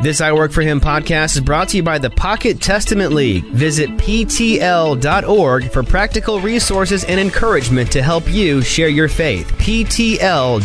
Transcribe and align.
This 0.00 0.20
I 0.20 0.32
Work 0.32 0.52
for 0.52 0.60
Him 0.62 0.80
podcast 0.80 1.34
is 1.36 1.40
brought 1.40 1.70
to 1.70 1.78
you 1.78 1.82
by 1.82 1.98
the 1.98 2.10
Pocket 2.10 2.60
Testament 2.60 3.12
League. 3.12 3.44
Visit 3.44 3.88
PTL.org 3.90 5.70
for 5.70 5.82
practical 5.82 6.40
resources 6.40 7.04
and 7.04 7.18
encouragement 7.18 7.90
to 7.92 8.02
help 8.02 8.28
you 8.28 8.60
share 8.60 8.88
your 8.88 9.08
faith. 9.08 9.50
PTL.org. 9.52 10.64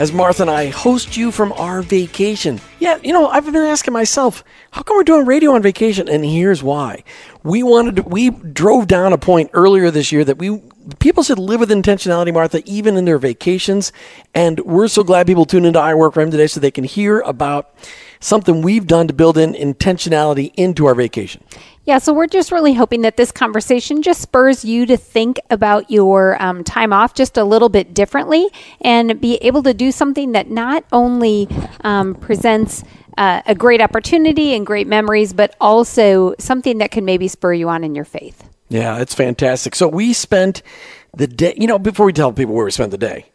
As 0.00 0.14
Martha 0.14 0.44
and 0.44 0.50
I 0.50 0.68
host 0.68 1.18
you 1.18 1.30
from 1.30 1.52
our 1.52 1.82
vacation. 1.82 2.58
Yeah, 2.78 2.98
you 3.04 3.12
know, 3.12 3.28
I've 3.28 3.44
been 3.44 3.54
asking 3.54 3.92
myself, 3.92 4.42
how 4.70 4.80
come 4.80 4.96
we're 4.96 5.04
doing 5.04 5.26
radio 5.26 5.52
on 5.52 5.60
vacation? 5.60 6.08
And 6.08 6.24
here's 6.24 6.62
why. 6.62 7.04
We 7.42 7.62
wanted 7.62 7.96
to, 7.96 8.02
we 8.04 8.30
drove 8.30 8.86
down 8.86 9.12
a 9.12 9.18
point 9.18 9.50
earlier 9.52 9.90
this 9.90 10.10
year 10.10 10.24
that 10.24 10.38
we 10.38 10.62
people 11.00 11.22
should 11.22 11.38
live 11.38 11.60
with 11.60 11.68
intentionality, 11.68 12.32
Martha, 12.32 12.62
even 12.64 12.96
in 12.96 13.04
their 13.04 13.18
vacations. 13.18 13.92
And 14.34 14.60
we're 14.60 14.88
so 14.88 15.04
glad 15.04 15.26
people 15.26 15.44
tune 15.44 15.66
into 15.66 15.78
I 15.78 15.92
Work 15.92 16.14
for 16.14 16.22
Him 16.22 16.30
today 16.30 16.46
so 16.46 16.60
they 16.60 16.70
can 16.70 16.84
hear 16.84 17.20
about 17.20 17.74
something 18.20 18.62
we've 18.62 18.86
done 18.86 19.06
to 19.06 19.12
build 19.12 19.36
in 19.36 19.52
intentionality 19.52 20.50
into 20.56 20.86
our 20.86 20.94
vacation. 20.94 21.44
Yeah, 21.84 21.98
so 21.98 22.12
we're 22.12 22.26
just 22.26 22.52
really 22.52 22.74
hoping 22.74 23.02
that 23.02 23.16
this 23.16 23.32
conversation 23.32 24.02
just 24.02 24.20
spurs 24.20 24.64
you 24.64 24.84
to 24.86 24.96
think 24.96 25.38
about 25.48 25.90
your 25.90 26.40
um, 26.42 26.62
time 26.62 26.92
off 26.92 27.14
just 27.14 27.38
a 27.38 27.44
little 27.44 27.70
bit 27.70 27.94
differently 27.94 28.48
and 28.82 29.20
be 29.20 29.36
able 29.36 29.62
to 29.62 29.72
do 29.72 29.90
something 29.90 30.32
that 30.32 30.50
not 30.50 30.84
only 30.92 31.48
um, 31.82 32.14
presents 32.14 32.84
uh, 33.16 33.42
a 33.46 33.54
great 33.54 33.80
opportunity 33.80 34.54
and 34.54 34.66
great 34.66 34.86
memories, 34.86 35.32
but 35.32 35.56
also 35.60 36.34
something 36.38 36.78
that 36.78 36.90
can 36.90 37.04
maybe 37.04 37.28
spur 37.28 37.54
you 37.54 37.68
on 37.68 37.82
in 37.82 37.94
your 37.94 38.04
faith. 38.04 38.48
Yeah, 38.68 39.00
it's 39.00 39.14
fantastic. 39.14 39.74
So 39.74 39.88
we 39.88 40.12
spent 40.12 40.62
the 41.16 41.26
day, 41.26 41.54
you 41.56 41.66
know, 41.66 41.78
before 41.78 42.06
we 42.06 42.12
tell 42.12 42.32
people 42.32 42.54
where 42.54 42.66
we 42.66 42.70
spent 42.70 42.92
the 42.92 42.98
day, 42.98 43.26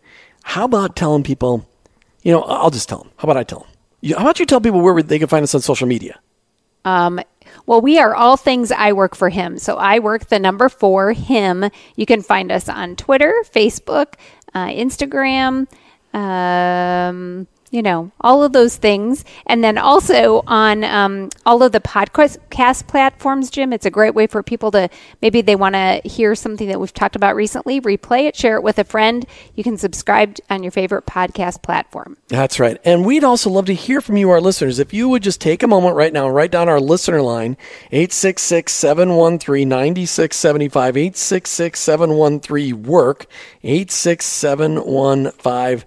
how 0.43 0.65
about 0.65 0.95
telling 0.95 1.23
people, 1.23 1.67
you 2.21 2.31
know, 2.31 2.41
I'll 2.43 2.69
just 2.69 2.87
tell 2.87 2.99
them. 2.99 3.11
How 3.17 3.25
about 3.25 3.37
I 3.37 3.43
tell 3.43 3.59
them? 3.59 4.13
How 4.15 4.21
about 4.21 4.39
you 4.39 4.45
tell 4.45 4.61
people 4.61 4.81
where 4.81 5.01
they 5.01 5.19
can 5.19 5.27
find 5.27 5.43
us 5.43 5.55
on 5.55 5.61
social 5.61 5.87
media? 5.87 6.19
Um, 6.85 7.19
well, 7.65 7.81
we 7.81 7.99
are 7.99 8.15
all 8.15 8.37
things 8.37 8.71
I 8.71 8.93
work 8.93 9.15
for 9.15 9.29
him. 9.29 9.57
So 9.57 9.77
I 9.77 9.99
work 9.99 10.27
the 10.27 10.39
number 10.39 10.69
four 10.69 11.13
him. 11.13 11.65
You 11.95 12.05
can 12.05 12.21
find 12.21 12.51
us 12.51 12.69
on 12.69 12.95
Twitter, 12.95 13.33
Facebook, 13.51 14.13
uh, 14.53 14.67
Instagram. 14.67 15.67
Um, 16.13 17.47
you 17.71 17.81
know, 17.81 18.11
all 18.21 18.43
of 18.43 18.53
those 18.53 18.77
things. 18.77 19.25
And 19.47 19.63
then 19.63 19.77
also 19.77 20.43
on 20.47 20.83
um, 20.83 21.29
all 21.45 21.63
of 21.63 21.71
the 21.71 21.79
podcast 21.79 22.87
platforms, 22.87 23.49
Jim, 23.49 23.73
it's 23.73 23.85
a 23.85 23.91
great 23.91 24.15
way 24.15 24.27
for 24.27 24.43
people 24.43 24.71
to 24.71 24.89
maybe 25.21 25.41
they 25.41 25.55
want 25.55 25.75
to 25.75 26.01
hear 26.05 26.35
something 26.35 26.67
that 26.67 26.79
we've 26.79 26.93
talked 26.93 27.15
about 27.15 27.35
recently, 27.35 27.81
replay 27.81 28.27
it, 28.27 28.35
share 28.35 28.55
it 28.55 28.63
with 28.63 28.79
a 28.79 28.83
friend. 28.83 29.25
You 29.55 29.63
can 29.63 29.77
subscribe 29.77 30.37
on 30.49 30.63
your 30.63 30.71
favorite 30.71 31.05
podcast 31.05 31.63
platform. 31.63 32.17
That's 32.27 32.59
right. 32.59 32.79
And 32.85 33.05
we'd 33.05 33.23
also 33.23 33.49
love 33.49 33.65
to 33.65 33.73
hear 33.73 34.01
from 34.01 34.17
you, 34.17 34.29
our 34.29 34.41
listeners. 34.41 34.79
If 34.79 34.93
you 34.93 35.09
would 35.09 35.23
just 35.23 35.41
take 35.41 35.63
a 35.63 35.67
moment 35.67 35.95
right 35.95 36.13
now 36.13 36.27
and 36.27 36.35
write 36.35 36.51
down 36.51 36.69
our 36.69 36.79
listener 36.79 37.21
line, 37.21 37.57
866 37.91 38.71
713 38.71 39.67
9675, 39.67 40.97
866 40.97 41.79
713 41.79 42.83
WORK, 42.83 43.25
86715 43.63 45.83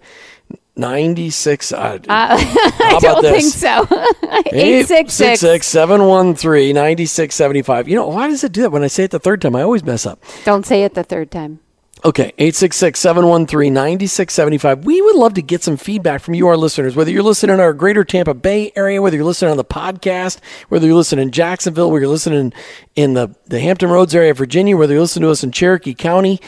96. 0.78 1.72
Uh, 1.72 1.98
I 2.08 2.98
don't 3.00 3.22
think 3.22 3.52
so. 3.52 3.86
866 4.22 5.66
713 5.66 6.74
9675. 6.74 7.88
You 7.88 7.96
know, 7.96 8.08
why 8.08 8.28
does 8.28 8.44
it 8.44 8.52
do 8.52 8.62
that? 8.62 8.70
When 8.70 8.84
I 8.84 8.88
say 8.88 9.04
it 9.04 9.10
the 9.10 9.18
third 9.18 9.42
time, 9.42 9.56
I 9.56 9.62
always 9.62 9.84
mess 9.84 10.06
up. 10.06 10.22
Don't 10.44 10.64
say 10.64 10.84
it 10.84 10.94
the 10.94 11.04
third 11.04 11.30
time. 11.30 11.60
Okay, 12.04 12.32
866 12.38 13.00
713 13.00 13.74
9675. 13.74 14.84
We 14.84 15.02
would 15.02 15.16
love 15.16 15.34
to 15.34 15.42
get 15.42 15.64
some 15.64 15.76
feedback 15.76 16.20
from 16.20 16.34
you, 16.34 16.46
our 16.46 16.56
listeners, 16.56 16.94
whether 16.94 17.10
you're 17.10 17.24
listening 17.24 17.54
in 17.54 17.60
our 17.60 17.72
greater 17.72 18.04
Tampa 18.04 18.34
Bay 18.34 18.70
area, 18.76 19.02
whether 19.02 19.16
you're 19.16 19.24
listening 19.24 19.50
on 19.50 19.56
the 19.56 19.64
podcast, 19.64 20.38
whether 20.68 20.86
you're 20.86 20.94
listening 20.94 21.24
in 21.24 21.32
Jacksonville, 21.32 21.90
whether 21.90 22.02
you're 22.02 22.08
listening 22.10 22.52
in 22.94 23.14
the, 23.14 23.34
the 23.46 23.58
Hampton 23.58 23.90
Roads 23.90 24.14
area 24.14 24.30
of 24.30 24.38
Virginia, 24.38 24.76
whether 24.76 24.92
you're 24.92 25.02
listening 25.02 25.26
to 25.26 25.30
us 25.30 25.42
in 25.42 25.50
Cherokee 25.50 25.94
County. 25.94 26.40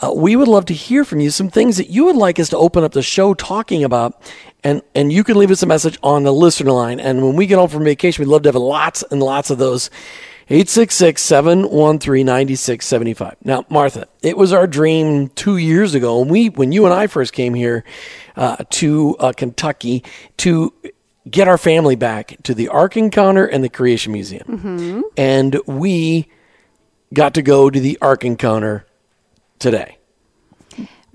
Uh, 0.00 0.12
we 0.14 0.36
would 0.36 0.48
love 0.48 0.66
to 0.66 0.74
hear 0.74 1.04
from 1.04 1.20
you 1.20 1.30
some 1.30 1.48
things 1.48 1.76
that 1.76 1.90
you 1.90 2.04
would 2.04 2.16
like 2.16 2.38
us 2.38 2.48
to 2.50 2.58
open 2.58 2.84
up 2.84 2.92
the 2.92 3.02
show 3.02 3.34
talking 3.34 3.84
about. 3.84 4.20
And, 4.64 4.82
and 4.94 5.12
you 5.12 5.24
can 5.24 5.36
leave 5.36 5.50
us 5.50 5.62
a 5.62 5.66
message 5.66 5.98
on 6.02 6.24
the 6.24 6.32
listener 6.32 6.72
line. 6.72 7.00
And 7.00 7.22
when 7.22 7.36
we 7.36 7.46
get 7.46 7.58
home 7.58 7.68
from 7.68 7.84
vacation, 7.84 8.24
we'd 8.24 8.30
love 8.30 8.42
to 8.42 8.48
have 8.48 8.56
lots 8.56 9.04
and 9.10 9.22
lots 9.22 9.50
of 9.50 9.58
those. 9.58 9.90
866 10.48 11.20
713 11.22 12.24
9675. 12.24 13.36
Now, 13.44 13.64
Martha, 13.68 14.06
it 14.22 14.36
was 14.36 14.52
our 14.52 14.68
dream 14.68 15.28
two 15.30 15.56
years 15.56 15.94
ago 15.94 16.20
when, 16.20 16.28
we, 16.28 16.48
when 16.50 16.70
you 16.70 16.84
and 16.84 16.94
I 16.94 17.08
first 17.08 17.32
came 17.32 17.54
here 17.54 17.82
uh, 18.36 18.56
to 18.70 19.16
uh, 19.18 19.32
Kentucky 19.32 20.04
to 20.38 20.72
get 21.28 21.48
our 21.48 21.58
family 21.58 21.96
back 21.96 22.36
to 22.44 22.54
the 22.54 22.68
Ark 22.68 22.96
Encounter 22.96 23.44
and 23.44 23.64
the 23.64 23.68
Creation 23.68 24.12
Museum. 24.12 24.46
Mm-hmm. 24.46 25.00
And 25.16 25.60
we 25.66 26.28
got 27.12 27.34
to 27.34 27.42
go 27.42 27.68
to 27.68 27.80
the 27.80 27.98
Ark 28.00 28.24
Encounter 28.24 28.85
today. 29.58 29.98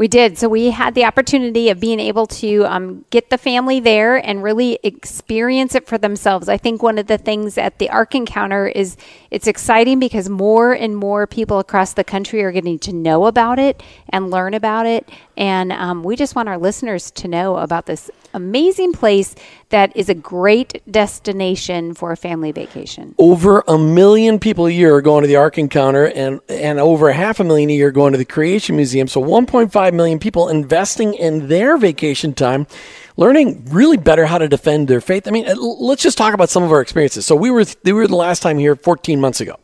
We 0.01 0.07
did. 0.07 0.39
So 0.39 0.49
we 0.49 0.71
had 0.71 0.95
the 0.95 1.05
opportunity 1.05 1.69
of 1.69 1.79
being 1.79 1.99
able 1.99 2.25
to 2.25 2.65
um, 2.65 3.05
get 3.11 3.29
the 3.29 3.37
family 3.37 3.79
there 3.79 4.15
and 4.17 4.41
really 4.41 4.79
experience 4.81 5.75
it 5.75 5.85
for 5.85 5.99
themselves. 5.99 6.49
I 6.49 6.57
think 6.57 6.81
one 6.81 6.97
of 6.97 7.05
the 7.05 7.19
things 7.19 7.55
at 7.55 7.77
the 7.77 7.87
Ark 7.91 8.15
Encounter 8.15 8.65
is 8.65 8.97
it's 9.29 9.45
exciting 9.45 9.99
because 9.99 10.27
more 10.27 10.73
and 10.73 10.97
more 10.97 11.27
people 11.27 11.59
across 11.59 11.93
the 11.93 12.03
country 12.03 12.41
are 12.41 12.51
getting 12.51 12.79
to 12.79 12.91
know 12.93 13.27
about 13.27 13.59
it 13.59 13.83
and 14.09 14.31
learn 14.31 14.55
about 14.55 14.87
it. 14.87 15.07
And 15.37 15.71
um, 15.71 16.01
we 16.01 16.15
just 16.15 16.35
want 16.35 16.49
our 16.49 16.57
listeners 16.57 17.11
to 17.11 17.27
know 17.27 17.57
about 17.57 17.85
this 17.85 18.09
amazing 18.33 18.93
place 18.93 19.35
that 19.69 19.95
is 19.95 20.09
a 20.09 20.13
great 20.13 20.81
destination 20.91 21.93
for 21.93 22.11
a 22.11 22.17
family 22.17 22.51
vacation. 22.51 23.15
Over 23.17 23.63
a 23.67 23.77
million 23.77 24.39
people 24.39 24.65
a 24.65 24.71
year 24.71 24.95
are 24.95 25.01
going 25.01 25.21
to 25.23 25.27
the 25.27 25.37
Ark 25.37 25.57
Encounter, 25.57 26.05
and 26.07 26.39
and 26.49 26.79
over 26.79 27.11
half 27.11 27.39
a 27.39 27.43
million 27.43 27.69
a 27.69 27.73
year 27.73 27.91
going 27.91 28.11
to 28.11 28.17
the 28.17 28.25
Creation 28.25 28.75
Museum. 28.75 29.07
So 29.07 29.21
1.5 29.21 29.90
million 29.93 30.19
people 30.19 30.49
investing 30.49 31.13
in 31.13 31.47
their 31.47 31.77
vacation 31.77 32.33
time. 32.33 32.67
Learning 33.17 33.65
really 33.69 33.97
better 33.97 34.25
how 34.25 34.37
to 34.37 34.47
defend 34.47 34.87
their 34.87 35.01
faith. 35.01 35.27
I 35.27 35.31
mean, 35.31 35.47
uh, 35.47 35.55
let's 35.55 36.01
just 36.01 36.17
talk 36.17 36.33
about 36.33 36.49
some 36.49 36.63
of 36.63 36.71
our 36.71 36.81
experiences. 36.81 37.25
So 37.25 37.35
we 37.35 37.51
were 37.51 37.65
we 37.83 37.93
were 37.93 38.07
the 38.07 38.15
last 38.15 38.41
time 38.41 38.57
here 38.57 38.75
14 38.75 39.19
months 39.19 39.41
ago, 39.41 39.59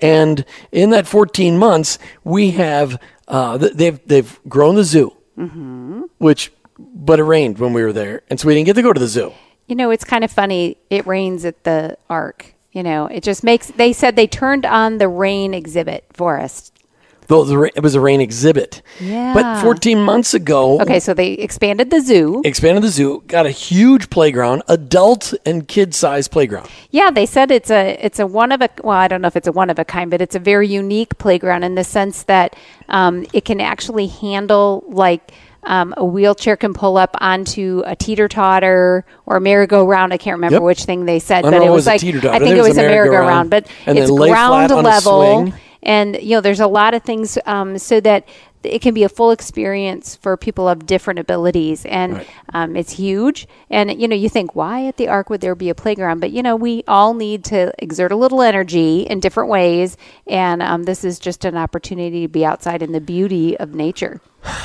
and 0.00 0.44
in 0.72 0.90
that 0.90 1.06
14 1.06 1.58
months, 1.58 1.98
we 2.24 2.52
have 2.52 3.00
uh, 3.28 3.58
they've 3.58 4.00
they've 4.06 4.40
grown 4.48 4.76
the 4.76 4.84
zoo, 4.84 5.14
mm-hmm. 5.36 6.02
which 6.18 6.52
but 6.78 7.18
it 7.18 7.24
rained 7.24 7.58
when 7.58 7.72
we 7.72 7.82
were 7.82 7.92
there, 7.92 8.22
and 8.30 8.38
so 8.38 8.48
we 8.48 8.54
didn't 8.54 8.66
get 8.66 8.74
to 8.74 8.82
go 8.82 8.92
to 8.92 9.00
the 9.00 9.08
zoo. 9.08 9.32
You 9.66 9.76
know, 9.76 9.90
it's 9.90 10.04
kind 10.04 10.24
of 10.24 10.30
funny. 10.30 10.78
It 10.90 11.06
rains 11.06 11.44
at 11.44 11.64
the 11.64 11.96
Ark. 12.08 12.54
You 12.72 12.82
know, 12.82 13.06
it 13.06 13.22
just 13.22 13.42
makes. 13.44 13.68
They 13.68 13.92
said 13.92 14.16
they 14.16 14.26
turned 14.26 14.64
on 14.64 14.98
the 14.98 15.08
rain 15.08 15.54
exhibit 15.54 16.04
for 16.12 16.38
us. 16.38 16.72
Though 17.30 17.64
it 17.64 17.80
was 17.80 17.94
a 17.94 18.00
rain 18.00 18.20
exhibit. 18.20 18.82
Yeah. 18.98 19.32
But 19.32 19.62
14 19.62 20.02
months 20.02 20.34
ago. 20.34 20.80
Okay, 20.80 20.98
so 20.98 21.14
they 21.14 21.34
expanded 21.34 21.88
the 21.90 22.00
zoo. 22.00 22.42
Expanded 22.44 22.82
the 22.82 22.88
zoo. 22.88 23.22
Got 23.28 23.46
a 23.46 23.52
huge 23.52 24.10
playground, 24.10 24.64
adult 24.66 25.32
and 25.46 25.68
kid 25.68 25.94
size 25.94 26.26
playground. 26.26 26.68
Yeah, 26.90 27.12
they 27.12 27.26
said 27.26 27.52
it's 27.52 27.70
a 27.70 27.96
it's 28.04 28.18
a 28.18 28.26
one 28.26 28.50
of 28.50 28.60
a 28.62 28.68
well, 28.82 28.96
I 28.96 29.06
don't 29.06 29.22
know 29.22 29.28
if 29.28 29.36
it's 29.36 29.46
a 29.46 29.52
one 29.52 29.70
of 29.70 29.78
a 29.78 29.84
kind, 29.84 30.10
but 30.10 30.20
it's 30.20 30.34
a 30.34 30.40
very 30.40 30.66
unique 30.66 31.18
playground 31.18 31.62
in 31.62 31.76
the 31.76 31.84
sense 31.84 32.24
that 32.24 32.56
um, 32.88 33.24
it 33.32 33.44
can 33.44 33.60
actually 33.60 34.08
handle 34.08 34.82
like 34.88 35.32
um, 35.62 35.94
a 35.96 36.04
wheelchair 36.04 36.56
can 36.56 36.74
pull 36.74 36.96
up 36.96 37.16
onto 37.20 37.84
a 37.86 37.94
teeter 37.94 38.26
totter 38.26 39.04
or 39.26 39.36
a 39.36 39.40
merry-go-round. 39.40 40.12
I 40.12 40.16
can't 40.16 40.34
remember 40.34 40.56
yep. 40.56 40.62
which 40.62 40.82
thing 40.82 41.04
they 41.04 41.20
said, 41.20 41.42
but 41.42 41.54
it 41.54 41.70
was, 41.70 41.86
like 41.86 42.02
I 42.02 42.38
think 42.40 42.56
it 42.56 42.62
was 42.62 42.76
a 42.76 42.82
merry-go-round, 42.82 43.50
but 43.50 43.68
and 43.86 43.96
it's 43.96 44.10
ground 44.10 44.72
level, 44.72 45.52
and 45.82 46.20
you 46.20 46.36
know 46.36 46.40
there's 46.40 46.60
a 46.60 46.66
lot 46.66 46.94
of 46.94 47.02
things 47.02 47.38
um, 47.46 47.78
so 47.78 48.00
that 48.00 48.26
it 48.62 48.82
can 48.82 48.92
be 48.92 49.04
a 49.04 49.08
full 49.08 49.30
experience 49.30 50.16
for 50.16 50.36
people 50.36 50.68
of 50.68 50.84
different 50.84 51.18
abilities. 51.18 51.86
And 51.86 52.14
right. 52.14 52.28
um, 52.52 52.76
it's 52.76 52.92
huge. 52.92 53.48
And 53.70 54.00
you 54.00 54.06
know 54.06 54.16
you 54.16 54.28
think 54.28 54.54
why 54.54 54.86
at 54.86 54.96
the 54.96 55.08
ark 55.08 55.30
would 55.30 55.40
there 55.40 55.54
be 55.54 55.70
a 55.70 55.74
playground? 55.74 56.20
But 56.20 56.30
you 56.30 56.42
know 56.42 56.56
we 56.56 56.84
all 56.86 57.14
need 57.14 57.44
to 57.46 57.72
exert 57.78 58.12
a 58.12 58.16
little 58.16 58.42
energy 58.42 59.02
in 59.02 59.20
different 59.20 59.48
ways. 59.48 59.96
And 60.26 60.62
um, 60.62 60.82
this 60.84 61.04
is 61.04 61.18
just 61.18 61.44
an 61.44 61.56
opportunity 61.56 62.22
to 62.22 62.28
be 62.28 62.44
outside 62.44 62.82
in 62.82 62.92
the 62.92 63.00
beauty 63.00 63.56
of 63.58 63.74
nature. 63.74 64.20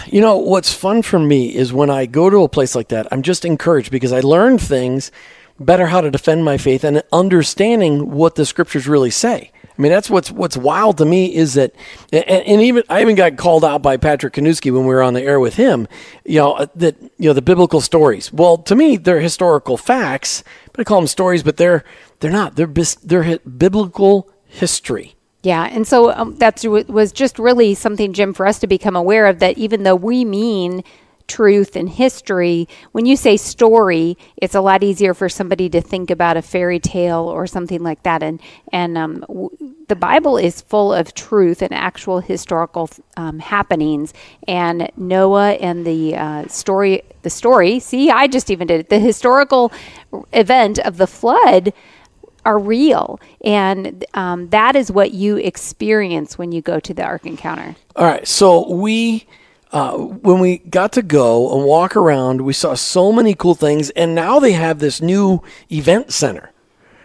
You 0.07 0.21
know, 0.21 0.37
what's 0.37 0.73
fun 0.73 1.01
for 1.01 1.19
me 1.19 1.53
is 1.53 1.73
when 1.73 1.89
I 1.89 2.05
go 2.05 2.29
to 2.29 2.43
a 2.43 2.49
place 2.49 2.75
like 2.75 2.89
that, 2.89 3.07
I'm 3.11 3.21
just 3.21 3.43
encouraged 3.43 3.91
because 3.91 4.13
I 4.13 4.21
learn 4.21 4.57
things 4.57 5.11
better 5.59 5.87
how 5.87 6.01
to 6.01 6.11
defend 6.11 6.43
my 6.43 6.57
faith 6.57 6.83
and 6.83 7.01
understanding 7.11 8.11
what 8.11 8.35
the 8.35 8.45
scriptures 8.45 8.87
really 8.87 9.11
say. 9.11 9.51
I 9.77 9.81
mean, 9.81 9.91
that's 9.91 10.09
what's 10.09 10.31
what's 10.31 10.55
wild 10.55 10.97
to 10.99 11.05
me 11.05 11.35
is 11.35 11.55
that, 11.55 11.73
and, 12.13 12.23
and, 12.25 12.61
even 12.61 12.83
I 12.87 13.01
even 13.01 13.15
got 13.15 13.35
called 13.35 13.65
out 13.65 13.81
by 13.81 13.97
Patrick 13.97 14.33
Kanuski 14.33 14.71
when 14.71 14.83
we 14.83 14.93
were 14.93 15.03
on 15.03 15.13
the 15.13 15.21
air 15.21 15.37
with 15.37 15.55
him. 15.55 15.89
You 16.23 16.39
know 16.39 16.53
uh, 16.53 16.67
that 16.75 16.95
you 17.01 17.29
know 17.29 17.33
the 17.33 17.41
biblical 17.41 17.81
stories. 17.81 18.31
Well, 18.31 18.57
to 18.59 18.75
me, 18.75 18.95
they're 18.95 19.19
historical 19.19 19.75
facts, 19.75 20.45
but 20.71 20.79
I 20.79 20.83
call 20.85 21.01
them 21.01 21.07
stories, 21.07 21.43
but 21.43 21.57
they're 21.57 21.83
they're 22.21 22.31
not. 22.31 22.55
They're 22.55 22.67
bis- 22.67 22.95
they're 22.95 23.39
biblical 23.39 24.31
history. 24.47 25.15
Yeah, 25.43 25.65
and 25.65 25.85
so 25.85 26.11
um, 26.13 26.37
that 26.37 26.63
was 26.63 27.11
just 27.11 27.37
really 27.37 27.75
something, 27.75 28.13
Jim, 28.13 28.33
for 28.33 28.47
us 28.47 28.57
to 28.59 28.67
become 28.67 28.95
aware 28.95 29.27
of 29.27 29.39
that 29.39 29.57
even 29.57 29.83
though 29.83 29.95
we 29.95 30.25
mean 30.25 30.83
truth 31.27 31.75
and 31.75 31.89
history. 31.89 32.67
When 32.91 33.05
you 33.05 33.15
say 33.15 33.37
story, 33.37 34.17
it's 34.37 34.55
a 34.55 34.61
lot 34.61 34.83
easier 34.83 35.13
for 35.13 35.29
somebody 35.29 35.69
to 35.69 35.81
think 35.81 36.09
about 36.09 36.37
a 36.37 36.41
fairy 36.41 36.79
tale 36.79 37.21
or 37.27 37.47
something 37.47 37.81
like 37.83 38.03
that. 38.03 38.23
And 38.23 38.41
and 38.71 38.97
um, 38.97 39.19
w- 39.21 39.49
the 39.87 39.95
Bible 39.95 40.37
is 40.37 40.61
full 40.61 40.93
of 40.93 41.13
truth 41.13 41.61
and 41.61 41.73
actual 41.73 42.19
historical 42.19 42.89
um, 43.17 43.39
happenings. 43.39 44.13
And 44.47 44.89
Noah 44.97 45.53
and 45.53 45.85
the 45.85 46.15
uh, 46.15 46.47
story, 46.47 47.03
the 47.21 47.29
story. 47.29 47.79
See, 47.79 48.09
I 48.09 48.27
just 48.27 48.49
even 48.51 48.67
did 48.67 48.79
it. 48.81 48.89
The 48.89 48.99
historical 48.99 49.71
event 50.33 50.79
of 50.79 50.97
the 50.97 51.07
flood 51.07 51.73
are 52.45 52.59
real, 52.59 53.19
and 53.43 54.05
um, 54.13 54.49
that 54.49 54.75
is 54.75 54.91
what 54.91 55.11
you 55.11 55.37
experience 55.37 56.37
when 56.37 56.51
you 56.51 56.61
go 56.61 56.79
to 56.79 56.93
the 56.93 57.03
Ark 57.03 57.25
Encounter. 57.25 57.75
All 57.95 58.05
right, 58.05 58.27
so 58.27 58.71
we. 58.71 59.25
Uh, 59.75 59.97
when 59.97 60.39
we 60.39 60.59
got 60.59 60.91
to 60.93 61.01
go 61.01 61.53
and 61.55 61.65
walk 61.65 61.95
around, 61.97 62.41
we 62.41 62.53
saw 62.53 62.73
so 62.75 63.11
many 63.11 63.33
cool 63.35 63.55
things, 63.55 63.89
and 63.91 64.15
now 64.15 64.39
they 64.39 64.53
have 64.53 64.79
this 64.79 65.01
new 65.01 65.41
event 65.69 66.11
center. 66.13 66.51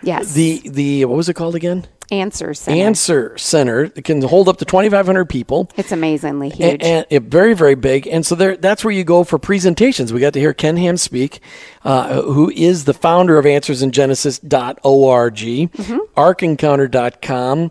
Yes, 0.02 0.32
The 0.34 0.62
the 0.64 1.04
what 1.06 1.16
was 1.16 1.28
it 1.28 1.34
called 1.34 1.54
again? 1.56 1.86
answer 2.12 2.52
center. 2.54 2.82
Answer 2.82 3.38
Center. 3.38 3.84
It 3.94 4.02
can 4.04 4.20
hold 4.22 4.48
up 4.48 4.56
to 4.58 4.64
2,500 4.64 5.26
people. 5.26 5.70
it's 5.76 5.92
amazingly 5.92 6.48
huge. 6.48 6.82
And, 6.82 7.06
and 7.08 7.30
very, 7.30 7.54
very 7.54 7.76
big. 7.76 8.08
And 8.08 8.26
so 8.26 8.34
there, 8.34 8.56
that's 8.56 8.82
where 8.84 8.90
you 8.92 9.04
go 9.04 9.22
for 9.22 9.38
presentations. 9.38 10.12
We 10.12 10.18
got 10.20 10.32
to 10.32 10.40
hear 10.40 10.52
Ken 10.52 10.76
Ham 10.76 10.96
speak, 10.96 11.40
uh, 11.84 12.22
who 12.22 12.50
is 12.50 12.84
the 12.84 12.94
founder 12.94 13.38
of 13.38 13.44
AnswersInGenesis.org, 13.44 15.34
Mm-hmm. 15.36 15.98
ArkEncounter.com, 16.16 17.70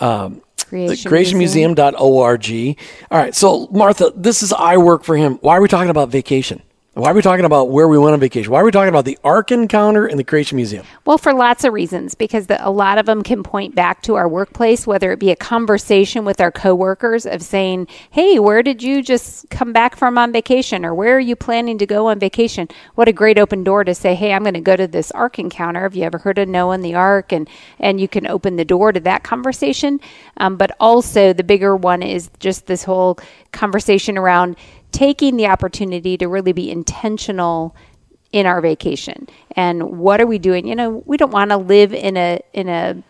um, 0.00 0.40
Creation 0.74 1.10
CreationMuseum.org. 1.10 2.76
All 3.10 3.18
right. 3.18 3.34
So, 3.34 3.68
Martha, 3.70 4.12
this 4.16 4.42
is 4.42 4.52
I 4.52 4.76
Work 4.76 5.04
for 5.04 5.16
Him. 5.16 5.34
Why 5.40 5.56
are 5.56 5.60
we 5.60 5.68
talking 5.68 5.90
about 5.90 6.08
vacation? 6.08 6.62
Why 6.94 7.10
are 7.10 7.14
we 7.14 7.22
talking 7.22 7.44
about 7.44 7.70
where 7.70 7.88
we 7.88 7.98
went 7.98 8.14
on 8.14 8.20
vacation? 8.20 8.52
Why 8.52 8.60
are 8.60 8.64
we 8.64 8.70
talking 8.70 8.88
about 8.88 9.04
the 9.04 9.18
Ark 9.24 9.50
Encounter 9.50 10.06
and 10.06 10.16
the 10.16 10.22
Creation 10.22 10.54
Museum? 10.54 10.86
Well, 11.04 11.18
for 11.18 11.34
lots 11.34 11.64
of 11.64 11.72
reasons, 11.72 12.14
because 12.14 12.46
the, 12.46 12.64
a 12.64 12.70
lot 12.70 12.98
of 12.98 13.06
them 13.06 13.24
can 13.24 13.42
point 13.42 13.74
back 13.74 14.00
to 14.02 14.14
our 14.14 14.28
workplace, 14.28 14.86
whether 14.86 15.10
it 15.10 15.18
be 15.18 15.32
a 15.32 15.36
conversation 15.36 16.24
with 16.24 16.40
our 16.40 16.52
coworkers 16.52 17.26
of 17.26 17.42
saying, 17.42 17.88
"Hey, 18.10 18.38
where 18.38 18.62
did 18.62 18.80
you 18.80 19.02
just 19.02 19.50
come 19.50 19.72
back 19.72 19.96
from 19.96 20.16
on 20.16 20.30
vacation?" 20.30 20.84
or 20.84 20.94
"Where 20.94 21.16
are 21.16 21.20
you 21.20 21.34
planning 21.34 21.78
to 21.78 21.86
go 21.86 22.06
on 22.06 22.20
vacation?" 22.20 22.68
What 22.94 23.08
a 23.08 23.12
great 23.12 23.40
open 23.40 23.64
door 23.64 23.82
to 23.82 23.92
say, 23.92 24.14
"Hey, 24.14 24.32
I'm 24.32 24.44
going 24.44 24.54
to 24.54 24.60
go 24.60 24.76
to 24.76 24.86
this 24.86 25.10
Ark 25.10 25.40
encounter." 25.40 25.80
Have 25.80 25.96
you 25.96 26.04
ever 26.04 26.18
heard 26.18 26.38
of 26.38 26.48
Noah 26.48 26.74
and 26.74 26.84
the 26.84 26.94
Ark? 26.94 27.32
And 27.32 27.48
and 27.80 28.00
you 28.00 28.06
can 28.06 28.28
open 28.28 28.54
the 28.54 28.64
door 28.64 28.92
to 28.92 29.00
that 29.00 29.24
conversation. 29.24 29.98
Um, 30.36 30.56
but 30.56 30.70
also, 30.78 31.32
the 31.32 31.42
bigger 31.42 31.74
one 31.74 32.04
is 32.04 32.30
just 32.38 32.66
this 32.66 32.84
whole 32.84 33.18
conversation 33.54 34.18
around 34.18 34.56
taking 34.92 35.36
the 35.36 35.46
opportunity 35.46 36.16
to 36.18 36.28
really 36.28 36.52
be 36.52 36.70
intentional 36.70 37.74
in 38.32 38.46
our 38.46 38.60
vacation. 38.60 39.28
And 39.56 39.98
what 39.98 40.20
are 40.20 40.26
we 40.26 40.38
doing? 40.38 40.66
You 40.66 40.74
know 40.74 41.02
we 41.06 41.16
don't 41.16 41.30
want 41.30 41.50
to 41.50 41.56
live 41.56 41.94
in 41.94 42.16
a 42.16 42.40
in 42.52 42.68
a 42.68 43.02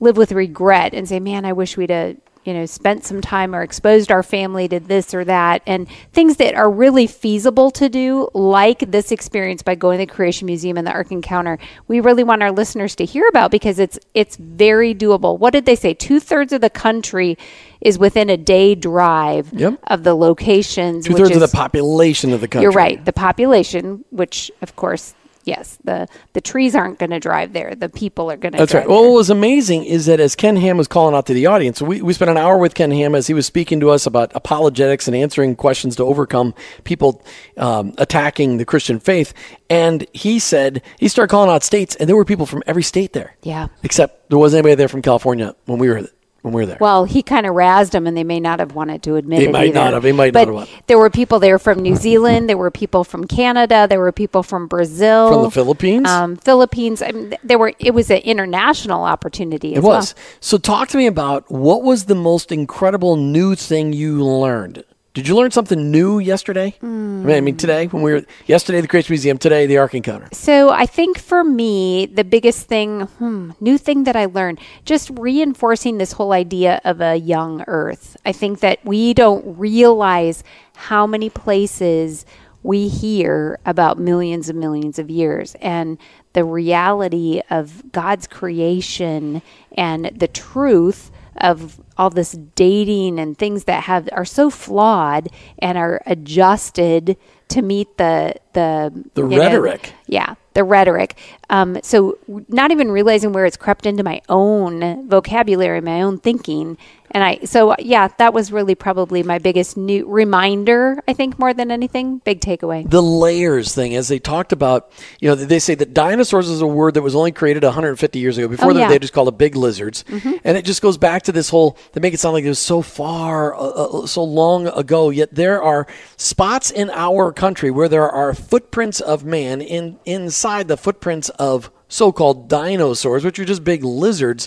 live 0.00 0.16
with 0.16 0.32
regret 0.32 0.94
and 0.94 1.06
say 1.08 1.20
man 1.20 1.44
i 1.44 1.52
wish 1.52 1.76
we'd 1.76 1.90
have 1.90 2.16
you 2.44 2.54
know 2.54 2.64
spent 2.64 3.04
some 3.04 3.20
time 3.20 3.54
or 3.54 3.62
exposed 3.62 4.10
our 4.10 4.22
family 4.22 4.66
to 4.66 4.80
this 4.80 5.12
or 5.12 5.24
that 5.24 5.62
and 5.66 5.86
things 6.12 6.36
that 6.38 6.54
are 6.54 6.70
really 6.70 7.06
feasible 7.06 7.70
to 7.70 7.88
do 7.88 8.28
like 8.32 8.78
this 8.90 9.12
experience 9.12 9.62
by 9.62 9.74
going 9.74 9.98
to 9.98 10.06
the 10.06 10.10
creation 10.12 10.46
museum 10.46 10.78
and 10.78 10.86
the 10.86 10.90
ark 10.92 11.10
encounter 11.12 11.58
we 11.86 12.00
really 12.00 12.24
want 12.24 12.42
our 12.42 12.50
listeners 12.50 12.96
to 12.96 13.04
hear 13.04 13.26
about 13.28 13.50
because 13.50 13.78
it's 13.78 13.98
it's 14.14 14.36
very 14.36 14.94
doable 14.94 15.38
what 15.38 15.52
did 15.52 15.66
they 15.66 15.76
say 15.76 15.92
two-thirds 15.92 16.52
of 16.52 16.60
the 16.62 16.70
country 16.70 17.36
is 17.82 17.98
within 17.98 18.30
a 18.30 18.36
day 18.36 18.74
drive 18.74 19.52
Yep. 19.52 19.78
of 19.88 20.02
the 20.04 20.14
locations 20.14 21.06
Two 21.06 21.14
thirds 21.14 21.30
of 21.32 21.40
the 21.40 21.48
population 21.48 22.32
of 22.32 22.40
the 22.40 22.48
country. 22.48 22.62
you're 22.64 22.72
right. 22.72 23.02
The 23.04 23.12
population, 23.12 24.04
which 24.10 24.50
of 24.62 24.76
course, 24.76 25.14
yes, 25.44 25.78
the 25.84 26.08
the 26.32 26.40
trees 26.40 26.74
aren't 26.74 26.98
going 26.98 27.10
to 27.10 27.20
drive 27.20 27.52
there. 27.52 27.74
The 27.74 27.88
people 27.88 28.30
are 28.30 28.36
going 28.36 28.52
to. 28.52 28.58
That's 28.58 28.74
right. 28.74 28.88
Well, 28.88 29.02
there. 29.02 29.10
what 29.10 29.16
was 29.16 29.30
amazing 29.30 29.84
is 29.84 30.06
that 30.06 30.20
as 30.20 30.34
Ken 30.36 30.56
Ham 30.56 30.76
was 30.76 30.88
calling 30.88 31.14
out 31.14 31.26
to 31.26 31.34
the 31.34 31.46
audience, 31.46 31.80
we, 31.80 32.02
we 32.02 32.12
spent 32.12 32.30
an 32.30 32.36
hour 32.36 32.58
with 32.58 32.74
Ken 32.74 32.90
Ham 32.90 33.14
as 33.14 33.26
he 33.26 33.34
was 33.34 33.46
speaking 33.46 33.80
to 33.80 33.90
us 33.90 34.06
about 34.06 34.32
apologetics 34.34 35.06
and 35.06 35.16
answering 35.16 35.56
questions 35.56 35.96
to 35.96 36.04
overcome 36.04 36.54
people 36.84 37.22
um, 37.56 37.94
attacking 37.98 38.56
the 38.56 38.64
Christian 38.64 39.00
faith. 39.00 39.32
And 39.68 40.06
he 40.12 40.38
said, 40.38 40.82
he 40.98 41.08
started 41.08 41.30
calling 41.30 41.50
out 41.50 41.62
states, 41.62 41.94
and 41.96 42.08
there 42.08 42.16
were 42.16 42.24
people 42.24 42.46
from 42.46 42.62
every 42.66 42.82
state 42.82 43.12
there. 43.12 43.36
Yeah. 43.42 43.68
Except 43.82 44.28
there 44.28 44.38
wasn't 44.38 44.58
anybody 44.58 44.74
there 44.74 44.88
from 44.88 45.02
California 45.02 45.54
when 45.66 45.78
we 45.78 45.88
were 45.88 46.08
when 46.42 46.54
we 46.54 46.62
were 46.62 46.66
there. 46.66 46.78
Well, 46.80 47.04
he 47.04 47.22
kind 47.22 47.46
of 47.46 47.54
razzed 47.54 47.90
them, 47.90 48.06
and 48.06 48.16
they 48.16 48.24
may 48.24 48.40
not 48.40 48.60
have 48.60 48.74
wanted 48.74 49.02
to 49.04 49.16
admit 49.16 49.40
They 49.40 49.46
it. 49.48 49.52
might 49.52 49.68
either. 49.68 49.74
not 49.74 49.92
have. 49.92 50.02
They 50.02 50.12
might 50.12 50.32
but 50.32 50.48
not 50.48 50.68
have. 50.68 50.82
There 50.86 50.98
were 50.98 51.10
people 51.10 51.38
there 51.38 51.58
from 51.58 51.80
New 51.80 51.96
Zealand. 51.96 52.48
There 52.48 52.56
were 52.56 52.70
people 52.70 53.04
from 53.04 53.26
Canada. 53.26 53.86
There 53.88 54.00
were 54.00 54.12
people 54.12 54.42
from 54.42 54.66
Brazil. 54.66 55.32
From 55.32 55.42
the 55.42 55.50
Philippines? 55.50 56.08
Um, 56.08 56.36
Philippines. 56.36 57.02
I 57.02 57.12
mean, 57.12 57.34
there 57.44 57.58
were. 57.58 57.72
It 57.78 57.92
was 57.92 58.10
an 58.10 58.18
international 58.18 59.04
opportunity. 59.04 59.72
As 59.74 59.78
it 59.78 59.86
was. 59.86 60.14
Well. 60.14 60.24
So 60.40 60.58
talk 60.58 60.88
to 60.88 60.96
me 60.96 61.06
about 61.06 61.50
what 61.50 61.82
was 61.82 62.06
the 62.06 62.14
most 62.14 62.50
incredible 62.52 63.16
new 63.16 63.54
thing 63.54 63.92
you 63.92 64.24
learned? 64.24 64.84
Did 65.12 65.26
you 65.26 65.34
learn 65.34 65.50
something 65.50 65.90
new 65.90 66.20
yesterday? 66.20 66.76
I 66.80 66.86
mean- 66.86 67.30
I 67.30 67.40
mean, 67.40 67.56
today 67.56 67.86
when 67.88 68.02
we 68.04 68.12
were 68.12 68.22
yesterday 68.46 68.80
the 68.80 68.86
Creation 68.86 69.12
Museum, 69.12 69.38
today 69.38 69.66
the 69.66 69.76
Ark 69.78 69.92
Encounter. 69.94 70.28
So 70.32 70.70
I 70.70 70.86
think 70.86 71.18
for 71.18 71.42
me, 71.42 72.06
the 72.06 72.22
biggest 72.22 72.68
thing, 72.68 73.00
hmm, 73.18 73.50
new 73.60 73.76
thing 73.76 74.04
that 74.04 74.14
I 74.14 74.26
learned, 74.26 74.60
just 74.84 75.10
reinforcing 75.18 75.98
this 75.98 76.12
whole 76.12 76.30
idea 76.32 76.80
of 76.84 77.00
a 77.00 77.16
young 77.16 77.64
Earth. 77.66 78.16
I 78.24 78.30
think 78.30 78.60
that 78.60 78.78
we 78.84 79.12
don't 79.12 79.58
realize 79.58 80.44
how 80.76 81.08
many 81.08 81.28
places 81.28 82.24
we 82.62 82.86
hear 82.86 83.58
about 83.66 83.98
millions 83.98 84.48
and 84.48 84.60
millions 84.60 84.98
of 84.98 85.10
years 85.10 85.56
and 85.60 85.98
the 86.34 86.44
reality 86.44 87.40
of 87.50 87.90
God's 87.90 88.28
creation 88.28 89.42
and 89.76 90.06
the 90.14 90.28
truth 90.28 91.10
of 91.40 91.80
all 92.00 92.08
this 92.08 92.32
dating 92.54 93.20
and 93.20 93.36
things 93.36 93.64
that 93.64 93.84
have 93.84 94.08
are 94.12 94.24
so 94.24 94.48
flawed 94.48 95.28
and 95.58 95.76
are 95.76 96.00
adjusted 96.06 97.14
to 97.50 97.62
meet 97.62 97.96
the 97.96 98.34
the 98.52 98.92
The 99.14 99.22
you 99.22 99.28
know, 99.28 99.38
rhetoric. 99.38 99.92
yeah, 100.06 100.34
the 100.54 100.64
rhetoric. 100.64 101.16
Um, 101.50 101.78
so 101.82 102.18
not 102.48 102.70
even 102.72 102.90
realizing 102.90 103.32
where 103.32 103.44
it's 103.46 103.56
crept 103.56 103.86
into 103.86 104.02
my 104.02 104.22
own 104.28 105.08
vocabulary, 105.08 105.80
my 105.80 106.02
own 106.02 106.18
thinking, 106.18 106.76
and 107.12 107.22
I. 107.24 107.38
So 107.44 107.74
yeah, 107.78 108.08
that 108.18 108.32
was 108.34 108.50
really 108.52 108.74
probably 108.74 109.22
my 109.22 109.38
biggest 109.38 109.76
new 109.76 110.06
reminder. 110.08 111.00
I 111.06 111.12
think 111.12 111.38
more 111.38 111.52
than 111.54 111.70
anything, 111.70 112.18
big 112.18 112.40
takeaway. 112.40 112.88
the 112.88 113.02
layers 113.02 113.72
thing 113.74 113.94
as 113.94 114.08
they 114.08 114.18
talked 114.18 114.52
about 114.52 114.90
you 115.20 115.28
know 115.28 115.34
they 115.36 115.58
say 115.60 115.74
that 115.76 115.92
dinosaurs 115.94 116.48
is 116.48 116.60
a 116.60 116.66
word 116.66 116.94
that 116.94 117.02
was 117.02 117.14
only 117.14 117.32
created 117.32 117.62
150 117.64 118.18
years 118.18 118.36
ago 118.38 118.48
before 118.48 118.70
Oh, 118.70 118.74
that 118.74 118.80
yeah. 118.80 118.88
they 118.88 118.98
just 118.98 119.12
called 119.12 119.28
it 119.28 119.38
big 119.38 119.54
lizards 119.56 120.04
and 120.44 120.56
it 120.56 120.64
just 120.64 120.82
goes 120.82 120.98
back 120.98 121.22
to 121.24 121.32
this 121.32 121.48
whole 121.50 121.76
they 121.92 122.00
make 122.00 122.14
it 122.14 122.20
sound 122.20 122.34
like 122.34 122.44
it 122.44 122.48
was 122.48 122.58
so 122.58 122.80
far 122.82 123.54
uh, 123.54 123.58
uh, 123.58 124.06
so 124.06 124.22
long 124.24 124.66
ago 124.68 125.10
yet 125.10 125.34
there 125.34 125.62
are 125.62 125.86
spots 126.16 126.70
in 126.70 126.90
our 126.90 127.32
country 127.40 127.70
where 127.70 127.88
there 127.88 128.08
are 128.08 128.34
footprints 128.34 129.00
of 129.00 129.24
man 129.24 129.62
in 129.62 129.98
inside 130.04 130.68
the 130.68 130.76
footprints 130.76 131.30
of 131.30 131.70
so-called 131.88 132.50
dinosaurs 132.50 133.24
which 133.24 133.38
are 133.38 133.46
just 133.46 133.64
big 133.64 133.82
lizards. 133.82 134.46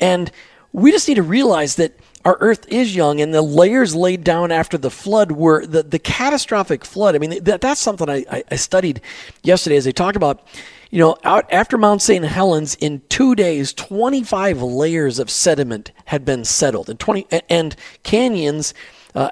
And 0.00 0.28
we 0.72 0.90
just 0.90 1.06
need 1.06 1.14
to 1.14 1.22
realize 1.22 1.76
that 1.76 1.96
our 2.24 2.36
earth 2.40 2.66
is 2.66 2.96
young 2.96 3.20
and 3.20 3.32
the 3.32 3.42
layers 3.42 3.94
laid 3.94 4.24
down 4.24 4.50
after 4.50 4.76
the 4.76 4.90
flood 4.90 5.30
were 5.30 5.64
the, 5.64 5.84
the 5.84 6.00
catastrophic 6.00 6.84
flood. 6.84 7.14
I 7.14 7.18
mean 7.18 7.44
that, 7.44 7.60
that's 7.60 7.80
something 7.80 8.10
I, 8.10 8.24
I, 8.28 8.44
I 8.50 8.56
studied 8.56 9.00
yesterday 9.44 9.76
as 9.76 9.84
they 9.84 9.92
talked 9.92 10.16
about 10.16 10.42
you 10.90 10.98
know 10.98 11.16
out 11.22 11.46
after 11.52 11.78
mount 11.78 12.02
st 12.02 12.24
helens 12.24 12.74
in 12.74 13.02
two 13.08 13.36
days 13.36 13.72
25 13.72 14.60
layers 14.62 15.20
of 15.20 15.30
sediment 15.30 15.92
had 16.06 16.24
been 16.24 16.44
settled. 16.44 16.90
And 16.90 16.98
20 16.98 17.26
and 17.48 17.76
canyons 18.02 18.74
uh, 19.14 19.30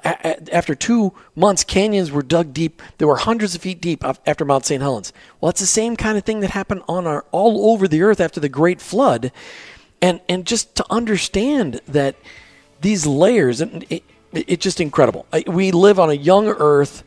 after 0.51 0.75
two 0.75 1.13
months, 1.35 1.63
canyons 1.63 2.11
were 2.11 2.21
dug 2.21 2.53
deep. 2.53 2.81
They 2.97 3.05
were 3.05 3.17
hundreds 3.17 3.55
of 3.55 3.61
feet 3.61 3.81
deep 3.81 4.03
after 4.03 4.45
Mount 4.45 4.65
St. 4.65 4.81
Helens. 4.81 5.11
Well, 5.39 5.49
it's 5.49 5.59
the 5.59 5.65
same 5.65 5.95
kind 5.95 6.17
of 6.17 6.23
thing 6.23 6.41
that 6.41 6.51
happened 6.51 6.83
on 6.87 7.07
our 7.07 7.25
all 7.31 7.71
over 7.71 7.87
the 7.87 8.03
earth 8.03 8.19
after 8.19 8.39
the 8.39 8.49
Great 8.49 8.79
Flood, 8.79 9.31
and 10.01 10.21
and 10.29 10.45
just 10.45 10.75
to 10.75 10.85
understand 10.89 11.81
that 11.87 12.15
these 12.81 13.07
layers, 13.07 13.59
and 13.59 13.85
it, 13.89 14.03
it's 14.31 14.63
just 14.63 14.79
incredible. 14.79 15.25
We 15.47 15.71
live 15.71 15.99
on 15.99 16.09
a 16.09 16.13
young 16.13 16.47
earth. 16.47 17.03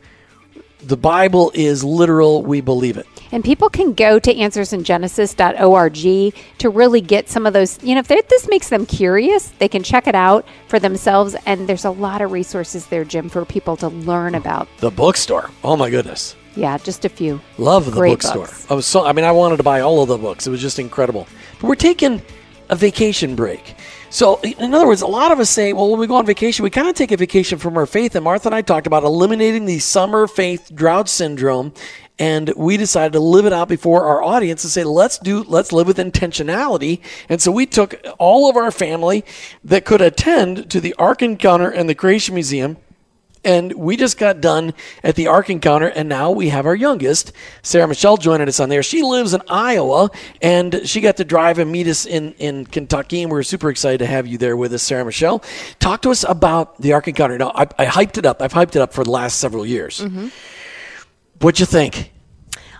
The 0.85 0.97
Bible 0.97 1.51
is 1.55 1.83
literal. 1.83 2.43
We 2.43 2.61
believe 2.61 2.97
it. 2.97 3.07
And 3.31 3.43
people 3.43 3.71
can 3.71 3.93
go 3.93 4.19
to 4.19 4.31
answersingenesis.org 4.31 6.35
to 6.59 6.69
really 6.69 7.01
get 7.01 7.27
some 7.27 7.47
of 7.47 7.53
those. 7.53 7.83
You 7.83 7.95
know, 7.95 8.03
if 8.07 8.29
this 8.29 8.47
makes 8.47 8.69
them 8.69 8.85
curious, 8.85 9.47
they 9.57 9.67
can 9.67 9.81
check 9.81 10.05
it 10.05 10.13
out 10.13 10.45
for 10.67 10.77
themselves. 10.77 11.35
And 11.47 11.67
there's 11.67 11.85
a 11.85 11.89
lot 11.89 12.21
of 12.21 12.31
resources 12.31 12.85
there, 12.85 13.03
Jim, 13.03 13.29
for 13.29 13.45
people 13.45 13.75
to 13.77 13.87
learn 13.87 14.35
about. 14.35 14.67
The 14.77 14.91
bookstore. 14.91 15.49
Oh 15.63 15.75
my 15.75 15.89
goodness. 15.89 16.35
Yeah, 16.55 16.77
just 16.77 17.03
a 17.03 17.09
few. 17.09 17.41
Love 17.57 17.85
the 17.85 17.99
bookstore. 17.99 18.45
books. 18.45 18.69
I 18.69 18.75
was 18.75 18.85
so 18.85 19.05
I 19.05 19.11
mean 19.11 19.25
I 19.25 19.31
wanted 19.31 19.57
to 19.57 19.63
buy 19.63 19.81
all 19.81 20.03
of 20.03 20.07
the 20.07 20.19
books. 20.19 20.45
It 20.45 20.51
was 20.51 20.61
just 20.61 20.77
incredible. 20.77 21.27
But 21.59 21.67
we're 21.67 21.75
taking 21.75 22.21
a 22.69 22.75
vacation 22.75 23.35
break. 23.35 23.75
So, 24.09 24.39
in 24.41 24.73
other 24.73 24.87
words, 24.87 25.01
a 25.01 25.07
lot 25.07 25.31
of 25.31 25.39
us 25.39 25.49
say, 25.49 25.73
well, 25.73 25.89
when 25.89 25.99
we 25.99 26.07
go 26.07 26.15
on 26.15 26.25
vacation, 26.25 26.63
we 26.63 26.69
kind 26.69 26.87
of 26.87 26.95
take 26.95 27.11
a 27.11 27.17
vacation 27.17 27.57
from 27.57 27.75
our 27.77 27.85
faith. 27.85 28.15
And 28.15 28.23
Martha 28.23 28.47
and 28.47 28.55
I 28.55 28.61
talked 28.61 28.87
about 28.87 29.03
eliminating 29.03 29.65
the 29.65 29.79
summer 29.79 30.25
faith 30.27 30.71
drought 30.73 31.09
syndrome. 31.09 31.73
And 32.17 32.53
we 32.55 32.77
decided 32.77 33.11
to 33.13 33.19
live 33.19 33.45
it 33.45 33.51
out 33.51 33.67
before 33.67 34.05
our 34.05 34.23
audience 34.23 34.63
and 34.63 34.71
say, 34.71 34.85
let's 34.85 35.17
do, 35.17 35.43
let's 35.43 35.73
live 35.73 35.85
with 35.85 35.97
intentionality. 35.97 37.01
And 37.27 37.41
so 37.41 37.51
we 37.51 37.65
took 37.65 37.95
all 38.17 38.49
of 38.49 38.55
our 38.55 38.71
family 38.71 39.25
that 39.65 39.83
could 39.83 40.01
attend 40.01 40.69
to 40.71 40.79
the 40.79 40.95
Ark 40.97 41.21
Encounter 41.21 41.69
and 41.69 41.89
the 41.89 41.95
Creation 41.95 42.35
Museum 42.35 42.77
and 43.45 43.71
we 43.73 43.95
just 43.95 44.17
got 44.17 44.41
done 44.41 44.73
at 45.03 45.15
the 45.15 45.27
Ark 45.27 45.49
Encounter, 45.49 45.87
and 45.87 46.09
now 46.09 46.31
we 46.31 46.49
have 46.49 46.65
our 46.65 46.75
youngest, 46.75 47.31
Sarah 47.61 47.87
Michelle, 47.87 48.17
joining 48.17 48.47
us 48.47 48.59
on 48.59 48.69
there. 48.69 48.83
She 48.83 49.03
lives 49.03 49.33
in 49.33 49.41
Iowa, 49.47 50.09
and 50.41 50.81
she 50.83 50.99
got 50.99 51.17
to 51.17 51.23
drive 51.23 51.59
and 51.59 51.71
meet 51.71 51.87
us 51.87 52.05
in, 52.05 52.33
in 52.33 52.65
Kentucky, 52.65 53.21
and 53.21 53.31
we're 53.31 53.43
super 53.43 53.69
excited 53.69 53.99
to 53.99 54.07
have 54.07 54.27
you 54.27 54.37
there 54.37 54.57
with 54.57 54.73
us, 54.73 54.83
Sarah 54.83 55.05
Michelle. 55.05 55.43
Talk 55.79 56.01
to 56.01 56.09
us 56.09 56.25
about 56.27 56.81
the 56.81 56.93
Ark 56.93 57.07
Encounter. 57.07 57.37
Now, 57.37 57.51
I, 57.55 57.67
I 57.77 57.85
hyped 57.85 58.17
it 58.17 58.25
up. 58.25 58.41
I've 58.41 58.53
hyped 58.53 58.75
it 58.75 58.81
up 58.81 58.93
for 58.93 59.03
the 59.03 59.11
last 59.11 59.39
several 59.39 59.65
years. 59.65 60.01
Mm-hmm. 60.01 60.27
What'd 61.39 61.59
you 61.59 61.65
think? 61.65 62.11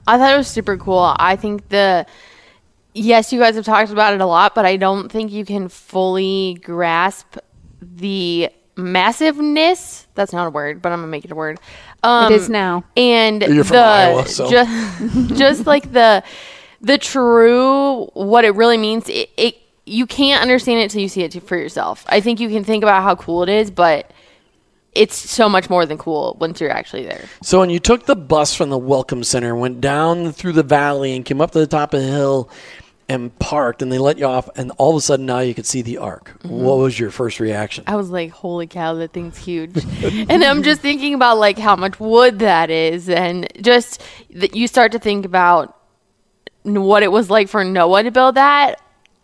I 0.07 0.17
thought 0.17 0.33
it 0.33 0.37
was 0.37 0.47
super 0.47 0.77
cool. 0.77 1.15
I 1.17 1.35
think 1.35 1.69
the 1.69 2.05
yes, 2.93 3.33
you 3.33 3.39
guys 3.39 3.55
have 3.55 3.65
talked 3.65 3.91
about 3.91 4.13
it 4.13 4.21
a 4.21 4.25
lot, 4.25 4.55
but 4.55 4.65
I 4.65 4.77
don't 4.77 5.11
think 5.11 5.31
you 5.31 5.45
can 5.45 5.67
fully 5.67 6.57
grasp 6.63 7.37
the 7.81 8.49
massiveness. 8.77 10.07
That's 10.15 10.33
not 10.33 10.47
a 10.47 10.49
word, 10.49 10.81
but 10.81 10.91
I'm 10.91 10.99
gonna 10.99 11.07
make 11.07 11.25
it 11.25 11.31
a 11.31 11.35
word. 11.35 11.59
Um, 12.03 12.31
It 12.31 12.35
is 12.35 12.49
now. 12.49 12.83
And 12.95 13.41
You're 13.41 13.63
from 13.63 13.77
the 13.77 13.83
Iowa, 13.83 14.27
so. 14.27 14.49
just, 14.49 15.27
just 15.37 15.65
like 15.65 15.91
the 15.91 16.23
the 16.81 16.97
true 16.97 18.05
what 18.13 18.45
it 18.45 18.51
really 18.55 18.77
means. 18.77 19.09
It, 19.09 19.29
it 19.37 19.57
you 19.85 20.05
can't 20.05 20.41
understand 20.41 20.79
it 20.79 20.83
until 20.83 21.01
you 21.01 21.09
see 21.09 21.23
it 21.23 21.43
for 21.43 21.57
yourself. 21.57 22.05
I 22.07 22.19
think 22.21 22.39
you 22.39 22.49
can 22.49 22.63
think 22.63 22.83
about 22.83 23.03
how 23.03 23.15
cool 23.15 23.43
it 23.43 23.49
is, 23.49 23.69
but 23.69 24.11
it's 24.93 25.15
so 25.15 25.49
much 25.49 25.69
more 25.69 25.85
than 25.85 25.97
cool 25.97 26.37
once 26.39 26.59
you're 26.59 26.71
actually 26.71 27.03
there. 27.03 27.25
So 27.43 27.59
when 27.59 27.69
you 27.69 27.79
took 27.79 28.05
the 28.05 28.15
bus 28.15 28.55
from 28.55 28.69
the 28.69 28.77
Welcome 28.77 29.23
Center, 29.23 29.55
went 29.55 29.81
down 29.81 30.31
through 30.31 30.53
the 30.53 30.63
valley, 30.63 31.15
and 31.15 31.23
came 31.25 31.41
up 31.41 31.51
to 31.51 31.59
the 31.59 31.67
top 31.67 31.93
of 31.93 32.01
the 32.01 32.07
hill, 32.07 32.49
and 33.07 33.37
parked, 33.39 33.81
and 33.81 33.91
they 33.91 33.99
let 33.99 34.17
you 34.17 34.25
off, 34.25 34.49
and 34.55 34.71
all 34.77 34.91
of 34.91 34.97
a 34.97 35.01
sudden 35.01 35.25
now 35.25 35.39
you 35.39 35.53
could 35.53 35.65
see 35.65 35.81
the 35.81 35.97
Ark. 35.97 36.31
Mm-hmm. 36.39 36.49
What 36.49 36.77
was 36.77 36.99
your 36.99 37.11
first 37.11 37.39
reaction? 37.39 37.83
I 37.87 37.95
was 37.95 38.09
like, 38.09 38.31
holy 38.31 38.67
cow, 38.67 38.95
that 38.95 39.13
thing's 39.13 39.37
huge. 39.37 39.77
and 40.03 40.43
I'm 40.43 40.63
just 40.63 40.81
thinking 40.81 41.13
about 41.13 41.37
like 41.37 41.59
how 41.59 41.75
much 41.75 41.99
wood 41.99 42.39
that 42.39 42.69
is. 42.69 43.09
And 43.09 43.47
just 43.61 44.01
that 44.31 44.55
you 44.55 44.67
start 44.67 44.91
to 44.93 44.99
think 44.99 45.25
about 45.25 45.77
what 46.63 47.03
it 47.03 47.11
was 47.11 47.29
like 47.29 47.47
for 47.47 47.63
Noah 47.63 48.03
to 48.03 48.11
build 48.11 48.35
that 48.35 48.81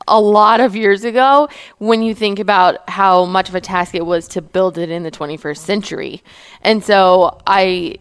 a 0.07 0.19
lot 0.19 0.59
of 0.59 0.75
years 0.75 1.03
ago 1.03 1.47
when 1.77 2.01
you 2.01 2.13
think 2.13 2.39
about 2.39 2.89
how 2.89 3.25
much 3.25 3.49
of 3.49 3.55
a 3.55 3.61
task 3.61 3.95
it 3.95 4.05
was 4.05 4.27
to 4.27 4.41
build 4.41 4.77
it 4.77 4.89
in 4.89 5.03
the 5.03 5.11
21st 5.11 5.57
century. 5.57 6.23
And 6.61 6.83
so 6.83 7.39
I 7.47 7.97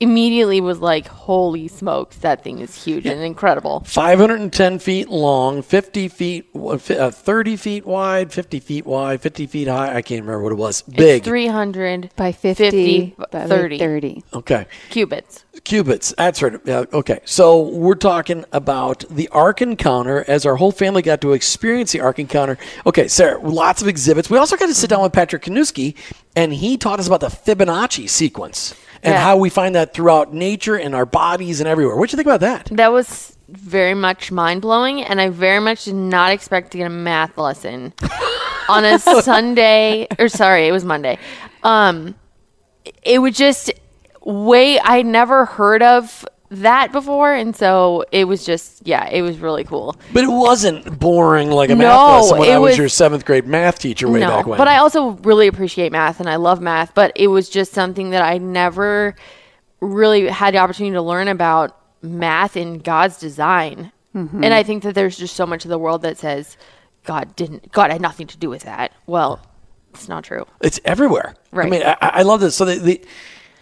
immediately 0.00 0.60
was 0.60 0.80
like, 0.80 1.06
holy 1.06 1.68
smokes, 1.68 2.16
that 2.18 2.42
thing 2.42 2.60
is 2.60 2.84
huge 2.84 3.06
and 3.06 3.20
incredible. 3.20 3.80
510 3.80 4.78
feet 4.78 5.08
long, 5.08 5.62
50 5.62 6.08
feet, 6.08 6.48
uh, 6.54 7.10
30 7.10 7.56
feet 7.56 7.86
wide, 7.86 8.32
50 8.32 8.60
feet 8.60 8.86
wide, 8.86 9.20
50 9.20 9.46
feet 9.46 9.68
high. 9.68 9.94
I 9.96 10.02
can't 10.02 10.22
remember 10.22 10.42
what 10.42 10.52
it 10.52 10.56
was. 10.56 10.82
Big. 10.82 11.18
It's 11.20 11.28
300 11.28 12.10
by 12.16 12.32
50, 12.32 13.16
by 13.30 13.46
30 13.46 13.78
30. 13.78 14.24
okay. 14.34 14.66
cubits. 14.90 15.44
Cubits. 15.64 16.14
That's 16.16 16.42
right. 16.42 16.54
Yeah, 16.64 16.84
okay. 16.92 17.20
So 17.24 17.62
we're 17.68 17.94
talking 17.94 18.44
about 18.52 19.04
the 19.10 19.28
Ark 19.28 19.60
Encounter 19.60 20.24
as 20.28 20.46
our 20.46 20.56
whole 20.56 20.72
family 20.72 21.02
got 21.02 21.20
to 21.22 21.32
experience 21.32 21.92
the 21.92 22.00
Ark 22.00 22.18
Encounter. 22.18 22.58
Okay, 22.86 23.08
Sarah, 23.08 23.40
lots 23.40 23.82
of 23.82 23.88
exhibits. 23.88 24.30
We 24.30 24.38
also 24.38 24.56
got 24.56 24.66
to 24.66 24.74
sit 24.74 24.90
down 24.90 25.02
with 25.02 25.12
Patrick 25.12 25.42
Kanuski, 25.42 25.96
and 26.36 26.52
he 26.52 26.76
taught 26.76 27.00
us 27.00 27.06
about 27.06 27.20
the 27.20 27.28
Fibonacci 27.28 28.08
sequence 28.08 28.74
and 29.02 29.14
Yeah. 29.14 29.20
how 29.20 29.36
we 29.36 29.50
find 29.50 29.74
that 29.74 29.94
throughout 29.94 30.32
nature 30.34 30.76
and 30.76 30.94
our 30.94 31.06
bodies 31.06 31.60
and 31.60 31.68
everywhere. 31.68 31.96
What 31.96 32.08
do 32.10 32.14
you 32.14 32.16
think 32.16 32.26
about 32.26 32.40
that? 32.40 32.68
That 32.76 32.92
was 32.92 33.36
very 33.48 33.94
much 33.94 34.30
mind 34.30 34.60
blowing, 34.62 35.02
and 35.02 35.20
I 35.20 35.28
very 35.30 35.60
much 35.60 35.84
did 35.84 35.94
not 35.94 36.32
expect 36.32 36.72
to 36.72 36.78
get 36.78 36.86
a 36.86 36.90
math 36.90 37.38
lesson 37.38 37.92
on 38.68 38.84
a 38.84 38.98
Sunday. 38.98 40.06
Or 40.18 40.28
sorry, 40.28 40.66
it 40.68 40.72
was 40.72 40.84
Monday. 40.84 41.18
Um, 41.62 42.14
it 43.02 43.20
was 43.20 43.36
just 43.36 43.70
way 44.24 44.78
I 44.80 45.02
never 45.02 45.44
heard 45.46 45.82
of 45.82 46.26
that 46.50 46.92
before, 46.92 47.34
and 47.34 47.54
so 47.54 48.04
it 48.12 48.24
was 48.24 48.44
just 48.44 48.86
yeah, 48.86 49.08
it 49.08 49.22
was 49.22 49.38
really 49.38 49.64
cool. 49.64 49.96
But 50.12 50.24
it 50.24 50.30
wasn't 50.30 50.98
boring 50.98 51.50
like 51.50 51.70
a 51.70 51.76
math 51.76 51.94
No, 51.94 52.16
lesson 52.20 52.38
when 52.38 52.50
I 52.50 52.58
was, 52.58 52.70
was- 52.70 52.78
your 52.78 52.88
seventh 52.88 53.24
grade 53.24 53.46
math 53.46 53.78
teacher 53.78 54.08
way 54.08 54.20
no, 54.20 54.28
back 54.28 54.46
when. 54.46 54.58
but 54.58 54.68
I 54.68 54.78
also 54.78 55.10
really 55.22 55.46
appreciate 55.46 55.92
math, 55.92 56.20
and 56.20 56.28
I 56.28 56.36
love 56.36 56.60
math, 56.60 56.94
but 56.94 57.12
it 57.16 57.28
was 57.28 57.48
just 57.48 57.72
something 57.72 58.10
that 58.10 58.22
I 58.22 58.38
never 58.38 59.14
really 59.80 60.26
had 60.28 60.54
the 60.54 60.58
opportunity 60.58 60.94
to 60.94 61.02
learn 61.02 61.28
about 61.28 61.76
math 62.02 62.56
in 62.56 62.78
God's 62.78 63.18
design. 63.18 63.92
Mm-hmm. 64.14 64.42
And 64.42 64.54
I 64.54 64.62
think 64.62 64.82
that 64.82 64.94
there's 64.94 65.16
just 65.16 65.36
so 65.36 65.46
much 65.46 65.64
of 65.64 65.68
the 65.68 65.78
world 65.78 66.02
that 66.02 66.16
says 66.16 66.56
God 67.04 67.36
didn't, 67.36 67.70
God 67.72 67.90
had 67.90 68.00
nothing 68.00 68.26
to 68.28 68.38
do 68.38 68.48
with 68.48 68.62
that. 68.62 68.92
Well, 69.06 69.40
it's 69.94 70.08
not 70.08 70.24
true. 70.24 70.46
It's 70.60 70.80
everywhere. 70.84 71.34
Right. 71.52 71.66
I 71.66 71.70
mean, 71.70 71.82
I, 71.82 71.96
I 72.00 72.22
love 72.22 72.40
this. 72.40 72.54
So 72.56 72.64
the, 72.64 72.76
the 72.76 73.04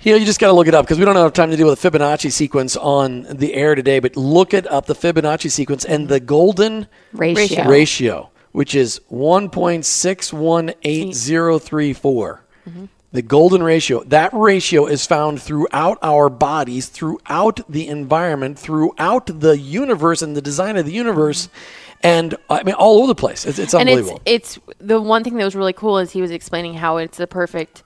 you 0.06 0.12
know, 0.12 0.18
you 0.18 0.24
just 0.24 0.38
got 0.38 0.46
to 0.46 0.52
look 0.52 0.68
it 0.68 0.74
up 0.74 0.84
because 0.84 1.00
we 1.00 1.04
don't 1.04 1.16
have 1.16 1.32
time 1.32 1.50
to 1.50 1.56
deal 1.56 1.66
with 1.66 1.82
the 1.82 1.90
Fibonacci 1.90 2.30
sequence 2.30 2.76
on 2.76 3.24
the 3.24 3.54
air 3.54 3.74
today. 3.74 3.98
But 3.98 4.16
look 4.16 4.54
it 4.54 4.64
up, 4.68 4.86
the 4.86 4.94
Fibonacci 4.94 5.50
sequence 5.50 5.84
and 5.84 6.08
the 6.08 6.20
golden 6.20 6.86
Ratio. 7.12 7.68
ratio, 7.68 8.30
which 8.52 8.76
is 8.76 9.00
one 9.08 9.50
point 9.50 9.84
six 9.84 10.32
one 10.32 10.72
eight 10.84 11.12
zero 11.12 11.58
three 11.58 11.92
four. 11.92 12.44
Mm-hmm. 12.68 12.84
The 13.10 13.22
golden 13.22 13.64
ratio. 13.64 14.04
That 14.04 14.32
ratio 14.32 14.86
is 14.86 15.04
found 15.04 15.42
throughout 15.42 15.98
our 16.02 16.28
bodies, 16.28 16.86
throughout 16.86 17.60
the 17.68 17.88
environment, 17.88 18.60
throughout 18.60 19.40
the 19.40 19.58
universe 19.58 20.22
and 20.22 20.36
the 20.36 20.42
design 20.42 20.76
of 20.76 20.86
the 20.86 20.92
universe, 20.92 21.48
mm-hmm. 21.48 22.06
and 22.06 22.36
I 22.48 22.62
mean 22.62 22.76
all 22.76 22.98
over 22.98 23.08
the 23.08 23.16
place. 23.16 23.44
It's, 23.44 23.58
it's 23.58 23.74
and 23.74 23.88
unbelievable. 23.88 24.22
it's 24.24 24.56
it's 24.56 24.66
the 24.78 25.02
one 25.02 25.24
thing 25.24 25.36
that 25.36 25.44
was 25.44 25.56
really 25.56 25.72
cool 25.72 25.98
is 25.98 26.12
he 26.12 26.22
was 26.22 26.30
explaining 26.30 26.74
how 26.74 26.98
it's 26.98 27.18
the 27.18 27.26
perfect 27.26 27.82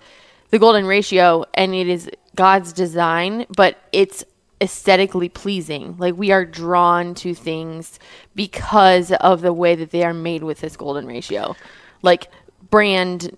the 0.50 0.58
golden 0.58 0.84
ratio 0.86 1.44
and 1.54 1.74
it 1.74 1.88
is 1.88 2.10
God's 2.36 2.72
design 2.72 3.46
but 3.56 3.78
it's 3.92 4.24
aesthetically 4.62 5.28
pleasing. 5.30 5.96
Like 5.98 6.16
we 6.16 6.30
are 6.32 6.44
drawn 6.44 7.14
to 7.16 7.34
things 7.34 7.98
because 8.34 9.10
of 9.12 9.40
the 9.40 9.52
way 9.54 9.74
that 9.74 9.90
they 9.90 10.04
are 10.04 10.12
made 10.12 10.42
with 10.42 10.60
this 10.60 10.76
golden 10.76 11.06
ratio. 11.06 11.56
Like 12.02 12.30
brand 12.68 13.36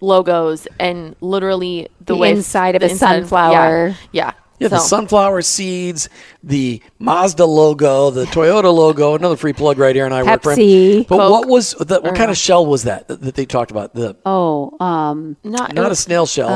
logos 0.00 0.68
and 0.78 1.16
literally 1.20 1.88
the, 2.00 2.12
The 2.12 2.16
way 2.16 2.30
inside 2.32 2.74
of 2.76 2.80
the 2.80 2.88
a 2.88 2.90
inside 2.90 3.14
of- 3.22 3.28
sunflower. 3.28 3.96
yeah, 4.12 4.32
yeah. 4.58 4.64
Yeah, 4.66 4.68
the 4.68 4.78
sunflower 4.80 5.42
seeds, 5.42 6.08
the 6.42 6.82
Mazda 6.98 7.44
logo, 7.44 8.10
the 8.10 8.24
Toyota 8.26 8.72
logo. 8.74 9.14
Another 9.14 9.36
free 9.36 9.52
plug 9.52 9.78
right 9.78 9.94
here, 9.94 10.04
and 10.04 10.12
I 10.14 10.22
work 10.22 10.42
for 10.42 10.52
him. 10.52 10.58
Pepsi. 10.58 11.08
But 11.08 11.18
Coke. 11.18 11.30
what 11.30 11.48
was 11.48 11.72
the, 11.78 12.00
what 12.00 12.14
kind 12.16 12.30
of 12.30 12.36
shell 12.36 12.66
was 12.66 12.82
that 12.84 13.08
that 13.08 13.20
that 13.20 13.34
they 13.34 13.46
talked 13.46 13.70
about? 13.70 13.94
The 13.94 14.16
Oh, 14.26 14.76
um, 14.80 15.36
not, 15.44 15.74
not 15.74 15.92
a 15.92 15.96
snail 15.96 16.26
shell. 16.26 16.48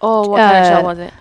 oh 0.00 0.28
what 0.28 0.38
kind 0.38 0.56
of 0.56 0.64
uh, 0.64 0.68
shell 0.76 0.84
was 0.84 0.98
it 0.98 1.12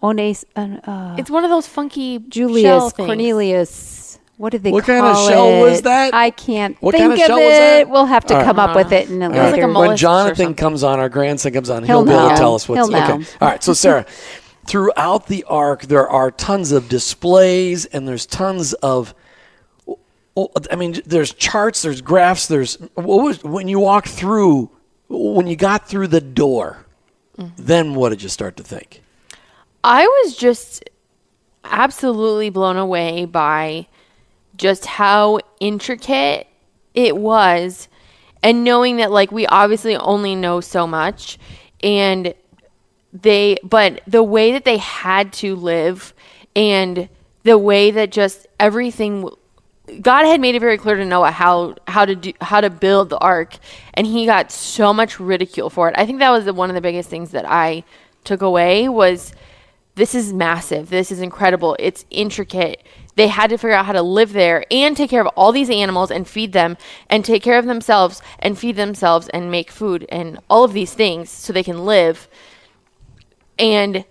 Ones, 0.00 0.44
uh, 0.56 0.60
uh, 0.84 1.16
it's 1.18 1.28
one 1.30 1.44
of 1.44 1.50
those 1.50 1.66
funky 1.66 2.18
Julius, 2.20 2.92
things. 2.92 3.06
Cornelius. 3.06 4.18
What 4.38 4.52
did 4.52 4.62
they 4.62 4.70
What 4.70 4.84
call 4.84 4.94
kind 5.00 5.06
of 5.06 5.28
shell 5.28 5.60
was 5.60 5.82
that? 5.82 6.14
I 6.14 6.30
can't 6.30 6.80
What 6.80 6.92
think 6.92 7.02
kind 7.02 7.12
of 7.12 7.18
of 7.18 7.26
shell 7.26 7.36
it. 7.38 7.44
was 7.44 7.58
that? 7.58 7.90
We'll 7.90 8.06
have 8.06 8.24
to 8.26 8.34
All 8.34 8.40
right. 8.40 8.46
come 8.46 8.58
up 8.58 8.74
with 8.74 8.90
it 8.92 9.10
in 9.10 9.20
a 9.22 9.26
It 9.26 9.28
was 9.30 9.38
later. 9.52 9.66
like 9.68 9.76
a 9.76 9.88
when 9.88 9.96
Jonathan 9.98 10.54
comes 10.54 10.82
on, 10.82 10.98
our 10.98 11.10
grandson 11.10 11.52
comes 11.52 11.68
on, 11.68 11.84
He'll 11.84 12.04
he'll, 12.04 12.04
be 12.06 12.12
able 12.12 12.30
to 12.30 12.36
tell 12.36 12.54
us 12.54 12.66
what's 12.66 12.88
He'll 12.88 12.96
okay. 12.96 13.12
All 13.40 13.48
right, 13.48 13.62
so 13.62 13.74
Sarah, 13.74 14.06
throughout 14.70 15.26
the 15.26 15.44
ark, 15.44 15.82
there 15.82 16.08
are 16.08 16.30
tons 16.30 16.70
of 16.70 16.88
displays, 16.88 17.86
and 17.86 18.06
there's 18.06 18.26
tons 18.26 18.72
of. 18.74 19.14
I 20.70 20.76
mean, 20.76 21.02
there's 21.04 21.34
charts, 21.34 21.82
there's 21.82 22.00
graphs, 22.00 22.46
there's 22.46 22.76
what 22.94 23.22
was 23.22 23.44
when 23.44 23.68
you 23.68 23.80
walk 23.80 24.06
through, 24.06 24.70
when 25.08 25.46
you 25.46 25.56
got 25.56 25.88
through 25.88 26.06
the 26.06 26.20
door, 26.20 26.86
Mm-hmm. 27.40 27.62
then 27.62 27.94
what 27.94 28.10
did 28.10 28.22
you 28.22 28.28
start 28.28 28.56
to 28.58 28.62
think? 28.62 29.02
I 29.82 30.06
was 30.06 30.36
just 30.36 30.84
absolutely 31.64 32.50
blown 32.50 32.76
away 32.76 33.24
by 33.24 33.86
just 34.56 34.84
how 34.84 35.40
intricate 35.58 36.46
it 36.92 37.16
was 37.16 37.88
and 38.42 38.62
knowing 38.62 38.98
that 38.98 39.10
like 39.10 39.32
we 39.32 39.46
obviously 39.46 39.96
only 39.96 40.34
know 40.34 40.60
so 40.60 40.86
much 40.86 41.38
and 41.82 42.34
they 43.12 43.58
but 43.62 44.02
the 44.06 44.22
way 44.22 44.52
that 44.52 44.64
they 44.64 44.78
had 44.78 45.32
to 45.32 45.56
live 45.56 46.14
and 46.54 47.08
the 47.42 47.58
way 47.58 47.90
that 47.90 48.12
just 48.12 48.46
everything 48.58 49.28
God 50.00 50.24
had 50.24 50.40
made 50.40 50.54
it 50.54 50.60
very 50.60 50.78
clear 50.78 50.96
to 50.96 51.04
Noah 51.04 51.30
how 51.32 51.74
how 51.88 52.04
to 52.04 52.14
do 52.14 52.32
how 52.40 52.60
to 52.60 52.70
build 52.70 53.10
the 53.10 53.18
ark, 53.18 53.56
and 53.94 54.06
he 54.06 54.26
got 54.26 54.52
so 54.52 54.92
much 54.92 55.18
ridicule 55.18 55.70
for 55.70 55.88
it. 55.88 55.94
I 55.98 56.06
think 56.06 56.20
that 56.20 56.30
was 56.30 56.44
the, 56.44 56.54
one 56.54 56.70
of 56.70 56.74
the 56.74 56.80
biggest 56.80 57.10
things 57.10 57.32
that 57.32 57.44
I 57.44 57.84
took 58.22 58.42
away 58.42 58.88
was 58.88 59.32
this 59.96 60.14
is 60.14 60.32
massive, 60.32 60.90
this 60.90 61.10
is 61.10 61.20
incredible, 61.20 61.76
it's 61.78 62.04
intricate. 62.10 62.82
they 63.16 63.26
had 63.26 63.50
to 63.50 63.58
figure 63.58 63.74
out 63.74 63.84
how 63.84 63.92
to 63.92 64.02
live 64.02 64.32
there 64.32 64.64
and 64.70 64.96
take 64.96 65.10
care 65.10 65.20
of 65.20 65.26
all 65.36 65.52
these 65.52 65.68
animals 65.68 66.10
and 66.10 66.28
feed 66.28 66.52
them 66.52 66.76
and 67.08 67.24
take 67.24 67.42
care 67.42 67.58
of 67.58 67.66
themselves 67.66 68.22
and 68.38 68.58
feed 68.58 68.76
themselves 68.76 69.28
and 69.30 69.50
make 69.50 69.70
food 69.70 70.06
and 70.08 70.38
all 70.48 70.64
of 70.64 70.72
these 70.72 70.94
things 70.94 71.28
so 71.28 71.52
they 71.52 71.64
can 71.64 71.84
live. 71.84 72.28
And 73.60 74.04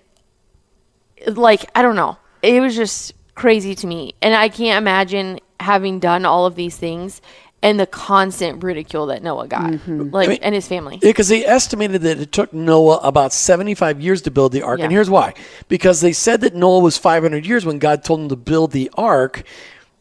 like, 1.28 1.70
I 1.76 1.82
don't 1.82 1.96
know. 1.96 2.18
It 2.42 2.62
was 2.62 2.76
just 2.76 3.14
crazy 3.36 3.76
to 3.76 3.88
me. 3.88 4.14
And 4.22 4.34
I 4.34 4.50
can't 4.50 4.82
imagine 4.82 5.40
having 5.60 6.00
done 6.00 6.26
all 6.26 6.46
of 6.46 6.56
these 6.56 6.78
things 6.78 7.22
and 7.62 7.80
the 7.80 7.86
constant 7.86 8.64
ridicule 8.64 9.08
that 9.08 9.22
Noah 9.22 9.48
got, 9.48 9.72
mm-hmm. 9.72 10.12
like, 10.12 10.30
I 10.30 10.32
mean- 10.32 10.40
and 10.44 10.56
his 10.56 10.68
family. 10.68 11.00
Yeah, 11.02 11.10
because 11.10 11.28
they 11.28 11.46
estimated 11.46 12.02
that 12.04 12.20
it 12.20 12.32
took 12.32 12.54
Noah 12.54 13.00
about 13.00 13.34
75 13.34 14.00
years 14.00 14.22
to 14.24 14.32
build 14.32 14.54
the 14.54 14.62
ark. 14.62 14.80
And 14.80 14.92
here's 14.92 15.10
why. 15.10 15.34
Because 15.68 16.00
they 16.00 16.14
said 16.14 16.42
that 16.42 16.56
Noah 16.56 16.80
was 16.80 16.98
500 16.98 17.46
years 17.46 17.66
when 17.66 17.80
God 17.80 18.04
told 18.04 18.22
him 18.22 18.30
to 18.30 18.38
build 18.38 18.72
the 18.72 18.90
ark. 18.94 19.44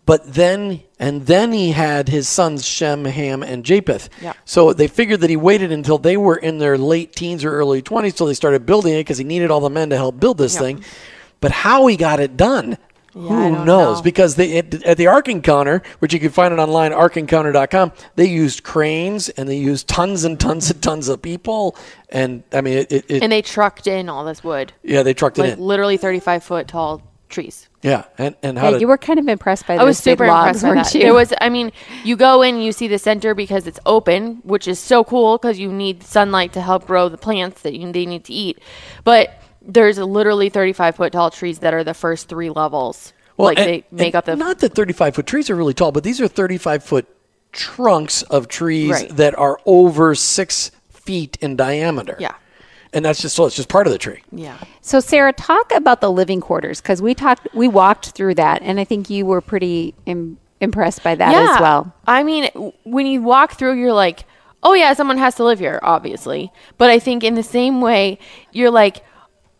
But 0.08 0.32
then, 0.32 0.84
and 0.98 1.26
then 1.26 1.52
he 1.52 1.72
had 1.72 2.08
his 2.08 2.30
sons 2.30 2.64
Shem, 2.64 3.04
Ham, 3.04 3.42
and 3.42 3.62
Japheth. 3.62 4.08
Yeah. 4.22 4.32
So 4.46 4.72
they 4.72 4.88
figured 4.88 5.20
that 5.20 5.28
he 5.28 5.36
waited 5.36 5.70
until 5.70 5.98
they 5.98 6.16
were 6.16 6.36
in 6.36 6.56
their 6.56 6.78
late 6.78 7.14
teens 7.14 7.44
or 7.44 7.52
early 7.52 7.82
20s 7.82 8.16
till 8.16 8.26
they 8.26 8.32
started 8.32 8.64
building 8.64 8.94
it 8.94 9.00
because 9.00 9.18
he 9.18 9.24
needed 9.24 9.50
all 9.50 9.60
the 9.60 9.68
men 9.68 9.90
to 9.90 9.96
help 9.96 10.18
build 10.18 10.38
this 10.38 10.58
thing. 10.58 10.82
But 11.42 11.50
how 11.50 11.86
he 11.88 11.98
got 11.98 12.20
it 12.20 12.38
done, 12.38 12.78
I 13.14 13.18
who 13.18 13.50
knows? 13.50 13.98
know. 13.98 14.02
Because 14.02 14.36
they 14.36 14.56
at, 14.56 14.82
at 14.82 14.96
the 14.96 15.08
Ark 15.08 15.28
Encounter, 15.28 15.82
which 15.98 16.14
you 16.14 16.20
can 16.20 16.30
find 16.30 16.54
it 16.54 16.58
online, 16.58 16.92
arkencounter.com, 16.92 17.92
they 18.16 18.28
used 18.30 18.62
cranes 18.62 19.28
and 19.28 19.46
they 19.46 19.58
used 19.58 19.88
tons 19.88 20.24
and 20.24 20.40
tons 20.40 20.70
and 20.70 20.82
tons 20.82 21.08
of 21.08 21.20
people. 21.20 21.76
And 22.08 22.44
I 22.54 22.62
mean, 22.62 22.78
it, 22.78 22.90
it, 22.90 23.04
it 23.10 23.22
and 23.22 23.30
they 23.30 23.42
trucked 23.42 23.86
in 23.86 24.08
all 24.08 24.24
this 24.24 24.42
wood, 24.42 24.72
yeah, 24.82 25.02
they 25.02 25.12
trucked 25.12 25.38
it 25.38 25.42
like 25.42 25.52
in. 25.52 25.60
literally 25.60 25.98
35 25.98 26.42
foot 26.42 26.66
tall 26.66 27.02
trees. 27.28 27.68
Yeah, 27.82 28.04
and 28.18 28.34
and 28.42 28.58
how 28.58 28.66
Yeah, 28.70 28.74
to, 28.74 28.80
you 28.80 28.88
were 28.88 28.98
kind 28.98 29.18
of 29.18 29.28
impressed 29.28 29.66
by 29.66 29.74
I 29.74 29.78
those 29.78 29.86
was 29.86 29.98
super 29.98 30.24
big 30.24 30.28
logs, 30.30 30.62
impressed 30.62 30.62
by 30.62 30.68
weren't 30.68 30.84
that. 30.86 30.94
you? 30.94 31.00
There 31.02 31.14
was, 31.14 31.32
I 31.40 31.48
mean, 31.48 31.70
you 32.04 32.16
go 32.16 32.42
in, 32.42 32.60
you 32.60 32.72
see 32.72 32.88
the 32.88 32.98
center 32.98 33.34
because 33.34 33.66
it's 33.66 33.78
open, 33.86 34.40
which 34.42 34.66
is 34.66 34.78
so 34.78 35.04
cool 35.04 35.38
because 35.38 35.58
you 35.58 35.70
need 35.72 36.02
sunlight 36.02 36.52
to 36.54 36.60
help 36.60 36.86
grow 36.86 37.08
the 37.08 37.18
plants 37.18 37.62
that 37.62 37.74
you, 37.74 37.92
they 37.92 38.06
need 38.06 38.24
to 38.24 38.32
eat. 38.32 38.58
But 39.04 39.40
there's 39.62 39.98
literally 39.98 40.48
35 40.48 40.96
foot 40.96 41.12
tall 41.12 41.30
trees 41.30 41.60
that 41.60 41.74
are 41.74 41.84
the 41.84 41.94
first 41.94 42.28
three 42.28 42.50
levels. 42.50 43.12
Well, 43.36 43.46
like 43.48 43.58
and- 43.58 43.68
they 43.68 43.84
make 43.92 44.14
up 44.16 44.24
the 44.24 44.34
not 44.34 44.58
that 44.60 44.74
35 44.74 45.14
foot 45.14 45.26
trees 45.26 45.48
are 45.50 45.54
really 45.56 45.74
tall, 45.74 45.92
but 45.92 46.02
these 46.04 46.20
are 46.20 46.26
35 46.26 46.82
foot 46.82 47.06
trunks 47.52 48.22
of 48.22 48.48
trees 48.48 48.90
Right. 48.90 49.16
that 49.16 49.38
are 49.38 49.58
over 49.66 50.14
six 50.14 50.70
feet 50.90 51.38
in 51.40 51.56
diameter. 51.56 52.16
Yeah. 52.18 52.34
And 52.92 53.04
that's 53.04 53.20
just 53.20 53.36
so 53.36 53.46
it's 53.46 53.56
just 53.56 53.68
part 53.68 53.86
of 53.86 53.92
the 53.92 53.98
tree. 53.98 54.22
yeah. 54.32 54.56
So 54.80 55.00
Sarah, 55.00 55.32
talk 55.32 55.72
about 55.74 56.00
the 56.00 56.10
living 56.10 56.40
quarters 56.40 56.80
because 56.80 57.02
we 57.02 57.14
talked, 57.14 57.46
we 57.54 57.68
walked 57.68 58.10
through 58.10 58.34
that, 58.36 58.62
and 58.62 58.80
I 58.80 58.84
think 58.84 59.10
you 59.10 59.26
were 59.26 59.40
pretty 59.40 59.94
Im- 60.06 60.38
impressed 60.60 61.02
by 61.02 61.14
that 61.14 61.34
as 61.34 61.60
well. 61.60 61.92
I 62.06 62.22
mean, 62.22 62.50
when 62.84 63.06
you 63.06 63.22
walk 63.22 63.52
through, 63.58 63.74
you're 63.74 63.92
like, 63.92 64.24
oh 64.62 64.74
yeah, 64.74 64.92
someone 64.94 65.18
has 65.18 65.34
to 65.36 65.44
live 65.44 65.58
here, 65.60 65.78
obviously. 65.82 66.50
But 66.78 66.90
I 66.90 66.98
think 66.98 67.22
in 67.22 67.34
the 67.34 67.42
same 67.42 67.80
way, 67.80 68.18
you're 68.52 68.70
like, 68.70 69.04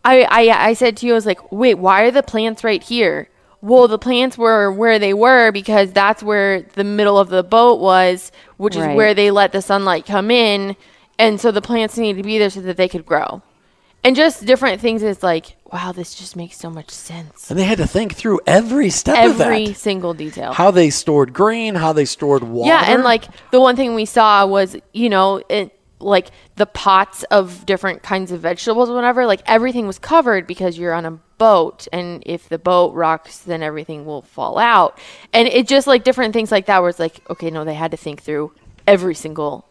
I, 0.03 0.23
I, 0.23 0.67
I 0.69 0.73
said 0.73 0.97
to 0.97 1.05
you, 1.05 1.13
I 1.13 1.15
was 1.15 1.25
like, 1.25 1.51
wait, 1.51 1.75
why 1.75 2.01
are 2.03 2.11
the 2.11 2.23
plants 2.23 2.63
right 2.63 2.81
here? 2.83 3.29
Well, 3.61 3.87
the 3.89 3.99
plants 3.99 4.37
were 4.37 4.71
where 4.71 4.99
they 4.99 5.13
were 5.13 5.51
because 5.51 5.91
that's 5.91 6.23
where 6.23 6.61
the 6.61 6.83
middle 6.85 7.19
of 7.19 7.27
the 7.29 7.43
boat 7.43 7.79
was, 7.81 8.31
which 8.57 8.75
Right. 8.77 8.91
is 8.91 8.95
where 8.97 9.13
they 9.13 9.31
let 9.31 9.51
the 9.51 9.61
sunlight 9.61 10.05
come 10.05 10.31
in. 10.31 10.75
And 11.19 11.39
so 11.39 11.51
the 11.51 11.61
plants 11.61 11.97
need 11.97 12.15
to 12.15 12.23
be 12.23 12.39
there 12.39 12.49
so 12.49 12.61
that 12.61 12.77
they 12.77 12.87
could 12.87 13.05
grow. 13.05 13.43
And 14.03 14.15
just 14.15 14.45
different 14.45 14.79
things 14.79 15.03
is 15.03 15.21
like, 15.21 15.57
wow, 15.71 15.91
this 15.91 16.15
just 16.15 16.37
makes 16.37 16.57
so 16.57 16.69
much 16.69 16.89
sense. 16.89 17.49
And 17.49 17.59
they 17.59 17.65
had 17.65 17.79
to 17.79 17.85
think 17.85 18.15
through 18.15 18.39
every 18.47 18.89
step 18.89 19.25
of 19.25 19.41
Every 19.41 19.67
that. 19.67 19.75
single 19.77 20.13
detail. 20.13 20.53
How 20.53 20.71
they 20.71 20.89
stored 20.89 21.33
grain, 21.33 21.75
how 21.75 21.91
they 21.91 22.05
stored 22.05 22.43
water. 22.43 22.69
Yeah, 22.69 22.93
and 22.93 23.03
like 23.03 23.25
the 23.51 23.59
one 23.59 23.75
thing 23.75 23.95
we 23.95 24.05
saw 24.05 24.45
was, 24.45 24.77
you 24.93 25.09
know, 25.09 25.43
it, 25.49 25.77
like 25.99 26.31
the 26.55 26.65
pots 26.65 27.23
of 27.23 27.65
different 27.65 28.01
kinds 28.01 28.31
of 28.31 28.39
vegetables, 28.39 28.89
or 28.89 28.95
whatever. 28.95 29.25
Like 29.25 29.41
everything 29.45 29.85
was 29.85 29.99
covered 29.99 30.47
because 30.47 30.77
you're 30.77 30.93
on 30.93 31.05
a 31.05 31.11
boat, 31.37 31.89
and 31.91 32.23
if 32.25 32.47
the 32.47 32.57
boat 32.57 32.93
rocks, 32.93 33.39
then 33.39 33.61
everything 33.61 34.05
will 34.05 34.21
fall 34.21 34.57
out. 34.57 34.97
And 35.33 35.49
it 35.49 35.67
just 35.67 35.87
like 35.87 36.05
different 36.05 36.33
things 36.33 36.53
like 36.53 36.67
that, 36.67 36.79
where 36.79 36.89
it's 36.89 36.99
like, 36.99 37.19
okay, 37.29 37.51
no, 37.51 37.65
they 37.65 37.73
had 37.73 37.91
to 37.91 37.97
think 37.97 38.21
through 38.21 38.53
every 38.87 39.13
single 39.13 39.65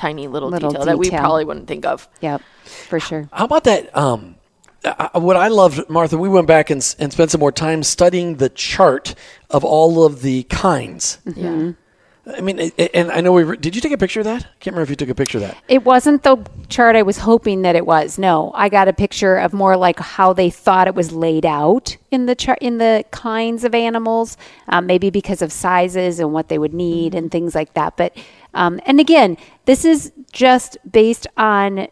tiny 0.00 0.28
little, 0.28 0.48
Little 0.48 0.70
detail, 0.70 0.86
that 0.86 0.98
we 0.98 1.10
probably 1.10 1.44
wouldn't 1.44 1.68
think 1.68 1.84
of. 1.84 2.08
Yep, 2.22 2.40
for 2.64 2.98
sure. 2.98 3.28
How 3.32 3.44
about 3.44 3.64
that? 3.64 3.94
Um, 3.94 4.36
uh, 4.82 5.20
what 5.20 5.36
I 5.36 5.48
loved, 5.48 5.90
Martha, 5.90 6.16
we 6.16 6.28
went 6.28 6.46
back 6.46 6.70
and, 6.70 6.82
and 6.98 7.12
spent 7.12 7.30
some 7.30 7.40
more 7.40 7.52
time 7.52 7.82
studying 7.82 8.36
the 8.36 8.48
chart 8.48 9.14
of 9.50 9.62
all 9.62 10.04
of 10.04 10.22
the 10.22 10.44
kinds. 10.44 11.18
Yeah. 11.36 11.72
I 12.36 12.40
mean, 12.40 12.58
it- 12.58 12.74
it- 12.76 12.90
and 12.94 13.10
I 13.10 13.20
know 13.20 13.32
we 13.32 13.42
re- 13.44 13.56
did. 13.56 13.74
You 13.74 13.80
take 13.80 13.92
a 13.92 13.98
picture 13.98 14.20
of 14.20 14.24
that? 14.26 14.42
I 14.42 14.46
can't 14.60 14.74
remember 14.74 14.82
if 14.82 14.90
you 14.90 14.96
took 14.96 15.08
a 15.08 15.14
picture 15.14 15.38
of 15.38 15.42
that. 15.42 15.56
It 15.68 15.84
wasn't 15.84 16.22
the 16.22 16.36
chart 16.68 16.96
I 16.96 17.02
was 17.02 17.18
hoping 17.18 17.62
that 17.62 17.76
it 17.76 17.86
was. 17.86 18.18
No, 18.18 18.52
I 18.54 18.68
got 18.68 18.88
a 18.88 18.92
picture 18.92 19.36
of 19.36 19.52
more 19.52 19.76
like 19.76 19.98
how 20.00 20.32
they 20.32 20.50
thought 20.50 20.86
it 20.86 20.94
was 20.94 21.12
laid 21.12 21.44
out 21.46 21.96
in 22.10 22.26
the 22.26 22.34
chart 22.34 22.58
in 22.60 22.78
the 22.78 23.04
kinds 23.10 23.64
of 23.64 23.74
animals, 23.74 24.36
um, 24.68 24.86
maybe 24.86 25.10
because 25.10 25.42
of 25.42 25.52
sizes 25.52 26.20
and 26.20 26.32
what 26.32 26.48
they 26.48 26.58
would 26.58 26.74
need 26.74 27.14
and 27.14 27.30
things 27.30 27.54
like 27.54 27.74
that. 27.74 27.96
But 27.96 28.16
um, 28.54 28.80
and 28.86 28.98
again, 29.00 29.36
this 29.66 29.84
is 29.84 30.12
just 30.32 30.76
based 30.90 31.26
on 31.36 31.86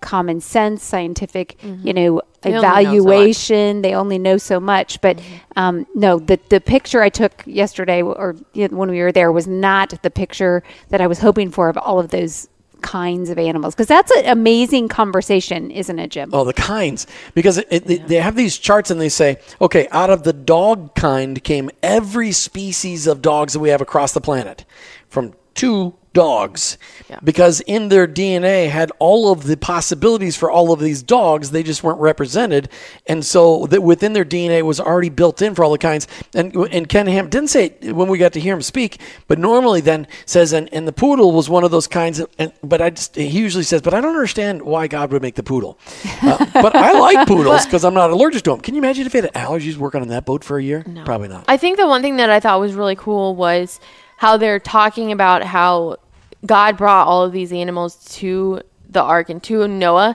common 0.00 0.40
sense, 0.40 0.82
scientific, 0.82 1.56
you 1.62 1.92
know, 1.92 2.22
They 2.42 2.50
only 2.54 2.62
know 2.62 2.62
so 2.62 2.80
evaluation. 2.80 3.82
They 3.82 3.94
only 3.94 4.18
know 4.18 4.38
so 4.38 4.60
much. 4.60 5.00
But 5.00 5.20
um, 5.56 5.86
no, 5.94 6.18
the 6.18 6.38
the 6.48 6.60
picture 6.60 7.02
I 7.02 7.08
took 7.10 7.42
yesterday 7.46 8.02
or 8.02 8.36
you 8.54 8.68
know, 8.68 8.76
when 8.76 8.90
we 8.90 9.00
were 9.00 9.12
there 9.12 9.30
was 9.32 9.46
not 9.46 9.94
the 10.02 10.10
picture 10.10 10.62
that 10.88 11.00
I 11.00 11.06
was 11.06 11.18
hoping 11.18 11.50
for 11.50 11.68
of 11.68 11.76
all 11.76 11.98
of 12.00 12.10
those 12.10 12.48
kinds 12.82 13.28
of 13.28 13.38
animals 13.38 13.74
because 13.74 13.88
that's 13.88 14.10
an 14.12 14.24
amazing 14.24 14.88
conversation, 14.88 15.70
isn't 15.70 15.98
it, 15.98 16.10
Jim? 16.10 16.30
Oh, 16.32 16.44
the 16.44 16.54
kinds. 16.54 17.06
Because 17.34 17.58
it, 17.58 17.68
it, 17.70 17.84
they- 17.86 17.98
they 17.98 18.16
have 18.16 18.36
these 18.36 18.56
charts 18.56 18.90
and 18.90 18.98
they 18.98 19.10
say, 19.10 19.36
okay, 19.60 19.86
out 19.90 20.08
of 20.08 20.22
the 20.22 20.32
dog 20.32 20.94
kind 20.94 21.44
came 21.44 21.70
every 21.82 22.32
species 22.32 23.06
of 23.06 23.20
dogs 23.20 23.52
that 23.52 23.60
we 23.60 23.68
have 23.68 23.82
across 23.82 24.12
the 24.12 24.20
planet 24.22 24.64
from 25.10 25.34
two 25.54 25.94
dogs. 26.12 26.78
Because 27.22 27.60
in 27.62 27.88
their 27.88 28.06
DNA 28.06 28.68
had 28.68 28.92
all 28.98 29.32
of 29.32 29.44
the 29.44 29.56
possibilities 29.56 30.36
for 30.36 30.50
all 30.50 30.72
of 30.72 30.80
these 30.80 31.02
dogs, 31.02 31.50
they 31.50 31.62
just 31.62 31.82
weren't 31.82 32.00
represented. 32.00 32.68
And 33.06 33.24
so 33.24 33.66
that 33.66 33.82
within 33.82 34.12
their 34.12 34.24
DNA 34.24 34.62
was 34.62 34.80
already 34.80 35.08
built 35.08 35.42
in 35.42 35.54
for 35.54 35.64
all 35.64 35.72
the 35.72 35.78
kinds. 35.78 36.06
And, 36.34 36.54
and 36.54 36.88
Ken 36.88 37.06
Ham 37.06 37.28
didn't 37.28 37.48
say 37.48 37.76
it 37.80 37.94
when 37.94 38.08
we 38.08 38.18
got 38.18 38.32
to 38.34 38.40
hear 38.40 38.54
him 38.54 38.62
speak, 38.62 39.00
but 39.28 39.38
normally 39.38 39.80
then 39.80 40.06
says, 40.26 40.52
and, 40.52 40.72
and 40.72 40.86
the 40.86 40.92
poodle 40.92 41.32
was 41.32 41.48
one 41.48 41.64
of 41.64 41.70
those 41.70 41.86
kinds. 41.86 42.20
Of, 42.20 42.30
and, 42.38 42.52
but 42.62 42.80
I 42.80 42.90
just, 42.90 43.16
he 43.16 43.26
usually 43.26 43.64
says, 43.64 43.82
but 43.82 43.94
I 43.94 44.00
don't 44.00 44.14
understand 44.14 44.62
why 44.62 44.86
God 44.86 45.12
would 45.12 45.22
make 45.22 45.34
the 45.34 45.42
poodle. 45.42 45.78
Uh, 46.22 46.36
but 46.52 46.76
I 46.76 46.92
like 46.98 47.26
poodles 47.26 47.64
because 47.64 47.82
I'm 47.82 47.94
not 47.94 48.10
allergic 48.10 48.42
to 48.42 48.50
them. 48.50 48.60
Can 48.60 48.74
you 48.74 48.80
imagine 48.80 49.06
if 49.06 49.12
he 49.12 49.20
had 49.20 49.32
allergies 49.32 49.76
working 49.76 50.02
on 50.02 50.08
that 50.08 50.26
boat 50.26 50.44
for 50.44 50.58
a 50.58 50.62
year? 50.62 50.84
Probably 51.04 51.28
not. 51.28 51.44
I 51.48 51.56
think 51.56 51.78
the 51.78 51.86
one 51.86 52.02
thing 52.02 52.16
that 52.16 52.28
I 52.28 52.40
thought 52.40 52.60
was 52.60 52.74
really 52.74 52.94
cool 52.94 53.34
was 53.34 53.80
how 54.20 54.36
they're 54.36 54.60
talking 54.60 55.12
about 55.12 55.42
how 55.42 55.96
God 56.44 56.76
brought 56.76 57.06
all 57.06 57.24
of 57.24 57.32
these 57.32 57.54
animals 57.54 57.96
to 58.16 58.60
the 58.86 59.00
ark 59.02 59.30
and 59.30 59.42
to 59.44 59.66
Noah, 59.66 60.14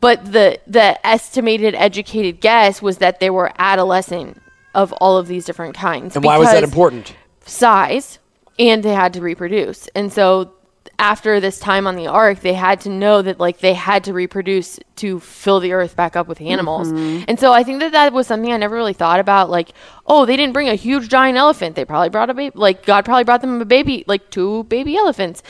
but 0.00 0.32
the 0.32 0.58
the 0.66 1.06
estimated 1.06 1.74
educated 1.74 2.40
guess 2.40 2.80
was 2.80 2.96
that 2.98 3.20
they 3.20 3.28
were 3.28 3.52
adolescent 3.58 4.40
of 4.74 4.94
all 4.94 5.18
of 5.18 5.26
these 5.26 5.44
different 5.44 5.74
kinds. 5.74 6.16
and 6.16 6.24
why 6.24 6.38
was 6.38 6.50
that 6.50 6.62
important? 6.64 7.14
Size, 7.44 8.18
and 8.58 8.82
they 8.82 8.94
had 8.94 9.12
to 9.12 9.20
reproduce, 9.20 9.86
and 9.88 10.10
so 10.10 10.54
after 11.02 11.40
this 11.40 11.58
time 11.58 11.88
on 11.88 11.96
the 11.96 12.06
ark, 12.06 12.40
they 12.40 12.52
had 12.52 12.80
to 12.82 12.88
know 12.88 13.22
that 13.22 13.40
like 13.40 13.58
they 13.58 13.74
had 13.74 14.04
to 14.04 14.12
reproduce 14.12 14.78
to 14.94 15.18
fill 15.18 15.58
the 15.58 15.72
earth 15.72 15.96
back 15.96 16.14
up 16.14 16.28
with 16.28 16.40
animals. 16.40 16.92
Mm-hmm. 16.92 17.24
And 17.26 17.40
so 17.40 17.52
I 17.52 17.64
think 17.64 17.80
that 17.80 17.90
that 17.90 18.12
was 18.12 18.28
something 18.28 18.52
I 18.52 18.56
never 18.56 18.76
really 18.76 18.92
thought 18.92 19.18
about. 19.18 19.50
Like, 19.50 19.72
oh, 20.06 20.24
they 20.26 20.36
didn't 20.36 20.52
bring 20.52 20.68
a 20.68 20.76
huge 20.76 21.08
giant 21.08 21.36
elephant. 21.36 21.74
They 21.74 21.84
probably 21.84 22.08
brought 22.08 22.30
a 22.30 22.34
baby. 22.34 22.52
Like 22.54 22.86
God 22.86 23.04
probably 23.04 23.24
brought 23.24 23.40
them 23.40 23.60
a 23.60 23.64
baby, 23.64 24.04
like 24.06 24.30
two 24.30 24.62
baby 24.64 24.96
elephants. 24.96 25.42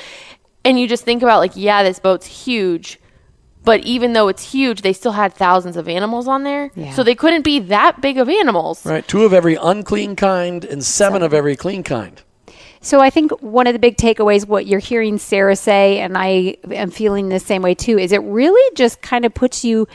And 0.64 0.80
you 0.80 0.88
just 0.88 1.04
think 1.04 1.22
about 1.22 1.40
like, 1.40 1.52
yeah, 1.54 1.82
this 1.82 1.98
boat's 1.98 2.26
huge. 2.26 2.98
But 3.62 3.84
even 3.84 4.14
though 4.14 4.28
it's 4.28 4.52
huge, 4.52 4.80
they 4.80 4.94
still 4.94 5.12
had 5.12 5.34
thousands 5.34 5.76
of 5.76 5.86
animals 5.86 6.26
on 6.28 6.44
there. 6.44 6.70
Yeah. 6.74 6.94
So 6.94 7.04
they 7.04 7.14
couldn't 7.14 7.42
be 7.42 7.58
that 7.58 8.00
big 8.00 8.16
of 8.16 8.30
animals. 8.30 8.86
Right, 8.86 9.06
two 9.06 9.24
of 9.24 9.34
every 9.34 9.56
unclean 9.56 10.16
kind 10.16 10.64
and 10.64 10.82
seven 10.82 11.22
of 11.22 11.34
every 11.34 11.56
clean 11.56 11.82
kind. 11.82 12.22
So 12.82 13.00
I 13.00 13.10
think 13.10 13.30
one 13.40 13.68
of 13.68 13.74
the 13.74 13.78
big 13.78 13.96
takeaways, 13.96 14.46
what 14.46 14.66
you're 14.66 14.80
hearing 14.80 15.16
Sarah 15.16 15.54
say, 15.54 16.00
and 16.00 16.18
I 16.18 16.56
am 16.70 16.90
feeling 16.90 17.28
the 17.28 17.38
same 17.38 17.62
way 17.62 17.74
too, 17.74 17.96
is 17.96 18.10
it 18.10 18.18
really 18.22 18.74
just 18.74 19.00
kind 19.00 19.24
of 19.24 19.32
puts 19.32 19.64
you 19.64 19.86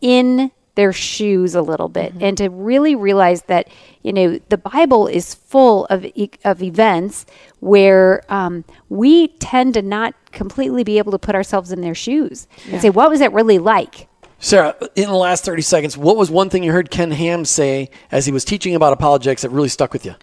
in 0.00 0.50
their 0.74 0.92
shoes 0.92 1.54
a 1.54 1.62
little 1.62 1.88
bit, 1.88 2.12
and 2.20 2.36
to 2.38 2.48
really 2.48 2.96
realize 2.96 3.42
that 3.42 3.68
you 4.02 4.12
know 4.12 4.40
the 4.48 4.58
Bible 4.58 5.06
is 5.06 5.32
full 5.32 5.86
of 5.86 6.04
of 6.44 6.60
events 6.60 7.26
where 7.60 8.22
um, 8.28 8.64
we 8.88 9.28
tend 9.28 9.74
to 9.74 9.82
not 9.82 10.14
completely 10.32 10.82
be 10.82 10.98
able 10.98 11.12
to 11.12 11.18
put 11.18 11.36
ourselves 11.36 11.70
in 11.70 11.80
their 11.80 11.94
shoes 11.94 12.48
and 12.68 12.82
say, 12.82 12.90
what 12.90 13.08
was 13.08 13.20
it 13.20 13.32
really 13.32 13.58
like? 13.58 14.08
Sarah, 14.40 14.74
in 14.96 15.08
the 15.08 15.14
last 15.14 15.44
30 15.44 15.62
seconds, 15.62 15.96
what 15.96 16.16
was 16.16 16.30
one 16.30 16.50
thing 16.50 16.64
you 16.64 16.72
heard 16.72 16.90
Ken 16.90 17.12
Ham 17.12 17.44
say 17.44 17.88
as 18.10 18.26
he 18.26 18.32
was 18.32 18.44
teaching 18.44 18.74
about 18.74 18.92
apologetics 18.92 19.42
that 19.42 19.50
really 19.50 19.68
stuck 19.68 19.92
with 19.92 20.04
you? 20.04 20.16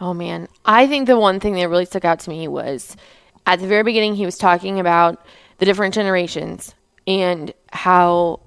Oh 0.00 0.14
man, 0.14 0.48
I 0.64 0.86
think 0.86 1.06
the 1.06 1.18
one 1.18 1.40
thing 1.40 1.54
that 1.54 1.68
really 1.68 1.84
stuck 1.84 2.04
out 2.04 2.20
to 2.20 2.30
me 2.30 2.46
was 2.46 2.96
at 3.46 3.60
the 3.60 3.66
very 3.66 3.82
beginning 3.82 4.14
he 4.14 4.24
was 4.24 4.38
talking 4.38 4.78
about 4.78 5.24
the 5.58 5.66
different 5.66 5.94
generations 5.94 6.74
and 7.06 7.52
how 7.72 8.40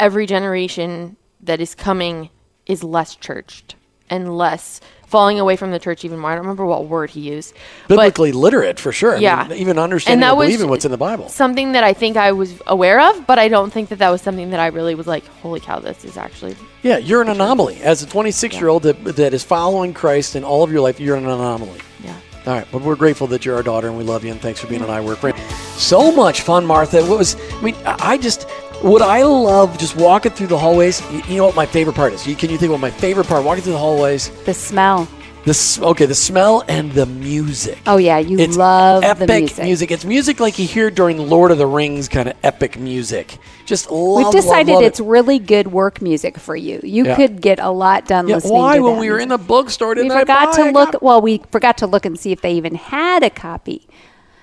every 0.00 0.26
generation 0.26 1.16
that 1.42 1.60
is 1.60 1.74
coming 1.74 2.30
is 2.66 2.82
less 2.82 3.14
churched 3.14 3.76
and 4.10 4.36
less 4.36 4.80
falling 5.06 5.40
away 5.40 5.56
from 5.56 5.72
the 5.72 5.78
church 5.80 6.04
even 6.04 6.18
more. 6.20 6.30
I 6.30 6.34
don't 6.34 6.42
remember 6.44 6.64
what 6.66 6.84
word 6.86 7.10
he 7.10 7.20
used. 7.20 7.52
but- 7.88 7.96
Biblically 7.96 8.30
literate, 8.30 8.78
for 8.78 8.92
sure. 8.92 9.16
I 9.16 9.18
Yeah. 9.18 9.46
mean, 9.48 9.58
even 9.58 9.76
understanding 9.76 10.20
that 10.20 10.28
and 10.30 10.38
was 10.38 10.46
believing 10.46 10.68
what's 10.70 10.84
in 10.84 10.92
the 10.92 10.96
Bible. 10.96 11.28
something 11.28 11.72
that 11.72 11.82
I 11.82 11.92
think 11.94 12.16
I 12.16 12.30
was 12.30 12.54
aware 12.68 13.00
of, 13.00 13.26
but 13.26 13.36
I 13.38 13.48
don't 13.48 13.72
think 13.72 13.88
that 13.88 13.98
that 13.98 14.10
was 14.10 14.22
something 14.22 14.50
that 14.50 14.60
I 14.60 14.68
really 14.68 14.94
was 14.94 15.08
like, 15.08 15.24
holy 15.42 15.58
cow, 15.58 15.80
this 15.80 16.04
is 16.04 16.16
actually. 16.16 16.54
Yeah, 16.82 16.98
you're 16.98 17.22
an 17.22 17.28
anomaly. 17.28 17.80
As 17.82 18.04
a 18.04 18.06
26 18.06 18.54
year 18.60 18.68
old 18.68 18.84
that, 18.84 19.02
that 19.16 19.34
is 19.34 19.42
following 19.42 19.92
Christ 19.94 20.36
in 20.36 20.44
all 20.44 20.62
of 20.62 20.70
your 20.70 20.80
life, 20.80 21.00
you're 21.00 21.16
an 21.16 21.24
anomaly. 21.26 21.80
Yeah. 22.04 22.12
All 22.46 22.54
right, 22.54 22.66
but 22.70 22.80
we're 22.82 22.94
grateful 22.94 23.26
that 23.28 23.44
you're 23.44 23.56
our 23.56 23.64
daughter 23.64 23.88
and 23.88 23.98
we 23.98 24.04
love 24.04 24.24
you 24.24 24.30
and 24.30 24.40
thanks 24.40 24.60
for 24.60 24.68
being 24.68 24.82
on 24.82 24.90
I 24.90 25.00
Work 25.00 25.20
Brand. 25.22 25.36
So 25.76 26.12
much 26.12 26.42
fun, 26.42 26.64
Martha. 26.64 27.04
What 27.04 27.18
was 27.18 27.34
I 27.58 27.62
mean? 27.62 27.74
I 27.84 28.16
just 28.16 28.46
what 28.82 29.02
I 29.02 29.22
love 29.22 29.78
just 29.78 29.96
walking 29.96 30.32
through 30.32 30.48
the 30.48 30.58
hallways. 30.58 31.00
You, 31.10 31.22
you 31.28 31.36
know 31.36 31.46
what 31.46 31.56
my 31.56 31.66
favorite 31.66 31.96
part 31.96 32.12
is? 32.12 32.26
You, 32.26 32.36
can 32.36 32.50
you 32.50 32.58
think 32.58 32.70
what 32.72 32.80
my 32.80 32.90
favorite 32.90 33.26
part? 33.26 33.44
Walking 33.44 33.62
through 33.62 33.74
the 33.74 33.78
hallways. 33.78 34.30
The 34.44 34.54
smell. 34.54 35.08
This 35.44 35.80
okay, 35.80 36.04
the 36.04 36.14
smell 36.14 36.62
and 36.68 36.92
the 36.92 37.06
music. 37.06 37.78
Oh 37.86 37.96
yeah, 37.96 38.18
you 38.18 38.38
It's 38.38 38.58
love 38.58 39.02
epic 39.02 39.26
the 39.54 39.62
music. 39.62 39.90
It's 39.90 40.04
music 40.04 40.38
like 40.38 40.58
you 40.58 40.66
hear 40.66 40.90
during 40.90 41.16
Lord 41.16 41.50
of 41.50 41.56
the 41.56 41.66
Rings 41.66 42.08
kind 42.08 42.28
of 42.28 42.36
epic 42.42 42.78
music. 42.78 43.38
Just 43.64 43.90
love. 43.90 44.34
We've 44.34 44.42
decided 44.42 44.74
love 44.74 44.82
it. 44.82 44.86
it's 44.86 45.00
really 45.00 45.38
good 45.38 45.68
work 45.68 46.02
music 46.02 46.36
for 46.38 46.54
you. 46.54 46.80
You 46.82 47.06
Yeah. 47.06 47.16
could 47.16 47.40
get 47.40 47.58
a 47.58 47.70
lot 47.70 48.06
done 48.06 48.28
Yeah, 48.28 48.34
listening 48.34 48.52
why 48.54 48.76
to 48.76 48.82
when 48.82 48.98
we 48.98 49.10
were 49.10 49.18
in 49.18 49.30
the 49.30 49.38
bookstore 49.38 49.94
didn't 49.94 50.10
we 50.10 50.14
I 50.14 50.20
forgot 50.20 50.54
buy 50.54 50.64
to 50.64 50.72
look. 50.72 51.00
Well, 51.00 51.22
we 51.22 51.40
forgot 51.50 51.78
to 51.78 51.86
look 51.86 52.04
and 52.04 52.18
see 52.20 52.32
if 52.32 52.42
they 52.42 52.52
even 52.52 52.74
had 52.74 53.22
a 53.22 53.30
copy. 53.30 53.88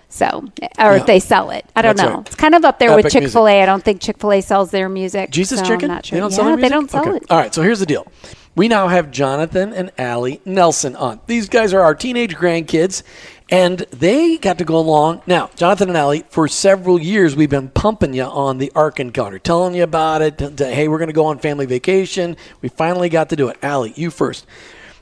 So, 0.10 0.46
or 0.62 0.70
Yeah. 0.80 0.94
if 0.96 1.06
they 1.06 1.20
sell 1.20 1.50
it, 1.52 1.66
I 1.76 1.82
don't 1.82 1.98
That's 1.98 2.10
know. 2.10 2.16
right. 2.18 2.28
It's 2.28 2.36
kind 2.36 2.56
of 2.56 2.64
up 2.64 2.80
there 2.80 2.96
with 2.96 3.12
Chick. 3.12 3.28
Fil 3.30 3.48
A. 3.48 3.62
I 3.62 3.66
don't 3.66 3.84
think 3.84 4.02
Chick 4.02 4.18
Fil 4.20 4.32
A 4.34 4.42
sells 4.42 4.72
their 4.72 4.88
music. 4.90 5.32
Jesus 5.32 5.60
so 5.60 5.66
Chicken? 5.66 5.90
Sure. 6.04 6.16
They 6.16 6.20
don't 6.22 6.32
yeah, 6.32 6.36
sell 6.38 6.58
they 6.58 6.70
don't 6.70 6.90
sell 6.90 7.02
Okay. 7.02 7.18
it. 7.18 7.24
All 7.30 7.38
right, 7.38 7.54
so 7.54 7.62
here's 7.62 7.80
the 7.80 7.86
deal. 7.86 8.08
We 8.56 8.68
now 8.68 8.88
have 8.88 9.12
Jonathan 9.12 9.72
and 9.74 9.92
Allie 10.00 10.42
Nelson 10.44 10.96
on. 10.96 11.20
These 11.28 11.48
guys 11.50 11.74
are 11.74 11.82
our 11.82 11.94
teenage 11.94 12.36
grandkids, 12.36 13.04
and 13.52 13.80
they 13.92 14.38
got 14.38 14.58
to 14.58 14.64
go 14.64 14.78
along. 14.78 15.22
Now, 15.28 15.52
Jonathan 15.56 15.90
and 15.90 15.98
Allie, 15.98 16.24
for 16.30 16.48
several 16.48 17.00
years, 17.00 17.36
we've 17.36 17.52
been 17.52 17.70
pumping 17.70 18.14
you 18.16 18.24
on 18.24 18.58
the 18.58 18.72
Ark 18.74 19.00
Encounter, 19.00 19.38
telling 19.38 19.76
you 19.76 19.84
about 19.84 20.24
it. 20.24 20.40
t- 20.40 20.50
t- 20.50 20.64
hey, 20.64 20.88
we're 20.88 20.98
going 20.98 21.10
to 21.10 21.14
go 21.14 21.26
on 21.26 21.38
family 21.38 21.68
vacation. 21.68 22.36
We 22.62 22.70
finally 22.70 23.10
got 23.10 23.30
to 23.30 23.36
do 23.36 23.48
it. 23.50 23.58
Allie, 23.62 23.94
you 23.96 24.10
first. 24.10 24.48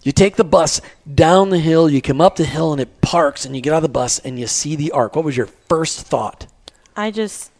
You 0.06 0.12
take 0.12 0.36
the 0.36 0.44
bus 0.44 0.82
down 1.12 1.50
the 1.50 1.58
hill, 1.58 1.90
you 1.90 2.00
come 2.00 2.22
up 2.22 2.36
the 2.36 2.46
hill, 2.46 2.72
and 2.72 2.80
it 2.80 3.02
parks, 3.02 3.44
and 3.44 3.56
you 3.56 3.62
get 3.62 3.74
out 3.74 3.78
of 3.78 3.82
the 3.82 3.90
bus, 3.90 4.20
and 4.20 4.40
you 4.40 4.46
see 4.46 4.76
the 4.76 4.92
Ark. 4.92 5.16
What 5.16 5.26
was 5.26 5.36
your 5.36 5.48
first 5.48 6.02
thought? 6.02 6.46
I 6.96 7.10
just, 7.10 7.52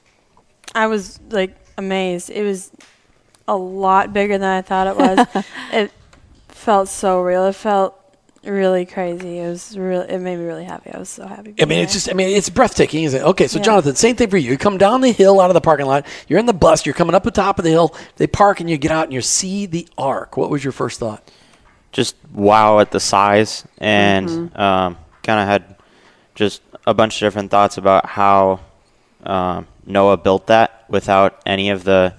I 0.76 0.86
was 0.86 1.20
like 1.32 1.56
amazed. 1.76 2.30
It 2.30 2.44
was 2.44 2.70
a 3.48 3.58
lot 3.58 4.14
bigger 4.14 4.38
than 4.38 4.48
I 4.48 4.62
thought 4.62 4.86
it 4.86 4.96
was. 4.96 5.46
it 5.74 5.92
felt 6.50 6.88
so 6.88 7.20
real. 7.20 7.46
It 7.48 7.56
felt 7.56 8.00
really 8.44 8.86
crazy. 8.86 9.40
It 9.40 9.50
was 9.50 9.76
really. 9.76 10.08
It 10.08 10.20
made 10.20 10.38
me 10.38 10.46
really 10.46 10.66
happy. 10.66 10.92
I 10.92 11.00
was 11.00 11.10
so 11.10 11.26
happy. 11.26 11.56
I 11.60 11.66
mean, 11.66 11.80
it's 11.80 11.94
just, 11.94 12.12
I 12.12 12.14
mean, 12.14 12.30
it's 12.30 12.50
breathtaking, 12.50 13.06
isn't 13.06 13.22
it? 13.22 13.24
Okay, 13.24 13.48
so 13.48 13.58
Yeah. 13.58 13.64
Jonathan, 13.64 13.96
same 13.96 14.16
thing 14.18 14.30
for 14.30 14.38
you. 14.38 14.52
You 14.52 14.58
come 14.60 14.78
down 14.78 15.02
the 15.02 15.12
hill 15.12 15.42
out 15.42 15.50
of 15.50 15.56
the 15.56 15.62
parking 15.62 15.88
lot, 15.88 16.06
you're 16.28 16.38
in 16.38 16.46
the 16.46 16.54
bus, 16.54 16.86
you're 16.86 16.94
coming 16.94 17.16
up 17.16 17.24
the 17.24 17.32
top 17.32 17.58
of 17.58 17.66
the 17.66 17.72
hill, 17.72 17.96
they 18.18 18.28
park, 18.28 18.60
and 18.60 18.70
you 18.70 18.78
get 18.78 18.92
out 18.92 19.06
and 19.06 19.14
you 19.14 19.22
see 19.22 19.66
the 19.66 19.88
ark. 19.98 20.38
What 20.38 20.52
was 20.52 20.64
your 20.64 20.74
first 20.74 21.00
thought? 21.00 21.28
Just 21.96 22.16
wow 22.34 22.80
at 22.80 22.92
the 22.92 23.00
size 23.00 23.66
and 23.78 24.30
um, 24.58 24.98
kind 25.24 25.40
of 25.40 25.48
had 25.48 25.76
just 26.36 26.62
a 26.86 26.94
bunch 26.94 27.16
of 27.16 27.26
different 27.26 27.50
thoughts 27.50 27.78
about 27.78 28.06
how 28.06 28.60
um, 29.24 29.66
Noah 29.86 30.18
built 30.18 30.48
that 30.48 30.84
without 30.90 31.42
any 31.46 31.70
of 31.70 31.86
the 31.86 32.14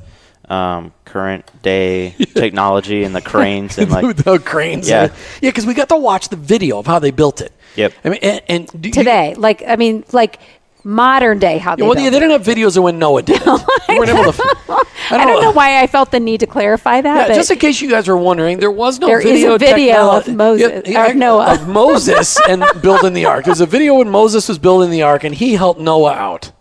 um, 0.48 0.94
current 1.04 1.44
day 1.62 2.14
technology 2.34 3.04
and 3.04 3.14
the 3.14 3.20
cranes 3.20 3.76
and 3.76 3.90
like 3.90 4.16
the 4.24 4.38
cranes. 4.38 4.88
Yeah. 4.88 5.14
Yeah, 5.42 5.50
because 5.50 5.66
we 5.66 5.74
got 5.74 5.90
to 5.90 5.96
watch 5.98 6.30
the 6.30 6.36
video 6.36 6.78
of 6.78 6.86
how 6.86 6.98
they 6.98 7.10
built 7.10 7.42
it. 7.42 7.52
Yep. 7.76 7.92
I 8.04 8.08
mean, 8.08 8.18
and, 8.22 8.40
and 8.48 8.82
do 8.82 8.88
you- 8.88 8.92
Today, 8.94 9.34
like 9.36 9.62
I 9.66 9.76
mean, 9.76 10.04
like 10.12 10.40
modern 10.86 11.40
day, 11.40 11.58
how 11.58 11.74
they. 11.74 11.82
well, 11.82 11.94
built 11.94 12.04
yeah, 12.04 12.10
they 12.10 12.16
it. 12.16 12.20
didn't 12.20 12.44
have 12.44 12.56
videos 12.56 12.76
of 12.76 12.84
when 12.84 12.98
Noah 12.98 13.22
did 13.22 13.42
it. 13.42 13.46
Weren't 13.88 14.08
able 14.08 14.32
to. 14.32 14.86
I 15.10 15.24
don't 15.24 15.42
know 15.42 15.50
why 15.50 15.82
I 15.82 15.86
felt 15.86 16.10
the 16.12 16.20
need 16.20 16.40
to 16.40 16.46
clarify 16.46 17.00
that. 17.00 17.28
Yeah, 17.28 17.34
just 17.34 17.50
in 17.50 17.58
case 17.58 17.80
you 17.80 17.90
guys 17.90 18.08
were 18.08 18.16
wondering, 18.16 18.58
there 18.58 18.70
was 18.70 18.98
no 18.98 19.08
There 19.08 19.20
is 19.20 19.42
a 19.44 19.58
video. 19.58 19.58
video 19.58 20.10
of 20.12 20.28
Moses- 20.34 20.96
or 20.96 21.14
Noah. 21.14 21.54
of 21.54 21.68
Moses 21.68 22.38
and 22.48 22.64
building 22.80 23.12
the 23.12 23.24
ark. 23.24 23.44
There's 23.44 23.60
a 23.60 23.66
video 23.66 23.96
when 23.96 24.08
Moses 24.08 24.48
was 24.48 24.58
building 24.58 24.90
the 24.90 25.02
ark 25.02 25.24
and 25.24 25.34
he 25.34 25.54
helped 25.54 25.80
Noah 25.80 26.12
out. 26.12 26.52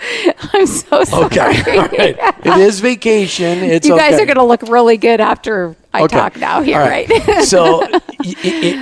I'm 0.52 0.66
so 0.66 1.02
sorry. 1.04 1.24
Okay, 1.26 1.76
all 1.76 1.88
right. 1.88 2.16
It 2.44 2.56
is 2.58 2.78
vacation. 2.78 3.58
It's 3.58 3.86
you 3.86 3.96
guys 3.96 4.14
okay. 4.14 4.22
are 4.22 4.26
going 4.26 4.36
to 4.36 4.44
look 4.44 4.62
really 4.62 4.96
good 4.96 5.20
after 5.20 5.74
I 5.92 6.02
Okay. 6.02 6.16
talk 6.16 6.36
now 6.36 6.62
here, 6.62 6.80
All 6.80 6.86
right? 6.88 7.08
so 7.44 7.82
i 7.82 7.88
i 7.90 8.34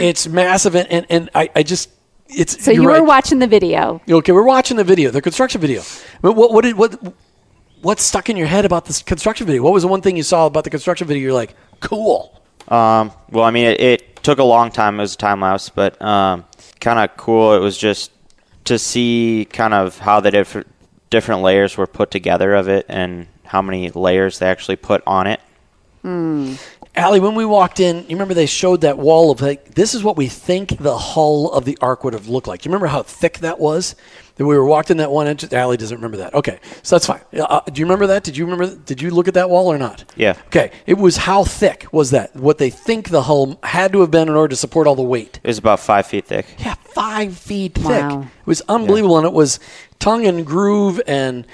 it's 0.02 0.28
massive, 0.28 0.76
and, 0.76 0.90
and, 0.90 1.06
and 1.08 1.30
I, 1.34 1.48
I 1.54 1.62
just 1.62 1.88
it's. 2.28 2.64
so 2.64 2.70
you're 2.70 2.84
were 2.84 2.92
right. 2.92 3.02
watching 3.02 3.38
the 3.38 3.46
video. 3.46 4.00
Okay, 4.08 4.32
we're 4.32 4.42
watching 4.42 4.76
the 4.76 4.84
video, 4.84 5.10
the 5.10 5.22
construction 5.22 5.60
video. 5.60 5.82
But 6.22 6.32
what 6.32 6.52
what 6.52 6.64
did 6.64 6.76
what 6.76 7.14
what 7.82 8.00
stuck 8.00 8.28
in 8.28 8.36
your 8.36 8.46
head 8.46 8.64
about 8.64 8.84
this 8.84 9.02
construction 9.02 9.46
video? 9.46 9.62
What 9.62 9.72
was 9.72 9.82
the 9.82 9.88
one 9.88 10.00
thing 10.02 10.16
you 10.16 10.22
saw 10.22 10.46
about 10.46 10.64
the 10.64 10.70
construction 10.70 11.06
video? 11.06 11.22
You're 11.22 11.32
like, 11.32 11.54
cool. 11.80 12.40
Um, 12.68 13.12
well, 13.30 13.44
I 13.44 13.50
mean, 13.50 13.66
it, 13.66 13.80
it 13.80 14.22
took 14.22 14.38
a 14.38 14.44
long 14.44 14.70
time. 14.70 14.98
It 14.98 15.02
was 15.02 15.14
a 15.14 15.18
time 15.18 15.40
lapse, 15.40 15.68
but 15.68 16.00
um, 16.02 16.44
kind 16.80 16.98
of 16.98 17.16
cool. 17.16 17.54
It 17.54 17.60
was 17.60 17.78
just 17.78 18.10
to 18.64 18.78
see 18.78 19.46
kind 19.50 19.72
of 19.74 19.98
how 19.98 20.20
the 20.20 20.30
different 20.30 20.66
different 21.10 21.42
layers 21.42 21.76
were 21.76 21.86
put 21.86 22.10
together 22.10 22.54
of 22.54 22.68
it 22.68 22.86
and 22.88 23.28
how 23.44 23.62
many 23.62 23.90
layers 23.90 24.40
they 24.40 24.48
actually 24.48 24.76
put 24.76 25.02
on 25.06 25.26
it. 25.26 25.40
Allie, 26.96 27.20
when 27.20 27.34
we 27.34 27.44
walked 27.44 27.78
in, 27.78 27.96
you 28.04 28.16
remember 28.16 28.32
they 28.32 28.46
showed 28.46 28.80
that 28.80 28.96
wall 28.96 29.30
of 29.30 29.42
like, 29.42 29.74
this 29.74 29.94
is 29.94 30.02
what 30.02 30.16
we 30.16 30.28
think 30.28 30.78
the 30.78 30.96
hull 30.96 31.52
of 31.52 31.66
the 31.66 31.76
ark 31.82 32.04
would 32.04 32.14
have 32.14 32.28
looked 32.28 32.46
like. 32.46 32.64
You 32.64 32.70
remember 32.70 32.86
how 32.86 33.02
thick 33.02 33.38
that 33.40 33.58
was? 33.58 33.94
That 34.36 34.46
we 34.46 34.56
were 34.56 34.64
walked 34.64 34.90
in 34.90 34.98
that 34.98 35.10
one 35.10 35.26
entrance. 35.26 35.52
Allie 35.54 35.76
doesn't 35.76 35.96
remember 35.96 36.18
that. 36.18 36.34
Okay, 36.34 36.58
so 36.82 36.96
that's 36.96 37.06
fine. 37.06 37.20
Uh, 37.32 37.60
do 37.60 37.80
you 37.80 37.86
remember 37.86 38.06
that? 38.08 38.22
Did 38.22 38.36
you 38.36 38.44
remember? 38.44 38.74
Did 38.76 39.00
you 39.00 39.10
look 39.10 39.28
at 39.28 39.34
that 39.34 39.48
wall 39.48 39.66
or 39.68 39.78
not? 39.78 40.04
Yeah. 40.14 40.36
Okay, 40.48 40.72
it 40.86 40.98
was 40.98 41.16
how 41.16 41.44
thick 41.44 41.86
was 41.90 42.10
that? 42.10 42.36
What 42.36 42.58
they 42.58 42.68
think 42.68 43.08
the 43.08 43.22
hull 43.22 43.58
had 43.62 43.92
to 43.92 44.00
have 44.02 44.10
been 44.10 44.28
in 44.28 44.34
order 44.34 44.48
to 44.48 44.56
support 44.56 44.86
all 44.86 44.94
the 44.94 45.02
weight. 45.02 45.40
It 45.42 45.48
was 45.48 45.56
about 45.56 45.80
five 45.80 46.06
feet 46.06 46.26
thick. 46.26 46.46
Yeah, 46.58 46.74
five 46.74 47.36
feet 47.36 47.76
thick. 47.76 47.84
Wow. 47.84 48.22
It 48.22 48.46
was 48.46 48.60
unbelievable, 48.68 49.16
and 49.16 49.26
it 49.26 49.32
was 49.32 49.58
tongue 49.98 50.26
and 50.26 50.44
groove 50.44 51.00
and 51.06 51.46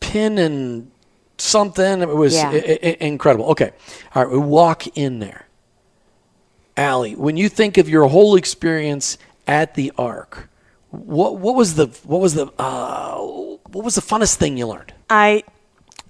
pin 0.00 0.36
and 0.36 0.90
something. 1.38 2.02
It 2.02 2.08
was 2.08 2.34
Yeah. 2.34 2.50
i- 2.50 2.78
i- 2.82 2.96
incredible. 3.00 3.46
Okay, 3.50 3.70
all 4.14 4.22
right, 4.24 4.32
we 4.32 4.38
walk 4.38 4.86
in 4.96 5.18
there. 5.18 5.46
Allie, 6.76 7.14
when 7.14 7.36
you 7.36 7.48
think 7.48 7.78
of 7.78 7.88
your 7.88 8.06
whole 8.08 8.36
experience 8.36 9.16
at 9.46 9.74
the 9.74 9.92
Ark, 9.96 10.48
what 10.90 11.36
what 11.38 11.54
was 11.54 11.74
the 11.74 11.86
what 12.04 12.20
was 12.20 12.34
the 12.34 12.46
uh, 12.58 13.16
what 13.18 13.84
was 13.84 13.94
the 13.94 14.00
funnest 14.02 14.36
thing 14.36 14.56
you 14.56 14.66
learned? 14.66 14.92
I, 15.10 15.42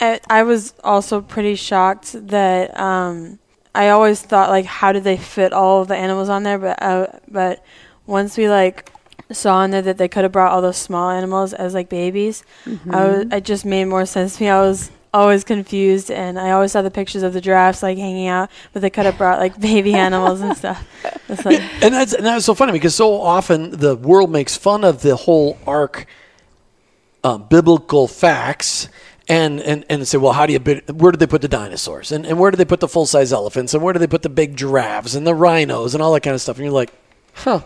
I, 0.01 0.21
I 0.29 0.43
was 0.43 0.75
also 0.83 1.21
pretty 1.21 1.55
shocked 1.55 2.15
that 2.29 2.79
um, 2.79 3.39
I 3.75 3.91
always 3.91 4.21
thought 4.23 4.51
like, 4.51 4.65
how 4.65 4.93
did 4.93 5.05
they 5.05 5.17
fit 5.17 5.53
all 5.53 5.83
of 5.83 5.89
the 5.89 5.97
animals 5.97 6.29
on 6.29 6.43
there? 6.43 6.59
But 6.59 6.83
uh, 6.83 7.07
but 7.29 7.65
once 8.07 8.37
we 8.37 8.49
like 8.49 8.91
saw 9.33 9.63
in 9.65 9.71
there 9.71 9.83
that 9.83 9.99
they 9.99 10.09
could 10.09 10.23
have 10.25 10.33
brought 10.33 10.53
all 10.53 10.63
those 10.63 10.77
small 10.77 11.11
animals 11.11 11.53
as 11.53 11.75
like 11.75 11.89
babies, 11.89 12.43
I 12.91 13.05
was, 13.09 13.27
it 13.33 13.45
just 13.45 13.65
made 13.65 13.85
more 13.85 14.07
sense 14.07 14.37
to 14.37 14.43
me. 14.45 14.49
I 14.51 14.61
was 14.61 14.91
always 15.17 15.45
confused, 15.45 16.11
and 16.11 16.39
I 16.39 16.51
always 16.51 16.73
saw 16.73 16.83
the 16.83 16.91
pictures 16.91 17.23
of 17.23 17.33
the 17.33 17.41
giraffes 17.41 17.83
like 17.83 17.99
hanging 17.99 18.29
out, 18.29 18.51
but 18.73 18.83
they 18.83 18.91
could 18.91 19.07
have 19.07 19.19
brought 19.19 19.39
like 19.39 19.59
baby 19.59 19.95
animals 20.07 20.41
and 20.41 20.57
stuff. 20.57 20.87
It's 21.29 21.45
like 21.45 21.61
And 21.83 21.95
that's 21.95 22.13
and 22.13 22.25
that's 22.25 22.45
so 22.45 22.55
funny 22.55 22.73
because 22.73 22.95
so 22.95 23.21
often 23.21 23.71
the 23.71 23.97
world 23.97 24.31
makes 24.31 24.57
fun 24.57 24.85
of 24.85 25.03
the 25.03 25.17
whole 25.17 25.59
ark 25.67 26.07
uh, 27.25 27.39
biblical 27.39 28.07
facts 28.07 28.89
and, 29.29 29.61
and 29.61 29.85
and 29.89 30.07
say, 30.07 30.19
well, 30.19 30.33
how 30.33 30.47
do 30.47 30.53
you 30.53 30.61
where 30.93 31.11
did 31.13 31.19
they 31.19 31.27
put 31.27 31.43
the 31.43 31.49
dinosaurs 31.49 32.13
and, 32.13 32.25
and 32.25 32.39
where 32.39 32.51
did 32.51 32.59
they 32.59 32.65
put 32.65 32.81
the 32.81 32.89
full 32.89 33.07
size 33.07 33.33
elephants 33.33 33.75
and 33.75 33.83
where 33.83 33.93
did 33.93 33.99
they 33.99 34.07
put 34.07 34.23
the 34.23 34.29
big 34.29 34.57
giraffes 34.57 35.15
and 35.15 35.27
the 35.27 35.35
rhinos 35.35 35.95
and 35.95 36.03
all 36.03 36.13
that 36.13 36.23
kind 36.23 36.35
of 36.35 36.41
stuff? 36.41 36.57
And 36.57 36.65
you're 36.65 36.75
like, 36.75 36.93
huh. 37.35 37.61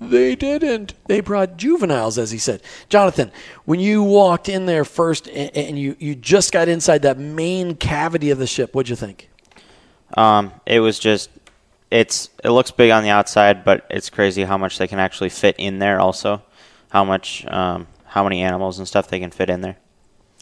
They 0.00 0.34
didn't. 0.34 0.94
They 1.06 1.20
brought 1.20 1.56
juveniles, 1.56 2.18
as 2.18 2.30
he 2.30 2.38
said. 2.38 2.62
Jonathan, 2.88 3.32
when 3.64 3.80
you 3.80 4.02
walked 4.02 4.48
in 4.48 4.66
there 4.66 4.84
first 4.84 5.26
and, 5.28 5.56
and 5.56 5.78
you, 5.78 5.96
you 5.98 6.14
just 6.14 6.52
got 6.52 6.68
inside 6.68 7.02
that 7.02 7.18
main 7.18 7.76
cavity 7.76 8.30
of 8.30 8.38
the 8.38 8.46
ship, 8.46 8.74
what'd 8.74 8.90
you 8.90 8.96
think? 8.96 9.30
Um, 10.16 10.52
it 10.66 10.80
was 10.80 10.98
just 10.98 11.30
it's 11.90 12.30
it 12.44 12.50
looks 12.50 12.70
big 12.70 12.90
on 12.90 13.02
the 13.02 13.10
outside, 13.10 13.64
but 13.64 13.86
it's 13.90 14.10
crazy 14.10 14.44
how 14.44 14.58
much 14.58 14.78
they 14.78 14.86
can 14.86 14.98
actually 14.98 15.30
fit 15.30 15.56
in 15.58 15.78
there. 15.78 16.00
Also, 16.00 16.42
how 16.90 17.04
much 17.04 17.46
um, 17.46 17.86
how 18.04 18.22
many 18.22 18.42
animals 18.42 18.78
and 18.78 18.86
stuff 18.88 19.08
they 19.08 19.20
can 19.20 19.30
fit 19.30 19.50
in 19.50 19.60
there. 19.60 19.76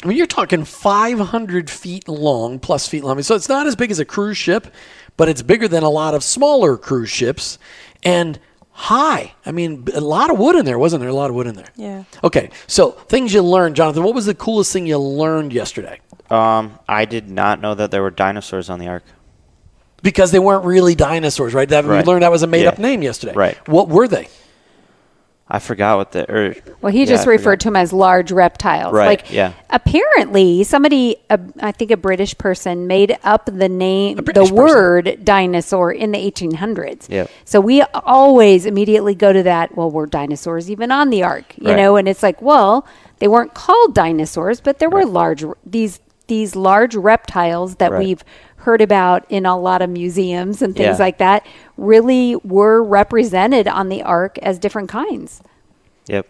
I 0.02 0.06
mean, 0.06 0.16
you're 0.16 0.26
talking 0.26 0.64
500 0.64 1.70
feet 1.70 2.08
long, 2.08 2.58
plus 2.58 2.86
feet 2.86 3.04
long. 3.04 3.12
I 3.12 3.14
mean, 3.14 3.22
so 3.22 3.34
it's 3.34 3.48
not 3.48 3.66
as 3.66 3.74
big 3.74 3.90
as 3.90 3.98
a 3.98 4.04
cruise 4.04 4.36
ship, 4.36 4.72
but 5.16 5.28
it's 5.28 5.42
bigger 5.42 5.66
than 5.66 5.82
a 5.82 5.90
lot 5.90 6.14
of 6.14 6.22
smaller 6.22 6.76
cruise 6.76 7.10
ships 7.10 7.58
and 8.02 8.38
high. 8.74 9.32
I 9.46 9.52
mean, 9.52 9.86
a 9.94 10.00
lot 10.00 10.30
of 10.30 10.38
wood 10.38 10.56
in 10.56 10.64
there, 10.66 10.78
wasn't 10.78 11.00
there? 11.00 11.08
A 11.08 11.14
lot 11.14 11.30
of 11.30 11.36
wood 11.36 11.46
in 11.46 11.54
there. 11.54 11.68
Yeah. 11.76 12.04
Okay, 12.22 12.50
so 12.66 12.90
things 12.90 13.32
you 13.32 13.40
learned, 13.42 13.76
Jonathan. 13.76 14.02
What 14.02 14.14
was 14.14 14.26
the 14.26 14.34
coolest 14.34 14.72
thing 14.72 14.86
you 14.86 14.98
learned 14.98 15.52
yesterday? 15.52 16.00
Um, 16.30 16.78
I 16.88 17.04
did 17.04 17.30
not 17.30 17.60
know 17.60 17.74
that 17.74 17.90
there 17.90 18.02
were 18.02 18.10
dinosaurs 18.10 18.68
on 18.68 18.78
the 18.80 18.88
ark. 18.88 19.04
Because 20.02 20.32
they 20.32 20.38
weren't 20.38 20.64
really 20.64 20.94
dinosaurs, 20.94 21.54
right? 21.54 21.68
That, 21.68 21.84
Right. 21.84 22.04
We 22.04 22.04
learned 22.04 22.24
that 22.24 22.30
was 22.30 22.42
a 22.42 22.46
made 22.46 22.66
up 22.66 22.76
Yeah. 22.76 22.82
name 22.82 23.02
yesterday. 23.02 23.32
Right. 23.32 23.56
What 23.68 23.88
were 23.88 24.06
they? 24.08 24.28
I 25.46 25.58
forgot 25.58 25.98
what 25.98 26.12
the. 26.12 26.30
Or, 26.32 26.54
Well, 26.80 26.90
he 26.92 27.00
yeah, 27.00 27.04
just 27.06 27.26
I 27.26 27.30
referred 27.30 27.42
forgot. 27.44 27.60
to 27.60 27.66
them 27.68 27.76
as 27.76 27.92
large 27.92 28.32
reptiles. 28.32 28.94
Right, 28.94 29.06
Like, 29.06 29.30
yeah. 29.30 29.52
apparently, 29.68 30.64
somebody, 30.64 31.16
uh, 31.28 31.36
I 31.60 31.70
think 31.72 31.90
a 31.90 31.96
British 31.98 32.36
person, 32.38 32.86
made 32.86 33.16
up 33.22 33.44
the 33.46 33.68
name, 33.68 34.16
the 34.16 34.22
person. 34.22 34.54
word 34.56 35.18
dinosaur 35.22 35.92
in 35.92 36.12
the 36.12 36.18
1800s. 36.18 37.08
Yep. 37.10 37.30
So 37.44 37.60
we 37.60 37.82
always 37.82 38.64
immediately 38.64 39.14
go 39.14 39.32
to 39.32 39.42
that. 39.42 39.76
Well, 39.76 39.90
were 39.90 40.06
dinosaurs 40.06 40.70
even 40.70 40.90
on 40.90 41.10
the 41.10 41.22
ark? 41.22 41.54
You 41.58 41.68
Right. 41.68 41.76
know, 41.76 41.96
and 41.96 42.08
it's 42.08 42.22
like, 42.22 42.40
well, 42.40 42.86
they 43.18 43.28
weren't 43.28 43.52
called 43.54 43.94
dinosaurs, 43.94 44.60
but 44.60 44.78
there 44.78 44.90
were 44.90 45.04
large 45.04 45.44
these 45.64 46.00
these 46.26 46.56
large 46.56 46.94
reptiles 46.94 47.74
that 47.76 47.92
Right. 47.92 47.98
we've 47.98 48.24
heard 48.64 48.80
about 48.80 49.24
in 49.28 49.46
a 49.46 49.58
lot 49.58 49.82
of 49.82 49.90
museums 49.90 50.62
and 50.62 50.74
things 50.74 50.98
Yeah. 50.98 51.04
like 51.04 51.18
that. 51.18 51.46
Really 51.76 52.36
were 52.36 52.82
represented 52.82 53.68
on 53.68 53.88
the 53.88 54.02
ark 54.02 54.38
as 54.38 54.58
different 54.58 54.88
kinds. 54.88 55.42
Yep. 56.06 56.26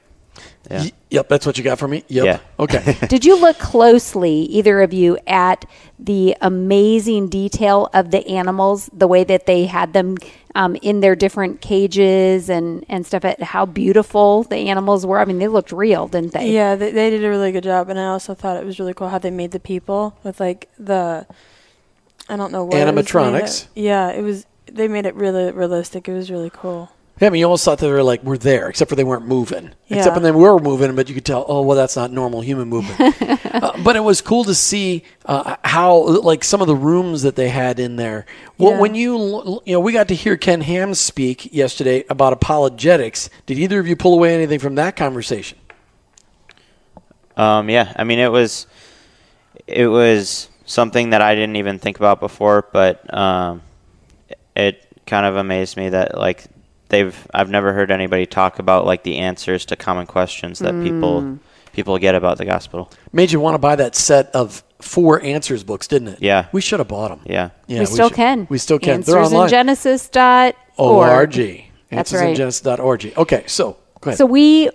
Yeah. 0.70 0.80
Y- 0.80 0.92
yep, 1.10 1.28
that's 1.28 1.46
what 1.46 1.56
you 1.58 1.62
got 1.64 1.78
for 1.78 1.86
me? 1.86 2.02
Yep. 2.08 2.24
Yeah. 2.24 2.38
Okay. 2.58 2.96
Did 3.08 3.24
you 3.24 3.38
look 3.40 3.58
closely, 3.58 4.40
either 4.46 4.80
of 4.82 4.92
you, 4.92 5.16
at 5.28 5.64
the 5.98 6.36
amazing 6.40 7.28
detail 7.28 7.88
of 7.94 8.10
the 8.10 8.26
animals, 8.26 8.90
the 8.92 9.06
way 9.06 9.22
that 9.24 9.46
they 9.46 9.66
had 9.66 9.92
them 9.92 10.16
um, 10.56 10.74
in 10.82 11.00
their 11.00 11.14
different 11.14 11.60
cages 11.60 12.48
and, 12.48 12.84
and 12.88 13.06
stuff, 13.06 13.24
at 13.24 13.42
how 13.42 13.64
beautiful 13.66 14.42
the 14.44 14.56
animals 14.68 15.06
were? 15.06 15.20
I 15.20 15.24
mean, 15.24 15.38
they 15.38 15.48
looked 15.48 15.70
real, 15.70 16.08
didn't 16.08 16.32
they? 16.32 16.50
Yeah, 16.50 16.74
they, 16.74 16.90
they 16.90 17.10
did 17.10 17.22
a 17.24 17.28
really 17.28 17.52
good 17.52 17.64
job, 17.64 17.88
and 17.90 17.98
I 17.98 18.06
also 18.06 18.34
thought 18.34 18.56
it 18.56 18.64
was 18.64 18.80
really 18.80 18.94
cool 18.94 19.08
how 19.10 19.18
they 19.18 19.30
made 19.30 19.52
the 19.52 19.60
people 19.60 20.16
with 20.24 20.40
like 20.40 20.68
the, 20.78 21.26
I 22.28 22.36
don't 22.36 22.52
know 22.52 22.64
what 22.64 22.76
it 22.76 22.84
was 22.86 22.94
made 22.94 23.04
Animatronics. 23.04 23.64
of. 23.64 23.68
Yeah, 23.74 24.10
it 24.10 24.22
was. 24.22 24.46
They 24.66 24.88
made 24.88 25.06
it 25.06 25.14
really 25.14 25.52
realistic. 25.52 26.08
It 26.08 26.14
was 26.14 26.30
really 26.30 26.50
cool. 26.50 26.90
Yeah, 27.20 27.28
I 27.28 27.30
mean, 27.30 27.38
you 27.40 27.44
almost 27.46 27.64
thought 27.64 27.78
they 27.78 27.88
were 27.88 28.02
like, 28.02 28.24
we're 28.24 28.36
there, 28.38 28.68
except 28.68 28.88
for 28.88 28.96
they 28.96 29.04
weren't 29.04 29.24
moving. 29.24 29.70
Yeah. 29.86 29.98
Except 29.98 30.06
Yeah. 30.06 30.12
when 30.14 30.22
they 30.24 30.32
were 30.32 30.58
moving, 30.58 30.96
but 30.96 31.08
you 31.08 31.14
could 31.14 31.24
tell, 31.24 31.44
oh, 31.46 31.62
well, 31.62 31.76
that's 31.76 31.94
not 31.94 32.10
normal 32.10 32.40
human 32.40 32.66
movement. 32.68 32.98
uh, 33.54 33.70
but 33.84 33.94
it 33.94 34.00
was 34.00 34.20
cool 34.20 34.42
to 34.42 34.54
see 34.54 35.04
uh, 35.26 35.54
how, 35.64 35.96
like, 35.96 36.42
some 36.42 36.60
of 36.60 36.66
the 36.66 36.74
rooms 36.74 37.22
that 37.22 37.36
they 37.36 37.50
had 37.50 37.78
in 37.78 37.94
there. 37.94 38.26
Well, 38.58 38.72
Yeah. 38.72 38.80
when 38.80 38.94
you, 38.96 39.60
you 39.64 39.74
know, 39.74 39.78
we 39.80 39.92
got 39.92 40.08
to 40.08 40.14
hear 40.16 40.36
Ken 40.36 40.62
Ham 40.62 40.92
speak 40.94 41.54
yesterday 41.54 42.04
about 42.10 42.32
apologetics. 42.32 43.30
Did 43.46 43.60
either 43.60 43.78
of 43.78 43.86
you 43.86 43.94
pull 43.94 44.14
away 44.14 44.34
anything 44.34 44.58
from 44.58 44.74
that 44.74 44.96
conversation? 44.96 45.56
Um, 47.36 47.68
yeah, 47.70 47.92
I 47.96 48.02
mean 48.04 48.18
it 48.18 48.30
was 48.32 48.66
it 49.66 49.86
was 49.88 50.48
something 50.74 51.10
that 51.10 51.22
I 51.22 51.34
didn't 51.34 51.56
even 51.56 51.78
think 51.78 51.96
about 51.98 52.20
before, 52.20 52.68
but 52.72 53.12
um, 53.16 53.62
it 54.56 54.84
kind 55.06 55.24
of 55.24 55.36
amazed 55.36 55.76
me 55.76 55.90
that 55.90 56.18
like 56.18 56.44
they've 56.88 57.16
I've 57.32 57.48
never 57.48 57.72
heard 57.72 57.90
anybody 57.90 58.26
talk 58.26 58.58
about 58.58 58.84
like 58.84 59.04
the 59.04 59.18
answers 59.18 59.64
to 59.66 59.76
common 59.76 60.06
questions 60.06 60.58
that 60.58 60.74
people 60.82 61.38
people 61.72 61.98
get 61.98 62.14
about 62.14 62.38
the 62.38 62.44
gospel. 62.44 62.90
Made 63.12 63.32
you 63.32 63.40
want 63.40 63.54
to 63.54 63.58
buy 63.58 63.76
that 63.76 63.94
set 63.94 64.34
of 64.34 64.62
four 64.80 65.22
answers 65.22 65.64
books, 65.64 65.86
didn't 65.86 66.08
it? 66.08 66.18
Yeah. 66.20 66.48
We 66.52 66.60
should 66.60 66.80
have 66.80 66.88
bought 66.88 67.08
them. 67.08 67.20
Yeah. 67.24 67.50
Yeah, 67.66 67.80
we 67.80 67.86
still 67.86 68.08
should- 68.08 68.16
can. 68.16 68.46
We 68.50 68.58
still 68.58 68.78
can. 68.78 69.00
They're 69.00 69.18
Answers 69.18 69.32
in 69.32 69.36
online. 69.36 69.50
Genesis 69.50 70.08
dot 70.08 70.56
O-R-G. 70.78 71.70
That's 71.90 72.12
right. 72.12 72.36
Answersingenesis.org. 72.36 73.14
Okay, 73.16 73.44
so 73.46 73.76
go 74.00 74.08
ahead. 74.08 74.18
So 74.18 74.26
we 74.26 74.70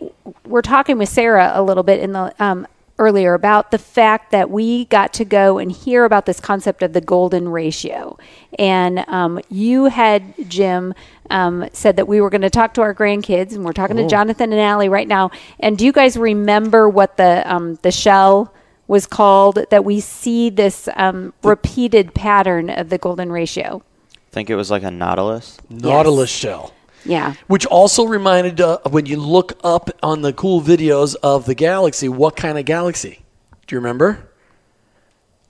were 0.46 0.62
talking 0.62 0.98
with 0.98 1.10
Sarah 1.10 1.52
a 1.54 1.62
little 1.62 1.84
bit 1.84 2.00
in 2.00 2.14
the 2.14 2.34
um, 2.40 2.66
earlier 3.00 3.34
about 3.34 3.72
the 3.72 3.80
fact 3.80 4.30
that 4.32 4.52
we 4.52 4.86
got 4.86 5.14
to 5.14 5.26
go 5.26 5.58
and 5.58 5.72
hear 5.72 6.06
about 6.06 6.28
this 6.28 6.40
concept 6.40 6.84
of 6.84 6.94
the 6.94 7.02
golden 7.02 7.50
ratio, 7.50 8.18
and 8.60 9.00
um, 9.08 9.40
you 9.50 9.86
had 9.86 10.36
Jim 10.48 10.94
um, 11.32 11.68
said 11.74 11.96
that 11.96 12.08
we 12.08 12.22
were 12.22 12.30
going 12.30 12.42
to 12.42 12.50
talk 12.50 12.76
to 12.76 12.82
our 12.82 12.94
grandkids, 12.94 13.54
and 13.54 13.66
we're 13.66 13.74
talking 13.74 13.98
to 13.98 14.08
Jonathan 14.08 14.52
and 14.52 14.62
Allie 14.62 14.90
right 14.90 15.08
now. 15.08 15.32
And 15.60 15.78
do 15.78 15.86
you 15.86 15.92
guys 15.92 16.18
remember 16.18 16.88
what 16.88 17.18
the 17.18 17.44
um, 17.52 17.76
the 17.82 17.92
shell? 17.92 18.54
Was 18.88 19.06
called 19.06 19.60
that 19.70 19.86
we 19.86 20.00
see 20.00 20.50
this 20.50 20.90
um, 20.96 21.32
repeated 21.44 22.16
pattern 22.16 22.72
of 22.72 22.90
the 22.90 22.98
golden 22.98 23.32
ratio. 23.32 23.84
I 24.16 24.32
think 24.32 24.50
it 24.50 24.56
was 24.56 24.72
like 24.72 24.82
a 24.82 24.90
nautilus. 24.90 25.60
Nautilus 25.70 26.32
shell. 26.32 26.74
Yeah. 27.06 27.36
Which 27.48 27.66
also 27.66 28.06
reminded 28.06 28.62
uh, 28.62 28.80
when 28.90 29.06
you 29.06 29.18
look 29.18 29.58
up 29.64 29.90
on 30.04 30.22
the 30.22 30.34
cool 30.34 30.62
videos 30.62 31.16
of 31.24 31.46
the 31.46 31.56
galaxy, 31.56 32.10
what 32.10 32.36
kind 32.36 32.58
of 32.58 32.66
galaxy? 32.66 33.20
Do 33.68 33.76
you 33.76 33.80
remember? 33.80 34.30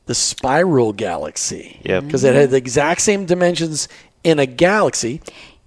The 0.06 0.16
spiral 0.16 0.94
galaxy. 0.94 1.80
Yeah. 1.84 2.00
Because 2.00 2.24
it 2.24 2.36
had 2.36 2.52
the 2.52 2.58
exact 2.58 3.02
same 3.02 3.26
dimensions 3.26 3.88
in 4.24 4.40
a 4.40 4.46
galaxy. 4.46 5.22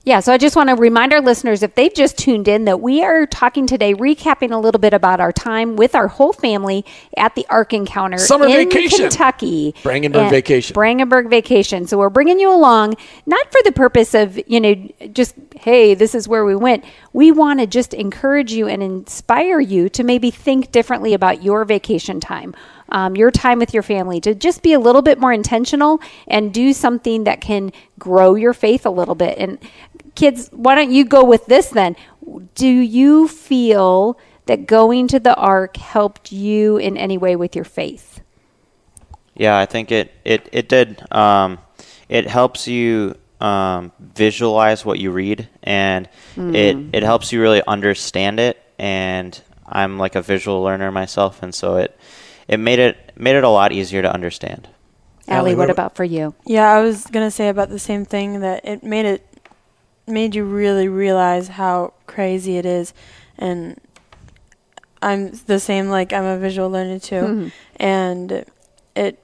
Yeah, 0.05 0.19
so 0.19 0.33
I 0.33 0.38
just 0.38 0.57
want 0.57 0.69
to 0.69 0.75
remind 0.75 1.12
our 1.12 1.21
listeners 1.21 1.62
if 1.62 1.77
they've 1.77 1.95
just 1.95 2.19
tuned 2.19 2.49
in 2.49 2.65
that 2.65 2.81
we 2.81 3.05
are 3.05 3.25
talking 3.25 3.69
today, 3.69 3.95
recapping 3.95 4.51
a 4.51 4.57
little 4.57 4.81
bit 4.81 4.93
about 4.93 5.21
our 5.21 5.31
time 5.31 5.77
with 5.77 5.95
our 5.95 6.09
whole 6.09 6.33
family 6.33 6.85
at 7.17 7.37
the 7.37 7.47
Ark 7.49 7.73
Encounter 7.73 8.19
Summer 8.19 8.47
in 8.47 8.69
vacation. 8.69 8.99
Kentucky. 8.99 9.75
Brangenberg 9.85 10.29
vacation. 10.29 10.75
Brangenberg 10.75 11.31
vacation. 11.31 11.87
So 11.87 11.99
we're 11.99 12.11
bringing 12.11 12.41
you 12.41 12.53
along, 12.53 12.97
not 13.27 13.53
for 13.53 13.61
the 13.62 13.71
purpose 13.71 14.12
of, 14.12 14.41
you 14.49 14.61
know, 14.61 14.75
just, 15.12 15.37
hey, 15.55 15.95
this 15.95 16.17
is 16.17 16.27
where 16.27 16.45
we 16.45 16.57
went. 16.57 16.85
We 17.12 17.31
want 17.31 17.61
to 17.61 17.69
just 17.69 17.95
encourage 17.95 18.53
you 18.53 18.67
and 18.67 18.83
inspire 18.83 19.61
you 19.61 19.88
to 19.91 20.03
maybe 20.03 20.33
think 20.33 20.73
differently 20.73 21.15
about 21.15 21.45
your 21.45 21.65
vacation 21.65 22.19
time. 22.19 22.57
Um, 22.94 23.16
your 23.16 23.31
time 23.31 23.59
with 23.59 23.72
your 23.72 23.83
family 23.83 24.20
to 24.20 24.35
just 24.35 24.62
be 24.62 24.74
a 24.74 24.78
little 24.78 25.00
bit 25.00 25.18
more 25.18 25.33
intentional 25.33 25.98
and 26.28 26.52
do 26.52 26.74
something 26.74 27.24
that 27.24 27.40
can 27.40 27.72
grow 27.98 28.35
your 28.35 28.52
faith 28.52 28.85
a 28.85 28.90
little 28.90 29.14
bit. 29.14 29.38
And 29.38 29.59
kids, 30.14 30.50
why 30.52 30.74
don't 30.74 30.92
you 30.92 31.07
go 31.07 31.24
with 31.24 31.46
this 31.46 31.68
then? 31.70 31.96
Do 32.55 32.68
you 32.68 33.28
feel 33.28 34.18
that 34.44 34.66
going 34.66 35.09
to 35.09 35.18
the 35.18 35.35
ark 35.35 35.78
helped 35.78 36.33
you 36.33 36.76
in 36.76 36.98
any 36.98 37.16
way 37.16 37.35
with 37.35 37.57
your 37.57 37.64
faith? 37.64 38.20
Yeah, 39.35 39.59
I 39.59 39.66
think 39.66 39.90
it 39.90 40.12
it 40.24 40.48
it 40.52 40.68
did. 40.68 41.02
Um, 41.11 41.59
it 42.09 42.26
helps 42.28 42.68
you 42.68 43.16
um, 43.40 43.90
visualize 43.98 44.85
what 44.85 44.98
you 44.98 45.11
read, 45.11 45.48
and 45.62 46.09
it 46.37 46.76
it 46.92 47.02
helps 47.02 47.33
you 47.33 47.40
really 47.40 47.62
understand 47.66 48.38
it. 48.38 48.62
And 48.78 49.40
I'm 49.66 49.98
like 49.98 50.14
a 50.14 50.22
visual 50.22 50.62
learner 50.62 50.92
myself, 50.92 51.42
and 51.42 51.55
so 51.55 51.76
it 51.76 51.98
it 52.48 52.59
made 52.59 52.78
it 52.78 53.12
made 53.16 53.37
it 53.37 53.44
a 53.44 53.48
lot 53.48 53.72
easier 53.72 54.02
to 54.02 54.12
understand. 54.12 54.68
Allie, 55.28 55.38
Allie, 55.38 55.55
what 55.55 55.68
what- 55.68 55.70
about 55.70 55.96
for 55.96 56.05
you? 56.05 56.35
Yeah, 56.44 56.70
I 56.70 56.83
was 56.83 57.07
gonna 57.07 57.31
say 57.31 57.48
about 57.48 57.68
the 57.68 57.78
same 57.78 58.05
thing 58.05 58.40
that 58.40 58.64
it 58.64 58.83
made 58.83 59.07
it 59.07 59.26
made 60.07 60.35
you 60.35 60.44
really 60.44 60.88
realize 60.88 61.48
how 61.48 61.92
crazy 62.07 62.57
it 62.57 62.66
is, 62.66 62.92
and 63.38 63.81
I'm 65.00 65.33
the 65.46 65.61
same. 65.61 65.88
Like 65.88 66.12
I'm 66.12 66.24
a 66.24 66.38
visual 66.38 66.70
learner 66.70 66.98
too, 66.98 67.14
mm-hmm. 67.14 67.48
and 67.76 68.44
it 68.96 69.21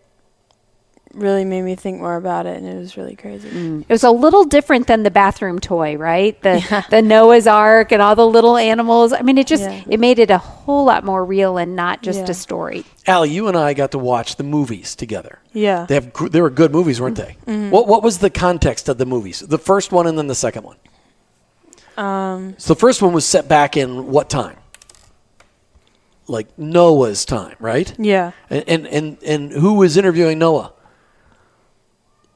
really 1.18 1.44
made 1.44 1.62
me 1.62 1.74
think 1.74 2.00
more 2.00 2.16
about 2.16 2.46
it, 2.46 2.56
and 2.56 2.66
it 2.66 2.76
was 2.78 2.96
really 2.96 3.16
crazy. 3.16 3.48
Mm. 3.50 3.82
It 3.82 3.88
was 3.88 4.04
a 4.04 4.10
little 4.10 4.44
different 4.44 4.86
than 4.86 5.02
the 5.02 5.10
bathroom 5.10 5.58
toy, 5.58 5.96
right? 5.96 6.40
The 6.42 6.84
the 6.90 7.02
Noah's 7.02 7.46
Ark 7.46 7.92
and 7.92 8.00
all 8.02 8.14
the 8.16 8.26
little 8.26 8.56
animals. 8.56 9.12
I 9.12 9.22
mean, 9.22 9.38
it 9.38 9.46
just 9.46 9.62
Yeah. 9.64 9.82
it 9.88 10.00
made 10.00 10.18
it 10.18 10.30
a 10.30 10.38
whole 10.38 10.84
lot 10.84 11.04
more 11.04 11.24
real 11.24 11.58
and 11.58 11.76
not 11.76 12.02
just 12.02 12.20
Yeah. 12.20 12.30
a 12.30 12.34
story. 12.34 12.84
Allie, 13.06 13.30
you 13.30 13.48
and 13.48 13.56
I 13.56 13.74
got 13.74 13.90
to 13.92 13.98
watch 13.98 14.36
the 14.36 14.44
movies 14.44 14.94
together. 14.96 15.38
Yeah. 15.52 15.86
They 15.86 15.94
have 15.94 16.12
they 16.32 16.40
were 16.40 16.50
good 16.50 16.72
movies, 16.72 17.00
weren't 17.00 17.16
they? 17.16 17.36
Mm-hmm. 17.46 17.50
Mm-hmm. 17.50 17.70
What 17.70 17.86
what 17.88 18.02
was 18.02 18.18
the 18.18 18.30
context 18.30 18.88
of 18.88 18.98
the 18.98 19.06
movies? 19.06 19.40
The 19.40 19.58
first 19.58 19.92
one 19.92 20.06
and 20.06 20.16
then 20.18 20.26
the 20.26 20.34
second 20.34 20.64
one. 20.64 20.76
Um, 21.96 22.54
So 22.58 22.74
the 22.74 22.80
first 22.80 23.02
one 23.02 23.12
was 23.12 23.24
set 23.26 23.48
back 23.48 23.76
in 23.76 24.06
what 24.12 24.30
time? 24.30 24.56
Like 26.30 26.58
Noah's 26.58 27.24
time, 27.24 27.56
right? 27.58 27.92
yeah. 27.98 28.32
And 28.50 28.64
and 28.68 28.86
and, 28.86 29.22
and 29.22 29.50
who 29.52 29.74
was 29.74 29.96
interviewing 29.96 30.38
Noah? 30.38 30.72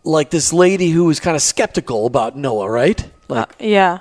Like 0.05 0.31
this 0.31 0.53
lady 0.53 0.91
who 0.91 1.05
was 1.05 1.21
kind 1.21 1.37
of 1.37 1.43
skeptical 1.43 2.07
about 2.07 2.37
Noah, 2.37 2.69
right? 2.71 3.01
Uh, 3.31 3.35
like, 3.37 3.55
Yeah. 3.61 3.99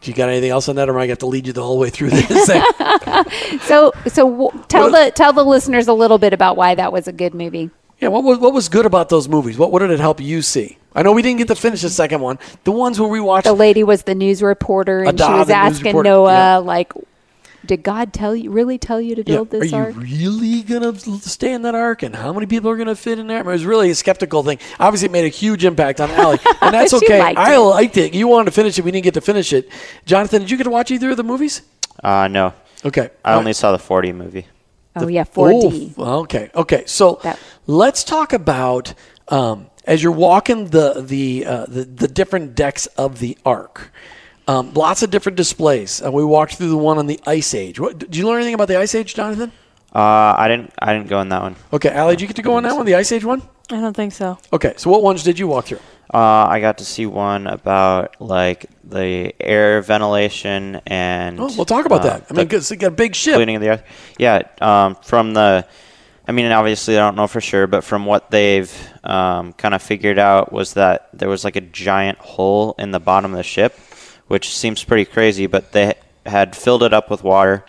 do 0.00 0.10
you 0.10 0.16
got 0.16 0.28
anything 0.28 0.50
else 0.50 0.68
on 0.68 0.76
that, 0.76 0.88
or 0.88 0.92
am 0.92 0.98
I 0.98 1.06
got 1.08 1.18
to 1.20 1.26
lead 1.26 1.46
you 1.46 1.52
the 1.52 1.62
whole 1.62 1.78
way 1.78 1.90
through 1.90 2.10
this? 2.10 2.46
So 3.62 3.92
so 4.06 4.30
w- 4.30 4.50
tell 4.68 4.90
What- 4.90 5.06
the 5.06 5.10
tell 5.10 5.32
the 5.32 5.44
listeners 5.44 5.88
a 5.88 5.92
little 5.92 6.18
bit 6.18 6.32
about 6.32 6.56
why 6.56 6.74
that 6.74 6.92
was 6.92 7.08
a 7.08 7.12
good 7.12 7.34
movie. 7.34 7.70
yeah, 8.00 8.08
what 8.08 8.22
was 8.24 8.38
what 8.38 8.52
was 8.54 8.68
good 8.68 8.86
about 8.86 9.08
those 9.08 9.28
movies? 9.28 9.58
What 9.58 9.72
what 9.72 9.80
did 9.80 9.90
it 9.90 10.00
help 10.00 10.20
you 10.20 10.42
see? 10.42 10.78
I 10.94 11.02
know 11.02 11.12
we 11.12 11.22
didn't 11.22 11.38
get 11.38 11.48
to 11.48 11.54
finish 11.54 11.82
the 11.82 11.90
second 11.90 12.20
one. 12.20 12.38
The 12.64 12.72
ones 12.72 12.98
where 12.98 13.08
we 13.08 13.20
watched 13.20 13.44
The 13.46 13.52
lady 13.52 13.84
was 13.84 14.02
the 14.04 14.14
news 14.14 14.42
reporter 14.42 15.02
and 15.04 15.18
she 15.18 15.24
was 15.24 15.50
asking 15.50 16.02
Noah 16.02 16.32
yeah. 16.32 16.56
like 16.56 16.92
did 17.70 17.84
God 17.84 18.12
tell 18.12 18.34
you 18.34 18.50
really 18.50 18.78
tell 18.78 19.00
you 19.00 19.14
to 19.14 19.22
Yeah, 19.24 19.36
build 19.36 19.54
Are 19.54 19.60
this 19.60 19.70
you 19.70 19.78
ark? 19.78 19.94
really 19.96 20.62
going 20.62 20.82
to 20.82 20.98
stay 21.28 21.52
in 21.52 21.62
that 21.62 21.76
ark? 21.76 22.02
And 22.02 22.16
how 22.16 22.32
many 22.32 22.46
people 22.46 22.68
are 22.68 22.74
going 22.76 22.88
to 22.88 22.96
fit 22.96 23.20
in 23.20 23.28
there? 23.28 23.38
It 23.38 23.46
was 23.46 23.64
really 23.64 23.90
a 23.90 23.94
skeptical 23.94 24.42
thing. 24.42 24.58
Obviously, 24.80 25.06
it 25.06 25.12
made 25.12 25.24
a 25.24 25.28
huge 25.28 25.64
impact 25.64 26.00
on 26.00 26.10
Allie. 26.10 26.38
And 26.62 26.74
that's 26.74 26.92
okay. 26.94 27.20
liked 27.20 27.38
I 27.38 27.54
it. 27.54 27.58
liked 27.58 27.96
it. 27.96 28.12
You 28.12 28.26
wanted 28.26 28.46
to 28.46 28.50
finish 28.50 28.76
it. 28.78 28.84
We 28.84 28.90
didn't 28.90 29.04
get 29.04 29.14
to 29.14 29.20
finish 29.20 29.52
it. 29.52 29.70
Jonathan, 30.04 30.42
did 30.42 30.50
you 30.50 30.56
get 30.56 30.64
to 30.64 30.70
watch 30.70 30.90
either 30.90 31.10
of 31.12 31.16
the 31.16 31.22
movies? 31.22 31.62
Uh, 32.02 32.26
no, 32.28 32.54
Okay. 32.84 33.10
I 33.24 33.34
only 33.34 33.52
saw 33.52 33.70
the 33.70 33.78
4D 33.78 34.12
movie. 34.14 34.46
Oh 34.96 35.06
yeah, 35.06 35.22
4D. 35.24 35.94
Oh, 35.98 36.20
okay. 36.22 36.50
Okay. 36.54 36.82
So 36.86 37.20
That- 37.22 37.38
let's 37.68 38.02
talk 38.02 38.32
about 38.32 38.94
um, 39.28 39.68
as 39.86 40.02
you're 40.02 40.10
walking 40.12 40.66
the 40.70 41.02
the, 41.06 41.46
uh, 41.46 41.66
the 41.66 41.84
the 41.84 42.08
different 42.08 42.56
decks 42.56 42.86
of 42.98 43.20
the 43.20 43.38
ark. 43.46 43.92
Um, 44.50 44.74
lots 44.74 45.04
of 45.04 45.10
different 45.10 45.36
displays. 45.36 46.02
Uh, 46.04 46.10
we 46.10 46.24
walked 46.24 46.56
through 46.56 46.70
the 46.70 46.76
one 46.76 46.98
on 46.98 47.06
the 47.06 47.20
Ice 47.24 47.54
Age. 47.54 47.78
What, 47.78 48.00
did 48.00 48.16
you 48.16 48.26
learn 48.26 48.38
anything 48.38 48.54
about 48.54 48.66
the 48.66 48.78
Ice 48.78 48.96
Age, 48.96 49.14
Jonathan? 49.14 49.52
Uh, 49.94 50.34
I 50.36 50.48
didn't. 50.48 50.72
I 50.76 50.92
didn't 50.92 51.08
go 51.08 51.20
in 51.20 51.28
that 51.28 51.40
one. 51.40 51.54
Okay, 51.72 51.90
Allie, 51.90 52.14
did 52.14 52.22
you 52.22 52.26
get 52.26 52.36
to 52.36 52.42
go 52.42 52.56
on 52.56 52.64
that 52.64 52.74
one, 52.74 52.84
the 52.84 52.96
Ice 52.96 53.12
Age 53.12 53.24
one? 53.24 53.42
I 53.70 53.80
don't 53.80 53.94
think 53.94 54.12
so. 54.12 54.38
Okay, 54.52 54.74
so 54.76 54.90
what 54.90 55.04
ones 55.04 55.22
did 55.22 55.38
you 55.38 55.46
walk 55.46 55.66
through? 55.66 55.78
Uh, 56.12 56.46
I 56.48 56.58
got 56.58 56.78
to 56.78 56.84
see 56.84 57.06
one 57.06 57.46
about 57.46 58.20
like 58.20 58.66
the 58.82 59.32
air 59.38 59.82
ventilation 59.82 60.80
and. 60.84 61.38
Oh, 61.38 61.52
we'll 61.54 61.64
talk 61.64 61.86
about 61.86 62.00
uh, 62.00 62.08
that. 62.08 62.26
I 62.28 62.34
mean, 62.34 62.38
the 62.38 62.44
because 62.46 62.70
you 62.72 62.76
got 62.76 62.88
a 62.88 62.90
big 62.90 63.14
ship. 63.14 63.36
cleaning 63.36 63.54
of 63.54 63.62
the 63.62 63.68
earth. 63.68 63.84
Yeah, 64.18 64.42
um, 64.60 64.96
from 64.96 65.32
the. 65.32 65.64
I 66.26 66.32
mean, 66.32 66.50
obviously, 66.50 66.98
I 66.98 67.00
don't 67.00 67.14
know 67.14 67.28
for 67.28 67.40
sure, 67.40 67.68
but 67.68 67.84
from 67.84 68.04
what 68.04 68.32
they've 68.32 68.72
um, 69.04 69.52
kind 69.52 69.74
of 69.74 69.82
figured 69.82 70.18
out 70.18 70.52
was 70.52 70.74
that 70.74 71.08
there 71.12 71.28
was 71.28 71.44
like 71.44 71.54
a 71.54 71.60
giant 71.60 72.18
hole 72.18 72.74
in 72.78 72.90
the 72.90 73.00
bottom 73.00 73.32
of 73.32 73.36
the 73.36 73.44
ship, 73.44 73.76
which 74.30 74.56
seems 74.56 74.84
pretty 74.84 75.04
crazy, 75.04 75.48
but 75.48 75.72
they 75.72 75.92
had 76.24 76.54
filled 76.54 76.84
it 76.84 76.94
up 76.94 77.10
with 77.10 77.24
water 77.24 77.64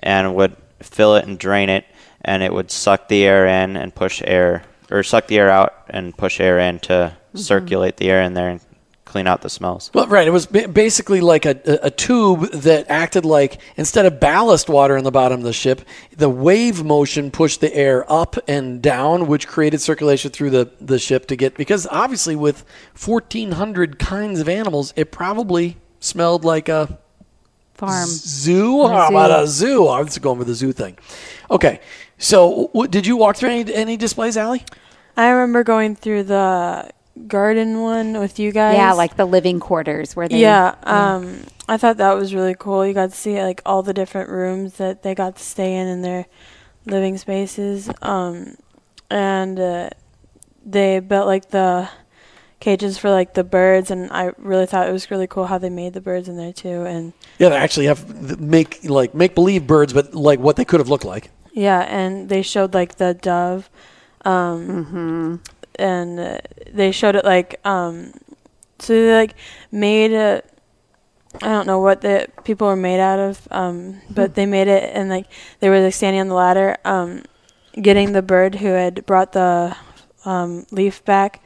and 0.00 0.34
would 0.34 0.56
fill 0.80 1.14
it 1.14 1.26
and 1.26 1.38
drain 1.38 1.68
it, 1.68 1.84
and 2.22 2.42
it 2.42 2.50
would 2.54 2.70
suck 2.70 3.08
the 3.08 3.22
air 3.22 3.46
in 3.46 3.76
and 3.76 3.94
push 3.94 4.22
air, 4.24 4.64
or 4.90 5.02
suck 5.02 5.26
the 5.26 5.36
air 5.36 5.50
out 5.50 5.74
and 5.90 6.16
push 6.16 6.40
air 6.40 6.58
in 6.58 6.78
to 6.78 6.92
mm-hmm. 6.92 7.38
circulate 7.38 7.98
the 7.98 8.08
air 8.08 8.22
in 8.22 8.32
there 8.32 8.48
and 8.48 8.62
clean 9.04 9.26
out 9.26 9.42
the 9.42 9.50
smells. 9.50 9.90
Well, 9.92 10.06
right. 10.06 10.26
It 10.26 10.30
was 10.30 10.46
basically 10.46 11.20
like 11.20 11.44
a, 11.44 11.60
a, 11.66 11.88
a 11.88 11.90
tube 11.90 12.50
that 12.50 12.88
acted 12.88 13.26
like 13.26 13.60
instead 13.76 14.06
of 14.06 14.18
ballast 14.18 14.70
water 14.70 14.96
in 14.96 15.04
the 15.04 15.10
bottom 15.10 15.40
of 15.40 15.44
the 15.44 15.52
ship, 15.52 15.82
the 16.16 16.30
wave 16.30 16.82
motion 16.82 17.30
pushed 17.30 17.60
the 17.60 17.74
air 17.74 18.10
up 18.10 18.36
and 18.48 18.80
down, 18.80 19.26
which 19.26 19.46
created 19.46 19.82
circulation 19.82 20.30
through 20.30 20.48
the, 20.48 20.70
the 20.80 20.98
ship 20.98 21.26
to 21.26 21.36
get. 21.36 21.58
Because 21.58 21.86
obviously, 21.86 22.36
with 22.36 22.64
1,400 23.04 23.98
kinds 23.98 24.40
of 24.40 24.48
animals, 24.48 24.94
it 24.96 25.12
probably 25.12 25.76
smelled 26.06 26.44
like 26.44 26.68
a 26.68 26.98
Farm. 27.74 28.06
zoo. 28.06 28.86
How 28.88 29.08
zoo. 29.08 29.14
about 29.16 29.42
a 29.42 29.46
zoo? 29.46 29.86
I 29.86 30.00
was 30.00 30.16
going 30.18 30.38
with 30.38 30.48
the 30.48 30.54
zoo 30.54 30.72
thing. 30.72 30.96
Okay. 31.50 31.80
So, 32.18 32.68
w- 32.72 32.88
did 32.88 33.06
you 33.06 33.16
walk 33.16 33.36
through 33.36 33.50
any, 33.50 33.74
any 33.74 33.96
displays, 33.98 34.36
Allie? 34.36 34.64
I 35.16 35.28
remember 35.28 35.62
going 35.64 35.96
through 35.96 36.24
the 36.24 36.90
garden 37.26 37.80
one 37.80 38.18
with 38.18 38.38
you 38.38 38.52
guys. 38.52 38.76
Yeah, 38.76 38.92
like 38.92 39.16
the 39.16 39.24
living 39.26 39.60
quarters 39.60 40.16
where 40.16 40.28
they 40.28 40.40
yeah, 40.40 40.74
um, 40.84 41.42
I 41.68 41.76
thought 41.76 41.96
that 41.98 42.14
was 42.14 42.34
really 42.34 42.54
cool. 42.58 42.86
You 42.86 42.94
got 42.94 43.10
to 43.10 43.16
see 43.16 43.42
like 43.42 43.60
all 43.66 43.82
the 43.82 43.94
different 43.94 44.30
rooms 44.30 44.74
that 44.74 45.02
they 45.02 45.14
got 45.14 45.36
to 45.36 45.42
stay 45.42 45.74
in 45.74 45.86
in 45.88 46.02
their 46.02 46.26
living 46.84 47.16
spaces, 47.18 47.90
um, 48.02 48.56
and 49.10 49.58
uh, 49.58 49.90
they 50.64 51.00
built 51.00 51.26
like 51.26 51.50
the 51.50 51.88
cages 52.60 52.98
for 52.98 53.10
like 53.10 53.34
the 53.34 53.44
birds, 53.44 53.90
and 53.90 54.10
I 54.10 54.32
really 54.38 54.66
thought 54.66 54.88
it 54.88 54.92
was 54.92 55.10
really 55.10 55.26
cool 55.26 55.46
how 55.46 55.58
they 55.58 55.70
made 55.70 55.92
the 55.92 56.00
birds 56.00 56.28
in 56.28 56.36
there 56.36 56.52
too. 56.52 56.84
And 56.84 57.12
Yeah, 57.38 57.50
they 57.50 57.56
actually 57.56 57.86
have 57.86 58.40
make 58.40 58.84
like 58.84 59.14
make 59.14 59.34
believe 59.34 59.66
birds, 59.66 59.92
but 59.92 60.14
like 60.14 60.38
what 60.40 60.56
they 60.56 60.64
could 60.64 60.80
have 60.80 60.88
looked 60.88 61.04
like. 61.04 61.30
yeah, 61.52 61.80
and 61.80 62.28
they 62.28 62.42
showed 62.42 62.74
like 62.74 62.96
the 62.96 63.14
dove, 63.14 63.68
um, 64.24 65.40
and 65.78 66.20
uh, 66.20 66.38
they 66.72 66.92
showed 66.92 67.16
it 67.16 67.24
like 67.24 67.60
um, 67.66 68.12
so 68.78 68.92
they 68.92 69.14
like 69.14 69.34
made 69.70 70.12
a 70.12 70.42
I 71.42 71.48
don't 71.48 71.66
know 71.66 71.80
what 71.80 72.00
the 72.00 72.28
people 72.44 72.66
were 72.66 72.76
made 72.76 73.00
out 73.00 73.18
of, 73.18 73.46
um, 73.50 74.00
but 74.10 74.34
they 74.34 74.46
made 74.46 74.68
it 74.68 74.90
and 74.94 75.10
like 75.10 75.26
they 75.60 75.68
were 75.68 75.80
like 75.80 75.92
standing 75.94 76.20
on 76.20 76.28
the 76.28 76.34
ladder, 76.34 76.76
um, 76.84 77.24
getting 77.80 78.12
the 78.12 78.22
bird 78.22 78.54
who 78.56 78.68
had 78.68 79.04
brought 79.04 79.32
the 79.32 79.76
um, 80.24 80.66
leaf 80.70 81.04
back. 81.04 81.42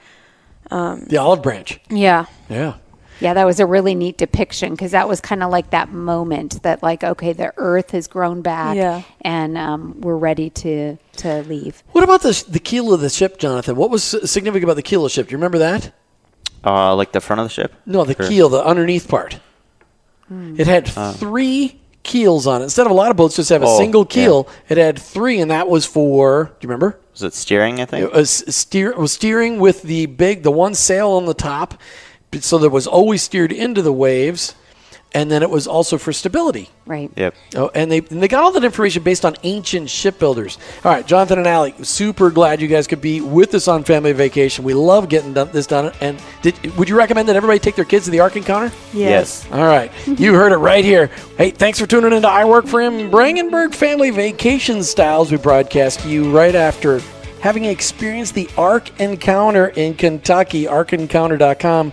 The 0.71 1.19
olive 1.19 1.43
branch. 1.43 1.81
Yeah, 1.91 2.27
Yeah. 2.49 2.75
Yeah, 3.21 3.35
that 3.35 3.45
was 3.45 3.61
a 3.61 3.67
really 3.67 3.95
neat 3.95 4.17
depiction 4.17 4.71
because 4.71 4.93
that 4.93 5.07
was 5.07 5.21
kind 5.21 5.43
of 5.43 5.51
like 5.51 5.71
that 5.73 5.93
moment 5.93 6.63
that, 6.63 6.83
like, 6.83 7.05
okay, 7.05 7.35
the 7.35 7.53
Earth 7.59 7.91
has 7.91 8.07
grown 8.09 8.41
back, 8.41 8.77
Yeah. 8.77 9.03
and 9.21 9.59
um, 9.59 10.01
we're 10.01 10.17
ready 10.17 10.49
to 10.51 10.97
to 11.19 11.43
leave. 11.43 11.83
What 11.93 12.03
about 12.03 12.23
the 12.23 12.43
the 12.49 12.59
keel 12.59 12.95
of 12.95 13.03
the 13.03 13.11
ship, 13.11 13.39
Jonathan? 13.39 13.77
What 13.77 13.91
was 13.91 14.03
significant 14.03 14.65
about 14.65 14.77
the 14.77 14.83
keel 14.83 15.01
of 15.05 15.11
the 15.11 15.15
ship? 15.15 15.29
Do 15.29 15.33
you 15.33 15.37
remember 15.37 15.59
that? 15.59 15.93
Uh, 16.65 16.95
like 16.97 17.13
the 17.13 17.21
front 17.21 17.41
of 17.41 17.45
the 17.47 17.53
ship. 17.53 17.75
No, 17.85 18.05
the 18.05 18.15
Sure. 18.15 18.27
keel, 18.27 18.49
the 18.49 18.65
underneath 18.65 19.07
part. 19.07 19.39
It 20.31 20.67
had 20.67 20.89
three 21.17 21.79
keels 22.11 22.47
on 22.47 22.61
it. 22.61 22.65
Instead 22.65 22.87
of 22.87 22.91
a 22.91 22.95
lot 22.95 23.11
of 23.11 23.17
boats 23.17 23.37
just 23.37 23.51
have 23.51 23.63
a 23.63 23.67
Oh, 23.67 23.79
single 23.79 24.03
yeah. 24.03 24.15
keel, 24.15 24.49
it 24.69 24.77
had 24.79 24.99
three, 24.99 25.41
and 25.41 25.51
that 25.51 25.69
was 25.69 25.87
for. 25.87 26.45
Do 26.45 26.51
you 26.67 26.69
remember? 26.69 26.99
Was 27.13 27.23
it 27.23 27.35
steering? 27.35 27.81
I 27.81 27.85
think. 27.85 28.05
It 28.05 28.13
was 28.13 28.45
steer 28.55 28.91
it 28.91 28.99
was 28.99 29.13
steering 29.13 29.59
with 29.61 29.83
the 29.83 30.07
big 30.07 30.43
the 30.43 30.51
one 30.51 30.75
sail 30.75 31.11
on 31.13 31.27
the 31.27 31.35
top, 31.35 31.75
so 32.41 32.59
there 32.59 32.71
was 32.71 32.87
always 32.87 33.23
steered 33.23 33.53
into 33.53 33.83
the 33.83 33.93
waves, 33.93 34.55
and 35.13 35.31
then 35.31 35.43
it 35.43 35.51
was 35.51 35.67
also 35.67 35.99
for 35.99 36.13
stability. 36.13 36.71
Right. 36.87 37.11
Yep. 37.17 37.35
Oh, 37.57 37.71
and 37.75 37.91
they 37.91 37.99
and 37.99 38.23
they 38.23 38.29
got 38.29 38.43
all 38.43 38.53
that 38.53 38.65
information 38.65 39.03
based 39.03 39.25
on 39.25 39.37
ancient 39.43 39.91
shipbuilders. 39.91 40.59
All 40.85 40.93
right, 40.93 41.07
Jonathan 41.07 41.39
and 41.39 41.47
Allie, 41.47 41.75
super 41.83 42.31
glad 42.31 42.61
you 42.61 42.69
guys 42.69 42.87
could 42.87 43.01
be 43.01 43.21
with 43.21 43.55
us 43.55 43.69
on 43.69 43.85
family 43.85 44.13
vacation. 44.13 44.65
We 44.65 44.75
love 44.75 45.09
getting 45.09 45.33
done, 45.33 45.51
this 45.53 45.67
done. 45.67 45.93
And 46.01 46.21
did, 46.43 46.77
would 46.77 46.89
you 46.89 46.97
recommend 46.97 47.29
that 47.29 47.37
everybody 47.37 47.59
take 47.59 47.77
their 47.77 47.85
kids 47.85 48.05
to 48.07 48.11
the 48.11 48.21
Ark 48.21 48.37
Encounter? 48.37 48.73
yes. 48.93 49.51
All 49.53 49.65
right, 49.67 49.91
you 50.07 50.35
heard 50.35 50.53
it 50.53 50.59
right 50.59 50.85
here. 50.85 51.09
Hey, 51.37 51.51
thanks 51.51 51.79
for 51.79 51.87
tuning 51.87 52.13
into 52.13 52.29
I 52.29 52.45
Work 52.45 52.67
for 52.67 52.81
Him 52.81 53.11
Brangenberg 53.11 53.75
Family 53.75 54.11
Vacation 54.11 54.83
Styles. 54.83 55.31
We 55.31 55.39
broadcast 55.39 56.01
to 56.01 56.09
you 56.09 56.31
right 56.37 56.55
after 56.55 57.01
having 57.41 57.65
experienced 57.65 58.35
the 58.35 58.49
Ark 58.57 59.01
Encounter 59.01 59.69
in 59.69 59.95
Kentucky, 59.95 60.65
arkencounter.com. 60.65 61.93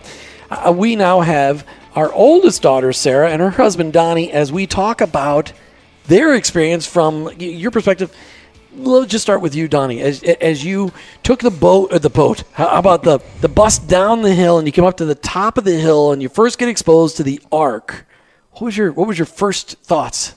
Uh, 0.50 0.74
we 0.76 0.96
now 0.96 1.22
have 1.22 1.66
our 1.98 2.14
oldest 2.14 2.62
daughter, 2.62 2.94
Sarah, 2.94 3.32
and 3.32 3.42
her 3.42 3.50
husband, 3.50 3.92
Donnie, 3.92 4.32
as 4.32 4.52
we 4.52 4.68
talk 4.68 5.02
about 5.02 5.52
their 6.06 6.36
experience 6.36 6.86
from 6.86 7.32
your 7.40 7.72
perspective. 7.72 8.16
Let's 8.76 9.12
just 9.12 9.24
start 9.24 9.42
with 9.42 9.56
you, 9.56 9.68
Donnie. 9.68 10.02
As 10.02 10.22
as 10.22 10.64
you 10.64 10.94
took 11.24 11.40
the 11.40 11.50
boat, 11.50 11.92
or 11.92 11.98
the 11.98 12.12
boat, 12.12 12.44
how 12.54 12.68
about 12.78 13.02
the 13.02 13.20
the 13.42 13.50
bus 13.50 13.80
down 13.80 14.22
the 14.22 14.36
hill, 14.36 14.60
and 14.60 14.68
you 14.68 14.72
came 14.72 14.86
up 14.86 14.98
to 14.98 15.06
the 15.06 15.16
top 15.16 15.58
of 15.58 15.64
the 15.64 15.76
hill, 15.80 16.12
and 16.12 16.22
you 16.22 16.30
first 16.30 16.60
get 16.60 16.70
exposed 16.70 17.18
to 17.18 17.24
the 17.24 17.42
ark, 17.52 18.06
What 18.52 18.62
was 18.62 18.78
your 18.78 18.92
what 18.92 19.08
was 19.08 19.18
your 19.18 19.26
first 19.26 19.78
thoughts? 19.80 20.36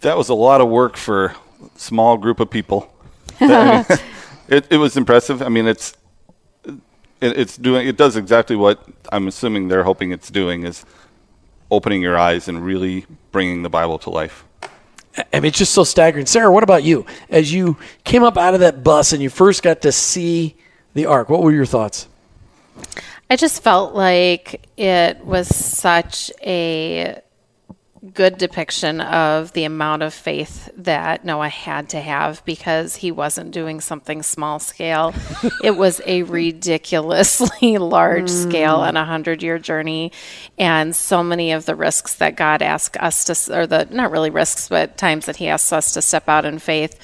that 0.00 0.16
was 0.16 0.30
a 0.30 0.34
lot 0.34 0.62
of 0.62 0.68
work 0.68 0.96
for 0.96 1.26
a 1.26 1.34
small 1.76 2.16
group 2.16 2.40
of 2.40 2.48
people. 2.48 2.90
It, 4.48 4.66
it 4.70 4.78
was 4.78 4.96
impressive. 4.96 5.42
I 5.42 5.50
mean, 5.50 5.66
it's 5.66 5.94
it, 7.20 7.38
it's 7.38 7.56
doing 7.56 7.86
it 7.86 7.96
does 7.96 8.16
exactly 8.16 8.56
what 8.56 8.82
I'm 9.10 9.28
assuming 9.28 9.68
they're 9.68 9.84
hoping 9.84 10.12
it's 10.12 10.30
doing 10.30 10.64
is 10.64 10.84
opening 11.70 12.02
your 12.02 12.18
eyes 12.18 12.48
and 12.48 12.64
really 12.64 13.06
bringing 13.32 13.62
the 13.62 13.68
Bible 13.68 13.98
to 14.00 14.10
life. 14.10 14.44
I 15.32 15.40
mean, 15.40 15.46
it's 15.46 15.58
just 15.58 15.74
so 15.74 15.84
staggering. 15.84 16.26
Sarah, 16.26 16.50
what 16.50 16.62
about 16.62 16.84
you? 16.84 17.04
As 17.28 17.52
you 17.52 17.76
came 18.04 18.22
up 18.22 18.38
out 18.38 18.54
of 18.54 18.60
that 18.60 18.84
bus 18.84 19.12
and 19.12 19.20
you 19.20 19.30
first 19.30 19.62
got 19.62 19.82
to 19.82 19.92
see 19.92 20.56
the 20.94 21.06
Ark, 21.06 21.28
what 21.28 21.42
were 21.42 21.52
your 21.52 21.66
thoughts? 21.66 22.08
I 23.28 23.36
just 23.36 23.62
felt 23.62 23.94
like 23.94 24.66
it 24.76 25.24
was 25.24 25.54
such 25.54 26.30
a 26.40 27.20
good 28.14 28.38
depiction 28.38 29.00
of 29.00 29.52
the 29.52 29.64
amount 29.64 30.02
of 30.02 30.14
faith 30.14 30.70
that 30.76 31.24
Noah 31.24 31.48
had 31.48 31.88
to 31.90 32.00
have 32.00 32.44
because 32.44 32.96
he 32.96 33.10
wasn't 33.10 33.50
doing 33.50 33.80
something 33.80 34.22
small 34.22 34.58
scale. 34.58 35.14
it 35.64 35.76
was 35.76 36.00
a 36.06 36.22
ridiculously 36.22 37.78
large 37.78 38.30
mm. 38.30 38.48
scale 38.48 38.82
and 38.82 38.96
a 38.96 39.04
hundred 39.04 39.42
year 39.42 39.58
journey. 39.58 40.12
And 40.58 40.94
so 40.94 41.22
many 41.22 41.52
of 41.52 41.66
the 41.66 41.74
risks 41.74 42.14
that 42.16 42.36
God 42.36 42.62
asked 42.62 42.96
us 42.96 43.24
to, 43.24 43.60
or 43.60 43.66
the, 43.66 43.88
not 43.90 44.10
really 44.10 44.30
risks, 44.30 44.68
but 44.68 44.96
times 44.96 45.26
that 45.26 45.36
he 45.36 45.48
asks 45.48 45.72
us 45.72 45.92
to 45.94 46.02
step 46.02 46.28
out 46.28 46.44
in 46.44 46.58
faith 46.58 46.98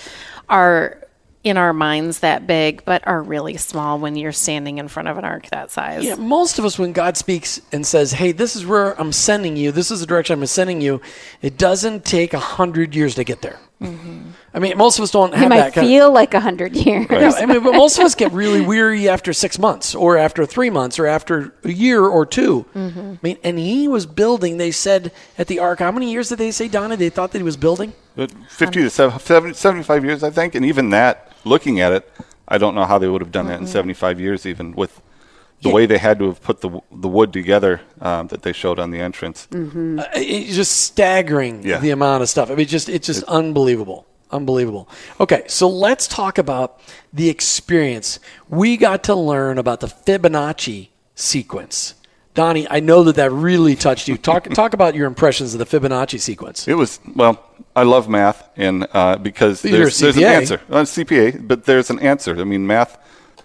are 0.49 1.04
in 1.45 1.59
our 1.59 1.75
minds 1.75 2.21
that 2.21 2.47
big, 2.47 2.83
but 2.87 3.07
are 3.07 3.23
really 3.23 3.59
small 3.59 3.99
when 3.99 4.17
you're 4.17 4.33
standing 4.33 4.79
in 4.79 4.89
front 4.89 5.09
of 5.09 5.19
an 5.19 5.25
ark 5.25 5.49
that 5.51 5.71
size. 5.71 6.03
Yeah, 6.03 6.15
most 6.15 6.59
of 6.59 6.65
us, 6.65 6.79
when 6.79 6.93
God 6.93 7.19
speaks 7.19 7.61
and 7.71 7.87
says, 7.87 8.13
"Hey, 8.13 8.33
this 8.33 8.57
is 8.57 8.65
where 8.65 8.99
I'm 8.99 9.13
sending 9.13 9.57
you. 9.57 9.71
This 9.71 9.91
is 9.91 10.01
the 10.01 10.07
direction 10.07 10.41
I'm 10.41 10.47
sending 10.47 10.81
you," 10.81 11.03
it 11.43 11.59
doesn't 11.59 12.05
take 12.05 12.33
a 12.33 12.39
hundred 12.39 12.95
years 12.95 13.15
to 13.17 13.25
get 13.25 13.43
there. 13.43 13.59
Mm-hmm. 13.83 14.31
I 14.55 14.59
mean, 14.61 14.79
most 14.79 14.99
of 14.99 15.03
us 15.03 15.11
don't 15.11 15.35
It 15.35 15.49
might 15.49 15.57
that 15.57 15.75
kind 15.75 15.87
of, 15.87 15.91
feel 15.91 16.13
like 16.13 16.33
a 16.33 16.41
hundred 16.41 16.75
years. 16.77 17.07
Yeah, 17.11 17.33
I 17.37 17.45
mean, 17.45 17.63
but 17.63 17.73
most 17.73 17.99
of 17.99 18.05
us 18.05 18.15
get 18.15 18.33
really 18.33 18.63
weary 18.63 19.09
after 19.09 19.33
six 19.33 19.59
months, 19.59 19.95
or 19.95 20.17
after 20.17 20.47
three 20.47 20.71
months, 20.71 20.99
or 20.99 21.07
after 21.07 21.55
a 21.65 21.73
year 21.73 22.03
or 22.03 22.25
2 22.25 22.65
mm-hmm. 22.75 23.01
I 23.01 23.19
mean, 23.23 23.39
and 23.45 23.59
he 23.59 23.87
was 23.89 24.07
building. 24.07 24.57
They 24.57 24.71
said 24.71 25.13
at 25.37 25.49
the 25.49 25.59
Ark, 25.59 25.81
how 25.81 25.93
many 25.93 26.11
years 26.11 26.31
did 26.31 26.39
they 26.39 26.53
say, 26.53 26.69
Donnie? 26.69 26.97
They 26.97 27.11
thought 27.11 27.33
that 27.33 27.39
he 27.39 27.45
was 27.45 27.57
building. 27.57 27.93
But 28.17 28.31
50 28.49 28.83
to 28.83 28.91
70, 28.91 29.55
75 29.55 30.05
years, 30.05 30.23
I 30.23 30.31
think. 30.31 30.55
And 30.55 30.65
even 30.65 30.91
that, 30.91 31.33
looking 31.45 31.81
at 31.81 31.93
it, 31.93 32.11
I 32.47 32.59
don't 32.59 32.75
know 32.75 32.85
how 32.85 32.99
they 32.99 33.09
would 33.09 33.23
have 33.23 33.33
done 33.33 33.47
that 33.49 33.61
in 33.61 33.67
75 33.67 34.21
years, 34.21 34.47
even 34.47 34.73
with 34.73 35.01
the 35.63 35.71
way 35.71 35.87
they 35.87 35.99
had 35.99 36.19
to 36.19 36.27
have 36.27 36.43
put 36.43 36.61
the, 36.61 36.79
the 36.93 37.09
wood 37.09 37.33
together 37.33 37.81
um, 38.01 38.27
that 38.29 38.43
they 38.43 38.53
showed 38.53 38.79
on 38.79 38.91
the 38.91 39.01
entrance. 39.01 39.49
Uh, 39.53 40.05
it's 40.15 40.55
just 40.55 40.83
staggering 40.83 41.63
Yeah. 41.65 41.79
the 41.79 41.91
amount 41.91 42.23
of 42.23 42.29
stuff. 42.29 42.51
I 42.51 42.55
mean, 42.55 42.67
just 42.67 42.89
it's 42.91 43.07
just 43.07 43.23
unbelievable, 43.25 44.07
unbelievable. 44.31 44.89
Okay, 45.21 45.45
so 45.49 45.69
let's 45.69 46.07
talk 46.07 46.37
about 46.39 46.81
the 47.15 47.31
experience. 47.31 48.21
We 48.49 48.77
got 48.77 49.03
to 49.05 49.15
learn 49.15 49.57
about 49.59 49.81
the 49.81 49.87
Fibonacci 49.89 50.89
sequence. 51.15 51.95
Donnie, 52.35 52.67
I 52.69 52.81
know 52.81 53.05
that 53.05 53.15
that 53.15 53.31
really 53.31 53.77
touched 53.77 54.09
you. 54.09 54.19
Talk 54.19 54.49
talk 54.51 54.75
about 54.75 54.97
your 54.97 55.07
impressions 55.07 55.55
of 55.55 55.61
the 55.61 55.67
Fibonacci 55.67 56.21
sequence. 56.21 56.67
It 56.67 56.75
was 56.75 56.99
well. 57.15 57.43
I 57.77 57.85
love 57.85 58.09
math, 58.09 58.49
and 58.57 58.87
uh, 58.93 59.17
because 59.19 59.63
there's, 59.63 59.99
there's 59.99 60.17
an 60.17 60.25
answer. 60.25 60.61
Uh, 60.69 60.83
CPA, 60.83 61.47
but 61.47 61.65
there's 61.65 61.91
an 61.91 62.01
answer. 62.01 62.39
I 62.41 62.45
mean, 62.45 62.67
math, 62.67 62.99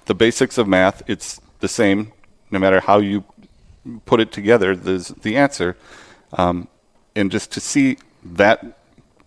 the 0.05 0.15
basics 0.15 0.57
of 0.57 0.67
math, 0.67 1.03
it's 1.07 1.39
the 1.59 1.67
same 1.67 2.11
no 2.51 2.57
matter 2.57 2.79
how 2.79 2.97
you 2.97 3.23
put 4.05 4.19
it 4.19 4.31
together. 4.31 4.75
There's 4.75 5.09
the 5.09 5.37
answer, 5.37 5.77
um, 6.33 6.67
and 7.15 7.31
just 7.31 7.51
to 7.53 7.59
see 7.59 7.97
that 8.23 8.79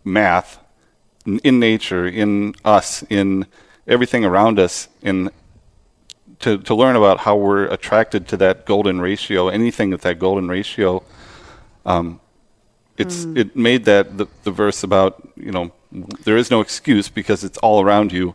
math 0.04 0.58
in, 1.24 1.38
in 1.40 1.60
nature, 1.60 2.06
in 2.06 2.54
us, 2.64 3.04
in 3.08 3.46
everything 3.86 4.24
around 4.24 4.58
us, 4.58 4.88
in 5.02 5.30
to, 6.42 6.58
to 6.58 6.74
learn 6.74 6.96
about 6.96 7.20
how 7.20 7.36
we're 7.36 7.64
attracted 7.64 8.28
to 8.28 8.36
that 8.38 8.66
golden 8.66 9.00
ratio, 9.00 9.48
anything 9.48 9.90
with 9.90 10.02
that 10.02 10.18
golden 10.18 10.48
ratio, 10.48 11.02
um, 11.86 12.20
it's 12.98 13.24
it 13.24 13.56
made 13.56 13.84
that 13.86 14.18
the, 14.18 14.26
the 14.44 14.50
verse 14.50 14.82
about 14.82 15.26
you 15.34 15.50
know 15.50 15.72
there 16.24 16.36
is 16.36 16.50
no 16.50 16.60
excuse 16.60 17.08
because 17.08 17.42
it's 17.42 17.58
all 17.58 17.82
around 17.82 18.12
you. 18.12 18.34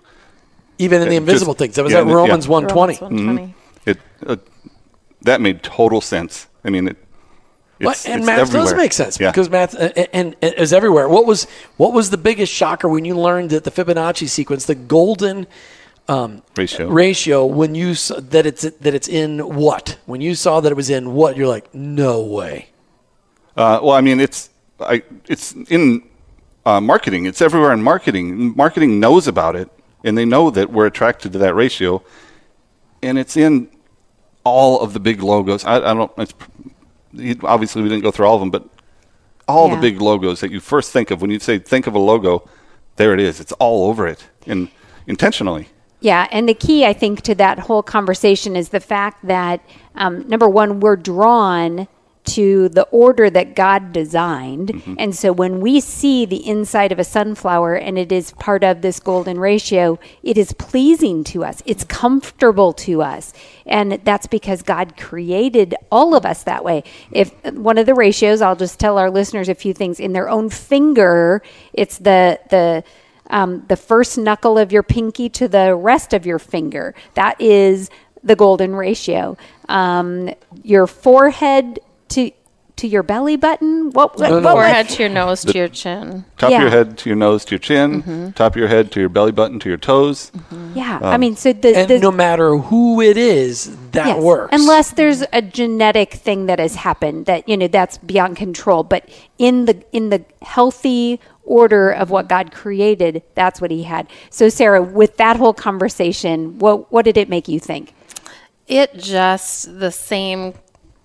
Even 0.80 1.02
in 1.02 1.10
the 1.10 1.16
invisible 1.16 1.54
just- 1.54 1.60
things. 1.60 1.76
That 1.76 1.84
was 1.84 1.94
yeah, 1.94 2.02
at 2.02 2.08
yeah. 2.08 2.14
Romans 2.14 2.48
120. 2.48 3.00
Romans 3.00 3.02
120. 3.02 3.56
It 3.86 4.00
uh, 4.26 4.38
that 5.22 5.42
made 5.42 5.64
total 5.64 6.02
sense. 6.02 6.48
I 6.64 6.70
mean, 6.70 6.88
it. 6.90 6.98
Well, 7.80 7.94
and 8.08 8.22
it's 8.22 8.26
math 8.26 8.52
does 8.52 8.74
make 8.74 8.92
sense 8.92 9.20
Yeah. 9.20 9.30
because 9.30 9.52
math 9.52 9.76
uh, 9.76 9.92
and, 10.12 10.36
and 10.42 10.54
is 10.56 10.74
everywhere. 10.74 11.08
What 11.08 11.28
was 11.28 11.46
what 11.78 11.94
was 11.94 12.10
the 12.10 12.18
biggest 12.18 12.52
shocker 12.52 12.90
when 12.90 13.06
you 13.06 13.16
learned 13.16 13.52
that 13.52 13.64
the 13.64 13.72
Fibonacci 13.72 14.28
sequence, 14.28 14.66
the 14.66 14.76
golden 14.76 15.46
ratio. 16.10 16.88
ratio, 16.90 17.46
when 17.46 17.76
you 17.76 17.92
s- 17.92 18.12
that 18.18 18.46
it's 18.46 18.62
that 18.64 18.94
it's 18.94 19.08
in 19.08 19.40
what? 19.40 19.98
When 20.06 20.22
you 20.22 20.36
saw 20.36 20.60
that 20.62 20.72
it 20.72 20.76
was 20.76 20.90
in 20.90 21.14
what, 21.14 21.36
you're 21.38 21.48
like, 21.48 21.74
no 21.74 22.22
way. 22.24 22.70
Uh, 23.56 23.80
well, 23.82 23.92
I 23.94 24.02
mean, 24.02 24.20
it's 24.20 24.50
I, 24.80 25.04
it's 25.28 25.54
in 25.70 26.04
uh, 26.66 26.80
marketing. 26.80 27.26
It's 27.26 27.42
everywhere 27.42 27.74
in 27.74 27.82
marketing. 27.84 28.56
Marketing 28.56 29.00
knows 29.00 29.28
about 29.28 29.56
it, 29.56 29.70
and 30.04 30.18
they 30.18 30.26
know 30.26 30.50
that 30.52 30.72
we're 30.72 30.86
attracted 30.86 31.34
to 31.34 31.40
that 31.40 31.56
ratio, 31.56 32.02
and 33.02 33.18
it's 33.18 33.36
in 33.36 33.70
all 34.44 34.80
of 34.82 34.94
the 34.94 35.00
big 35.00 35.22
logos. 35.22 35.66
I, 35.66 35.78
I 35.78 35.94
don't. 35.94 36.12
It's, 36.18 36.34
obviously, 37.44 37.82
we 37.82 37.90
didn't 37.90 38.04
go 38.04 38.12
through 38.12 38.28
all 38.28 38.36
of 38.36 38.40
them, 38.42 38.52
but 38.52 38.64
all 39.48 39.68
Yeah. 39.70 39.76
the 39.76 39.82
big 39.82 40.02
logos 40.02 40.40
that 40.42 40.52
you 40.52 40.60
first 40.60 40.92
think 40.92 41.10
of 41.12 41.22
when 41.22 41.32
you 41.32 41.40
say 41.40 41.58
think 41.58 41.88
of 41.88 41.96
a 41.96 42.00
logo, 42.00 42.48
there 42.98 43.14
it 43.14 43.20
is. 43.20 43.40
It's 43.40 43.54
all 43.54 43.90
over 43.90 44.08
it, 44.08 44.26
and 44.46 44.70
intentionally. 45.08 45.68
Yeah, 46.00 46.28
and 46.32 46.48
the 46.48 46.54
key, 46.54 46.86
I 46.86 46.94
think, 46.94 47.22
to 47.24 47.36
that 47.36 47.60
whole 47.60 47.82
conversation 47.82 48.56
is 48.56 48.70
the 48.70 48.80
fact 48.80 49.26
that 49.28 49.62
um, 49.96 50.28
number 50.28 50.48
one, 50.48 50.80
we're 50.80 50.96
drawn 50.96 51.88
to 52.28 52.68
the 52.70 52.84
order 52.84 53.30
that 53.30 53.56
God 53.56 53.94
designed. 53.94 54.84
And 55.00 55.16
so 55.16 55.32
when 55.32 55.62
we 55.62 55.80
see 55.80 56.26
the 56.26 56.46
inside 56.46 56.92
of 56.92 57.00
a 57.00 57.04
sunflower 57.06 57.76
and 57.76 57.98
it 57.98 58.12
is 58.12 58.32
part 58.34 58.66
of 58.66 58.82
this 58.82 59.00
golden 59.00 59.40
ratio, 59.40 59.98
it 60.24 60.38
is 60.38 60.52
pleasing 60.52 61.24
to 61.26 61.46
us. 61.46 61.64
It's 61.66 61.86
comfortable 61.86 62.74
to 62.74 63.02
us. 63.02 63.32
And 63.66 63.94
that's 64.04 64.28
because 64.28 64.62
God 64.62 64.98
created 64.98 65.74
all 65.90 66.16
of 66.16 66.26
us 66.26 66.44
that 66.44 66.66
way. 66.66 66.84
If 67.12 67.32
one 67.54 67.78
of 67.78 67.86
the 67.86 67.96
ratios, 67.96 68.42
I'll 68.42 68.58
just 68.58 68.78
tell 68.78 68.98
our 68.98 69.10
listeners 69.10 69.48
a 69.48 69.56
few 69.56 69.74
things 69.74 69.98
in 69.98 70.12
their 70.12 70.30
own 70.30 70.50
finger, 70.50 71.42
it's 71.72 71.98
the 71.98 72.40
the 72.50 72.84
um, 73.30 73.66
the 73.68 73.76
first 73.76 74.18
knuckle 74.18 74.58
of 74.58 74.72
your 74.72 74.84
pinky 74.84 75.30
to 75.30 75.48
the 75.48 75.76
rest 75.76 76.14
of 76.14 76.26
your 76.26 76.40
finger. 76.40 76.94
That 77.16 77.40
is 77.42 77.90
the 78.24 78.36
golden 78.36 78.76
ratio. 78.76 79.38
Um, 79.70 80.30
your 80.64 80.88
forehead 80.88 81.80
to 82.10 82.32
to 82.78 82.88
your 82.88 83.02
belly 83.02 83.36
button. 83.38 83.90
What? 83.90 84.20
what, 84.20 84.30
no, 84.30 84.36
what 84.36 84.44
no. 84.44 84.54
was- 84.54 84.66
Forehead 84.66 84.90
to 84.90 85.02
your 85.02 85.10
nose 85.10 85.42
to 85.46 85.58
your 85.58 85.68
chin. 85.68 86.26
Top 86.38 86.52
Yeah. 86.52 86.58
of 86.58 86.62
your 86.62 86.70
head 86.70 86.98
to 87.00 87.10
your 87.10 87.16
nose 87.16 87.44
to 87.46 87.56
your 87.56 87.60
chin. 87.60 88.34
Top 88.36 88.54
of 88.54 88.60
your 88.60 88.68
head 88.68 88.92
to 88.92 89.00
your 89.00 89.10
belly 89.10 89.32
button 89.32 89.58
to 89.62 89.68
your 89.70 89.80
toes. 89.80 90.32
Yeah, 90.76 91.00
I 91.02 91.18
mean, 91.18 91.36
so 91.36 91.54
the, 91.54 91.76
And 91.76 91.90
the 91.90 91.98
no 91.98 92.12
matter 92.12 92.56
who 92.56 93.02
it 93.02 93.18
is, 93.18 93.76
that 93.94 94.06
Yes, 94.06 94.22
works. 94.24 94.50
Unless 94.54 94.92
there's 94.92 95.24
a 95.34 95.42
genetic 95.42 96.14
thing 96.14 96.46
that 96.46 96.60
has 96.60 96.76
happened 96.76 97.26
that 97.26 97.50
you 97.50 97.58
know 97.58 97.68
that's 97.68 97.98
beyond 97.98 98.36
control, 98.38 98.84
but 98.84 99.10
in 99.40 99.66
the 99.66 99.84
in 99.92 100.12
the 100.12 100.24
healthy 100.44 101.20
order 101.48 101.90
of 101.90 102.12
what 102.12 102.30
God 102.30 102.52
created, 102.52 103.24
that's 103.34 103.60
what 103.60 103.72
He 103.72 103.84
had. 103.84 104.08
So, 104.30 104.50
Sarah, 104.50 104.84
with 104.84 105.18
that 105.18 105.38
whole 105.38 105.54
conversation, 105.54 106.60
what 106.60 106.92
what 106.92 107.06
did 107.06 107.18
it 107.18 107.30
make 107.30 107.48
you 107.48 107.60
think? 107.60 107.94
It 108.68 108.94
just, 108.96 109.80
the 109.80 109.92
same 109.92 110.54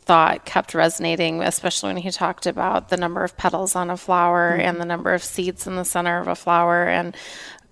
thought 0.05 0.45
kept 0.45 0.75
resonating, 0.75 1.43
especially 1.43 1.95
when 1.95 2.03
he 2.03 2.11
talked 2.11 2.47
about 2.47 2.89
the 2.89 2.97
number 2.97 3.23
of 3.23 3.37
petals 3.37 3.77
on 3.77 3.89
a 3.89 3.97
flower 3.97 4.53
mm-hmm. 4.53 4.61
and 4.63 4.81
the 4.81 4.85
number 4.85 5.15
of 5.15 5.23
seeds 5.23 5.67
in 5.67 5.77
the 5.77 5.85
center 5.85 6.19
of 6.19 6.27
a 6.27 6.35
flower 6.35 6.89
and 6.89 7.17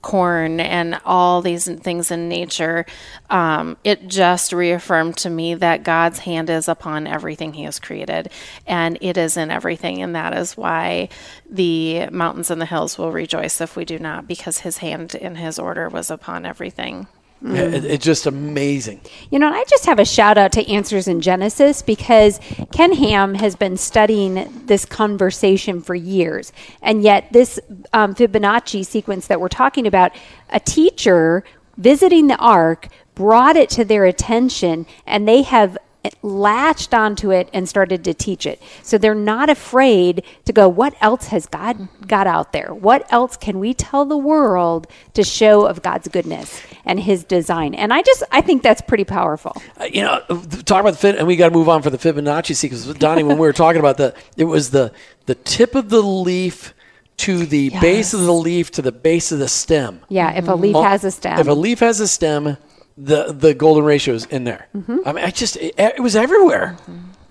corn 0.03 0.61
and 0.61 1.01
all 1.05 1.43
these 1.43 1.69
things 1.81 2.11
in 2.11 2.29
nature. 2.29 2.87
Um, 3.29 3.77
it 3.85 4.09
just 4.09 4.53
reaffirmed 4.53 5.17
to 5.19 5.31
me 5.31 5.55
that 5.55 5.83
God's 5.83 6.21
hand 6.21 6.49
is 6.49 6.69
upon 6.69 7.07
everything 7.07 7.53
he 7.53 7.65
has 7.65 7.79
created 7.79 8.31
and 8.67 8.99
it 9.01 9.17
is 9.17 9.37
in 9.37 9.51
everything. 9.51 10.03
And 10.03 10.15
that 10.15 10.37
is 10.37 10.57
why 10.57 11.09
the 11.49 12.09
mountains 12.11 12.51
and 12.51 12.61
the 12.61 12.67
hills 12.67 12.97
will 12.97 13.13
rejoice 13.13 13.61
if 13.61 13.77
we 13.77 13.85
do 13.85 13.99
not, 13.99 14.27
because 14.27 14.61
his 14.61 14.79
hand 14.79 15.15
in 15.15 15.37
his 15.37 15.59
order 15.59 15.89
was 15.89 16.11
upon 16.11 16.47
everything. 16.47 17.07
Yeah, 17.43 17.63
it- 17.63 17.85
it's 17.85 18.05
just 18.05 18.27
amazing. 18.27 19.01
You 19.31 19.39
know, 19.39 19.47
and 19.47 19.57
I 19.57 19.65
just 19.65 19.87
have 19.87 19.99
a 19.99 20.05
shout 20.05 20.37
out 20.37 20.53
to 20.53 20.69
Answers 20.69 21.09
in 21.09 21.21
Genesis 21.21 21.81
because 21.83 22.39
Ken 22.73 22.93
Ham 22.93 23.35
has 23.35 23.57
been 23.57 23.77
studying 23.77 24.47
this 24.67 24.85
conversation 24.85 25.81
for 25.81 25.95
years. 25.95 26.53
And 26.83 27.03
yet, 27.03 27.33
this 27.33 27.59
um, 27.93 28.15
Fibonacci 28.15 28.85
sequence 28.85 29.27
that 29.29 29.41
we're 29.41 29.49
talking 29.49 29.87
about, 29.87 30.13
a 30.51 30.61
teacher 30.61 31.45
visiting 31.79 32.27
the 32.27 32.37
ark 32.37 32.89
brought 33.15 33.57
it 33.57 33.71
to 33.71 33.85
their 33.85 34.05
attention, 34.05 34.87
and 35.07 35.27
they 35.27 35.43
have 35.43 35.79
latched 36.23 36.95
onto 36.95 37.31
it 37.31 37.49
and 37.53 37.69
started 37.69 38.05
to 38.05 38.15
teach 38.15 38.47
it. 38.47 38.61
So 38.83 38.99
they're 38.99 39.15
not 39.15 39.51
afraid 39.51 40.23
to 40.45 40.53
go, 40.53 40.69
what 40.69 40.95
else 41.01 41.27
has 41.29 41.47
God 41.47 41.89
got 42.07 42.27
out 42.27 42.53
there? 42.53 42.73
What 42.73 43.11
else 43.13 43.37
can 43.37 43.59
we 43.59 43.75
tell 43.75 44.05
the 44.05 44.17
world 44.17 44.87
to 45.15 45.23
show 45.23 45.67
of 45.67 45.83
God's 45.83 46.09
goodness 46.09 46.63
and 46.85 47.01
his 47.01 47.25
design? 47.25 47.75
And 47.75 47.93
I 47.93 48.03
just 48.03 48.23
I 48.31 48.41
think 48.41 48.63
that's 48.63 48.81
pretty 48.81 49.05
powerful. 49.05 49.61
Uh, 49.79 49.85
you 49.85 50.03
know, 50.03 50.21
talk 50.65 50.81
about 50.81 50.93
the 50.93 50.99
fit, 50.99 51.17
and 51.17 51.27
we 51.27 51.37
got 51.37 51.49
to 51.49 51.55
move 51.55 51.69
on 51.69 51.83
for 51.83 51.91
the 51.91 51.99
Fibonacci 51.99 52.55
sequence. 52.55 52.87
Donnie, 52.95 53.23
when 53.23 53.37
we 53.37 53.47
were 53.47 53.53
talking 53.53 53.81
about 53.81 53.97
the, 53.97 54.15
it 54.37 54.45
was 54.45 54.71
the 54.71 54.93
the 55.27 55.35
tip 55.35 55.75
of 55.75 55.91
the 55.91 56.03
leaf 56.03 56.75
to 57.19 57.45
the 57.45 57.69
base 57.81 58.15
of 58.15 58.21
the 58.21 58.33
leaf 58.33 58.71
to 58.71 58.83
the 58.83 58.93
base 58.93 59.31
of 59.31 59.39
the 59.39 59.49
stem. 59.49 60.01
Yeah, 60.09 60.33
if 60.33 60.49
a 60.49 60.55
leaf 60.55 60.75
has 60.75 61.05
a 61.05 61.11
stem. 61.11 61.39
If 61.39 61.49
a 61.49 61.53
leaf 61.53 61.81
has 61.81 62.01
a 62.01 62.09
stem, 62.09 62.57
the 62.99 63.33
the 63.33 63.55
golden 63.55 63.85
ratio 63.85 64.15
is 64.15 64.27
in 64.27 64.45
there. 64.45 64.69
Mm-hmm. 64.77 64.99
I 65.07 65.13
mean, 65.13 65.25
I 65.25 65.31
just 65.31 65.57
it, 65.57 65.75
it 65.79 66.01
was 66.03 66.17
everywhere. 66.17 66.77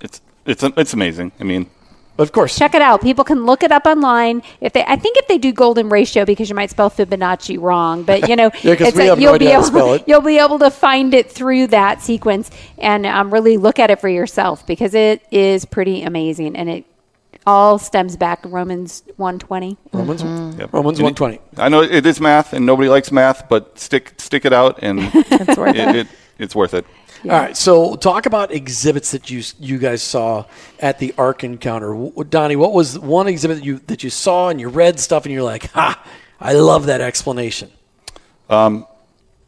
It's 0.01 0.22
it's 0.45 0.64
it's 0.64 0.93
amazing. 0.93 1.32
I 1.39 1.43
mean, 1.43 1.70
Of 2.18 2.32
course, 2.32 2.57
Check 2.57 2.74
it 2.76 2.82
out. 2.82 3.01
People 3.01 3.24
can 3.24 3.45
look 3.45 3.64
it 3.64 3.72
up 3.72 3.86
online. 3.86 4.41
If 4.62 4.74
they, 4.74 4.84
I 4.84 4.95
think 4.97 5.16
if 5.18 5.28
they 5.28 5.38
do 5.38 5.53
golden 5.53 5.88
ratio, 5.89 6.26
because 6.26 6.49
you 6.49 6.55
might 6.55 6.70
spell 6.70 6.89
Fibonacci 6.89 7.57
wrong, 7.60 8.03
but 8.03 8.28
you 8.28 8.36
know, 8.36 8.51
Yeah, 8.64 8.76
'cause 8.76 8.88
it's 8.89 8.97
a- 8.97 9.05
you'll 9.22 9.36
idea 9.36 9.62
be 9.62 9.68
able, 9.68 9.97
you'll 10.07 10.22
be 10.22 10.38
able 10.39 10.60
to 10.60 10.70
find 10.70 11.14
it 11.14 11.32
through 11.32 11.68
that 11.68 12.01
sequence 12.01 12.51
and 12.78 13.05
um, 13.05 13.32
really 13.32 13.55
look 13.57 13.80
at 13.80 13.89
it 13.89 14.01
for 14.01 14.10
yourself 14.10 14.66
because 14.68 14.93
it 14.93 15.22
is 15.32 15.64
pretty 15.66 16.03
amazing 16.03 16.55
and 16.57 16.70
it 16.70 16.86
all 17.46 17.80
stems 17.80 18.16
back 18.18 18.44
to 18.44 18.50
Romans 18.50 19.04
one 19.18 19.40
twenty. 19.40 19.78
Romans 19.94 20.22
Yep. 20.60 20.74
Romans 20.74 21.00
And 21.00 21.04
one 21.04 21.14
it- 21.14 21.16
twenty. 21.18 21.40
I 21.58 21.70
know 21.70 21.82
it 21.82 22.06
is 22.06 22.20
math, 22.22 22.54
and 22.54 22.66
nobody 22.66 22.90
likes 22.90 23.12
math, 23.12 23.48
but 23.50 23.78
stick 23.80 24.14
stick 24.18 24.46
it 24.46 24.54
out, 24.54 24.80
and 24.82 25.00
it's 25.14 25.58
worth 25.58 25.76
it, 25.76 25.96
it, 25.96 26.08
it's 26.38 26.56
worth 26.56 26.74
it. 26.74 26.86
All 27.26 27.32
right, 27.32 27.58
so 27.58 27.98
talk 27.98 28.26
about 28.26 28.52
exhibits 28.52 29.12
that 29.12 29.30
you 29.30 29.44
you 29.60 29.78
guys 29.78 30.02
saw 30.02 30.46
at 30.80 31.00
the 31.00 31.14
Ark 31.18 31.44
Encounter. 31.44 32.10
Donnie, 32.30 32.56
what 32.56 32.72
was 32.72 32.98
one 32.98 33.28
exhibit 33.28 33.58
that 33.58 33.66
you 33.66 33.80
that 33.88 34.04
you 34.04 34.10
saw 34.10 34.48
and 34.50 34.60
you 34.60 34.70
read 34.70 35.00
stuff 35.00 35.26
and 35.26 35.34
you're 35.34 35.44
like, 35.44 35.70
ha, 35.72 36.02
I 36.40 36.54
love 36.54 36.86
that 36.86 37.02
explanation. 37.02 37.72
Um, 38.50 38.86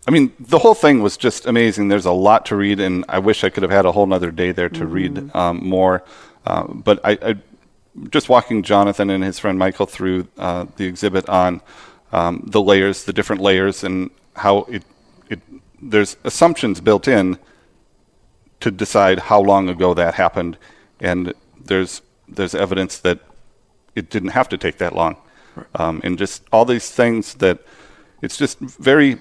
I 0.07 0.11
mean, 0.11 0.33
the 0.39 0.59
whole 0.59 0.73
thing 0.73 1.01
was 1.01 1.15
just 1.15 1.45
amazing. 1.45 1.87
There's 1.87 2.05
a 2.05 2.11
lot 2.11 2.45
to 2.47 2.55
read, 2.57 2.79
and 2.81 3.05
I 3.07 3.19
wish 3.19 3.43
I 3.45 3.49
could 3.49 3.63
have 3.63 3.71
had 3.71 3.85
a 3.85 3.91
whole 3.93 4.05
nother 4.05 4.31
day 4.31 4.51
there 4.51 4.69
to 4.69 4.85
read 4.85 5.33
um, 5.35 5.65
more. 5.65 6.03
Uh, 6.45 6.63
but 6.67 6.99
I, 7.05 7.11
I, 7.21 7.35
just 8.09 8.29
walking 8.29 8.63
Jonathan 8.63 9.09
and 9.09 9.23
his 9.23 9.39
friend 9.39 9.59
Michael 9.59 9.85
through 9.85 10.27
uh, 10.37 10.65
the 10.77 10.85
exhibit 10.85 11.27
on 11.27 11.61
um, 12.11 12.43
the 12.45 12.61
layers, 12.61 13.03
the 13.03 13.13
different 13.13 13.41
layers, 13.41 13.83
and 13.83 14.09
how 14.35 14.59
it, 14.63 14.83
it 15.29 15.39
there's 15.81 16.17
assumptions 16.23 16.81
built 16.81 17.07
in 17.07 17.37
to 18.59 18.71
decide 18.71 19.19
how 19.19 19.41
long 19.41 19.69
ago 19.69 19.93
that 19.93 20.13
happened, 20.15 20.57
and 20.99 21.33
there's 21.59 22.01
there's 22.27 22.55
evidence 22.55 22.99
that 22.99 23.19
it 23.95 24.09
didn't 24.09 24.29
have 24.29 24.47
to 24.49 24.57
take 24.57 24.77
that 24.77 24.95
long, 24.95 25.17
um, 25.75 26.01
and 26.03 26.17
just 26.17 26.43
all 26.51 26.65
these 26.65 26.89
things 26.89 27.35
that 27.35 27.59
it's 28.21 28.37
just 28.37 28.59
very 28.59 29.19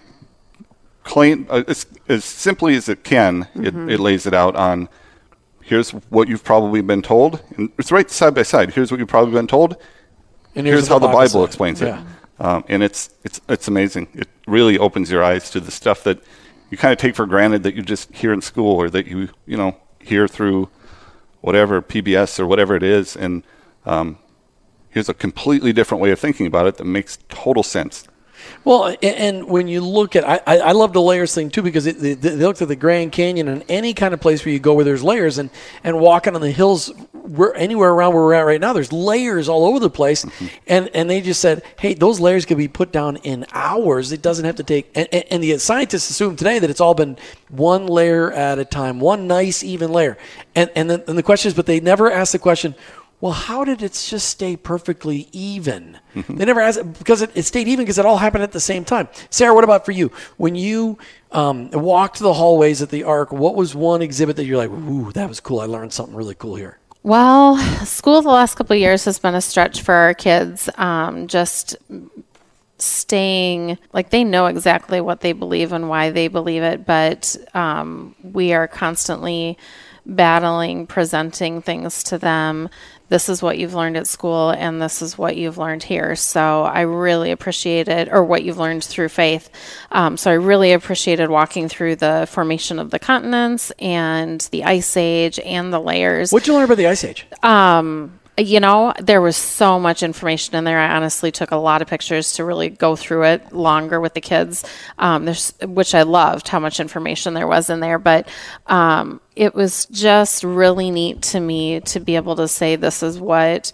plain, 1.05 1.47
uh, 1.51 1.64
as, 1.66 1.87
as 2.09 2.25
simply 2.25 2.75
as 2.77 2.89
it 2.89 3.03
can. 3.03 3.49
It, 3.55 3.75
it 3.75 4.01
lays 4.01 4.27
it 4.27 4.35
out 4.35 4.55
on 4.57 4.89
here's 5.71 5.91
what 6.11 6.29
you've 6.29 6.43
probably 6.43 6.83
been 6.83 7.01
told, 7.01 7.43
and 7.57 7.71
it's 7.79 7.93
right 7.93 8.11
side 8.11 8.35
by 8.35 8.43
side. 8.43 8.73
Here's 8.75 8.91
what 8.91 8.99
you've 8.99 9.09
probably 9.09 9.33
been 9.33 9.47
told. 9.47 9.77
And 10.57 10.66
Here's, 10.66 10.89
how 10.89 10.99
the 10.99 11.07
Bible 11.07 11.45
explains 11.45 11.81
Yeah. 11.81 12.03
it, 12.03 12.45
um, 12.45 12.64
and 12.68 12.83
it's 12.83 13.09
it's 13.23 13.41
it's 13.49 13.68
amazing. 13.68 14.09
It 14.14 14.29
really 14.49 14.77
opens 14.77 15.12
your 15.12 15.23
eyes 15.23 15.49
to 15.51 15.61
the 15.61 15.71
stuff 15.71 16.03
that 16.03 16.18
you 16.71 16.77
kind 16.77 16.93
of 16.93 16.99
take 16.99 17.14
for 17.14 17.25
granted 17.25 17.62
that 17.62 17.75
you 17.77 17.83
just 17.83 18.12
hear 18.12 18.33
in 18.33 18.41
school 18.43 18.75
or 18.77 18.91
that 18.91 19.07
you 19.07 19.29
you 19.47 19.57
know 19.57 19.77
hear 20.01 20.27
through 20.27 20.68
whatever 21.41 21.81
PBS 21.81 22.41
or 22.41 22.47
whatever 22.47 22.75
it 22.75 22.83
is, 22.83 23.14
and 23.16 23.45
um, 23.87 24.18
here's 24.89 25.09
a 25.09 25.14
completely 25.14 25.73
different 25.73 26.03
way 26.03 26.11
of 26.11 26.18
thinking 26.18 26.47
about 26.49 26.66
it 26.66 26.79
that 26.79 26.85
makes 26.85 27.18
total 27.29 27.62
sense. 27.62 28.05
Well, 28.64 28.95
and 29.03 29.47
when 29.49 29.68
you 29.68 29.80
look 29.80 30.16
at, 30.16 30.28
I, 30.28 30.59
I 30.59 30.72
love 30.72 30.93
the 30.93 31.01
layers 31.01 31.34
thing 31.34 31.51
too 31.51 31.62
because 31.62 31.86
it, 31.86 31.99
they, 31.99 32.14
they 32.14 32.36
looked 32.36 32.61
at 32.61 32.68
the 32.68 32.76
Grand 32.76 33.12
Canyon 33.12 33.49
and 33.49 33.64
any 33.68 33.95
kind 33.95 34.12
of 34.12 34.20
place 34.20 34.45
where 34.45 34.53
you 34.53 34.59
go 34.59 34.74
where 34.74 34.84
there's 34.84 35.03
layers 35.03 35.38
and 35.38 35.51
and 35.82 35.99
walking 35.99 36.34
on 36.34 36.41
the 36.41 36.51
hills, 36.51 36.93
where 37.12 37.55
anywhere 37.55 37.91
around 37.91 38.12
where 38.12 38.22
we're 38.22 38.34
at 38.34 38.43
right 38.43 38.61
now, 38.61 38.72
there's 38.72 38.93
layers 38.93 39.49
all 39.49 39.64
over 39.64 39.78
the 39.78 39.88
place, 39.88 40.24
mm-hmm. 40.24 40.47
and 40.66 40.91
and 40.95 41.09
they 41.09 41.20
just 41.20 41.41
said, 41.41 41.62
hey, 41.78 41.95
those 41.95 42.20
layers 42.20 42.45
could 42.45 42.59
be 42.59 42.68
put 42.68 42.93
down 42.93 43.16
in 43.18 43.47
hours. 43.53 44.12
It 44.12 44.20
doesn't 44.20 44.45
have 44.45 44.57
to 44.57 44.64
take. 44.64 44.91
And, 44.95 45.09
and, 45.12 45.43
the 45.43 45.57
scientists 45.59 46.11
assume 46.11 46.36
today 46.36 46.59
that 46.59 46.68
it's 46.68 46.80
all 46.80 46.95
been 46.95 47.16
one 47.49 47.86
layer 47.86 48.30
at 48.30 48.59
a 48.59 48.64
time, 48.64 49.01
one 49.01 49.26
nice 49.26 49.62
even 49.62 49.91
layer, 49.91 50.18
and 50.55 50.70
and 50.74 50.91
then 50.91 51.03
and 51.09 51.16
the 51.16 51.22
question 51.22 51.49
is, 51.49 51.55
but 51.55 51.66
they 51.66 51.80
never 51.80 52.11
ask 52.11 52.32
the 52.32 52.38
question. 52.38 52.74
Well, 53.21 53.33
how 53.33 53.64
did 53.64 53.83
it 53.83 53.93
just 53.93 54.29
stay 54.29 54.57
perfectly 54.57 55.29
even? 55.33 55.99
They 56.14 56.45
never 56.47 56.61
asked 56.61 56.93
because 56.99 57.21
it, 57.21 57.31
it 57.35 57.43
stayed 57.43 57.68
even 57.68 57.85
because 57.85 57.99
it 57.99 58.07
all 58.07 58.16
happened 58.16 58.45
at 58.45 58.53
the 58.53 58.61
same 58.61 58.85
time. 58.85 59.09
Sarah, 59.29 59.55
what 59.55 59.64
about 59.64 59.85
for 59.85 59.93
you? 59.93 60.11
When 60.39 60.55
you 60.55 60.99
um, 61.33 61.71
walked 61.71 62.18
the 62.18 62.33
hallways 62.33 62.81
at 62.81 62.89
the 62.89 63.05
Ark, 63.05 63.31
what 63.31 63.55
was 63.55 63.75
one 63.75 64.01
exhibit 64.01 64.37
that 64.37 64.47
you're 64.47 64.57
like, 64.57 64.71
"Ooh, 64.71 65.12
that 65.12 65.29
was 65.29 65.39
cool! 65.39 65.61
I 65.61 65.66
learned 65.66 65.93
something 65.93 66.14
really 66.14 66.35
cool 66.35 66.55
here." 66.55 66.79
Well, 67.03 67.59
school 67.85 68.23
the 68.23 68.31
last 68.31 68.57
couple 68.57 68.75
of 68.75 68.81
years 68.81 69.05
has 69.05 69.18
been 69.18 69.35
a 69.35 69.41
stretch 69.41 69.83
for 69.83 69.95
our 69.95 70.14
kids. 70.14 70.71
Um, 70.77 71.27
just 71.27 71.77
staying 72.79 73.79
like 73.93 74.11
they 74.11 74.25
know 74.25 74.47
exactly 74.47 75.01
what 75.01 75.21
they 75.21 75.33
believe 75.33 75.73
and 75.73 75.89
why 75.89 76.11
they 76.11 76.29
believe 76.29 76.62
it, 76.62 76.87
but 76.87 77.37
um, 77.55 78.14
we 78.23 78.55
are 78.55 78.66
constantly 78.66 79.59
battling 80.07 80.87
presenting 80.87 81.62
things 81.62 82.03
to 82.05 82.18
them. 82.18 82.68
This 83.11 83.28
is 83.28 83.42
what 83.42 83.58
you've 83.58 83.74
learned 83.74 83.96
at 83.96 84.06
school, 84.06 84.50
and 84.50 84.80
this 84.80 85.02
is 85.02 85.18
what 85.18 85.36
you've 85.36 85.58
learned 85.58 85.82
here. 85.82 86.16
So 86.16 86.62
I 86.62 86.82
really 86.82 87.32
appreciated, 87.32 88.08
or 88.11 88.24
what 88.24 88.44
you've 88.44 88.56
learned 88.56 88.84
through 88.84 89.08
faith. 89.08 89.50
Um, 89.90 90.16
so 90.16 90.30
I 90.30 90.34
really 90.34 90.72
appreciated 90.72 91.28
walking 91.28 91.68
through 91.68 91.96
the 91.96 92.26
formation 92.30 92.78
of 92.78 92.90
the 92.90 93.00
continents 93.00 93.72
and 93.80 94.40
the 94.52 94.62
ice 94.62 94.96
age 94.96 95.38
and 95.40 95.72
the 95.72 95.80
layers 95.80 96.30
What'd 96.30 96.46
you 96.46 96.54
learn 96.54 96.64
about 96.64 96.76
the 96.78 96.86
Ice 96.86 97.02
Age? 97.04 97.26
um 97.42 98.20
you 98.41 98.61
know 98.61 98.93
there 98.99 99.20
was 99.20 99.36
so 99.36 99.78
much 99.78 100.03
information 100.03 100.57
in 100.57 100.64
there. 100.64 100.78
I 100.78 100.97
honestly 100.97 101.30
took 101.30 101.51
a 101.51 101.57
lot 101.57 101.82
of 101.82 101.88
pictures 101.88 102.32
to 102.34 102.45
really 102.45 102.68
go 102.68 102.97
through 102.97 103.24
it 103.24 103.53
longer 103.53 104.01
with 104.01 104.14
the 104.14 104.20
kids. 104.20 104.64
Um, 104.99 105.28
which 105.66 105.95
i 105.95 106.03
loved 106.03 106.49
how 106.49 106.59
much 106.59 106.80
information 106.80 107.34
there 107.34 107.47
was 107.47 107.70
in 107.70 107.80
there 107.80 107.99
but 107.99 108.28
um, 108.66 109.20
it 109.36 109.55
was 109.55 109.86
just 109.86 110.45
really 110.45 110.91
neat 110.91 111.22
to 111.22 111.41
me 111.41 111.80
to 111.80 112.01
be 112.01 112.16
able 112.16 112.36
to 112.36 112.49
say 112.49 112.76
this 112.76 113.03
is 113.03 113.18
what 113.18 113.72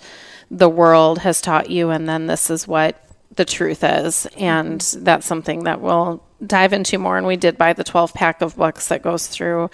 the 0.50 0.68
world 0.68 1.18
has 1.18 1.40
taught 1.40 1.70
you 1.70 1.90
and 1.90 2.08
then 2.08 2.26
this 2.26 2.50
is 2.50 2.68
what 2.68 3.02
the 3.36 3.44
truth 3.44 3.84
is. 3.84 4.26
And 4.36 4.80
that's 4.98 5.26
something 5.26 5.64
that 5.64 5.80
we'll 5.80 6.22
dive 6.44 6.72
into 6.72 6.98
more 6.98 7.16
and 7.16 7.26
we 7.26 7.36
did 7.36 7.56
buy 7.56 7.72
the 7.72 7.84
12 7.84 8.12
pack 8.12 8.42
of 8.42 8.56
books 8.56 8.88
that 8.88 9.02
goes 9.02 9.26
through 9.26 9.70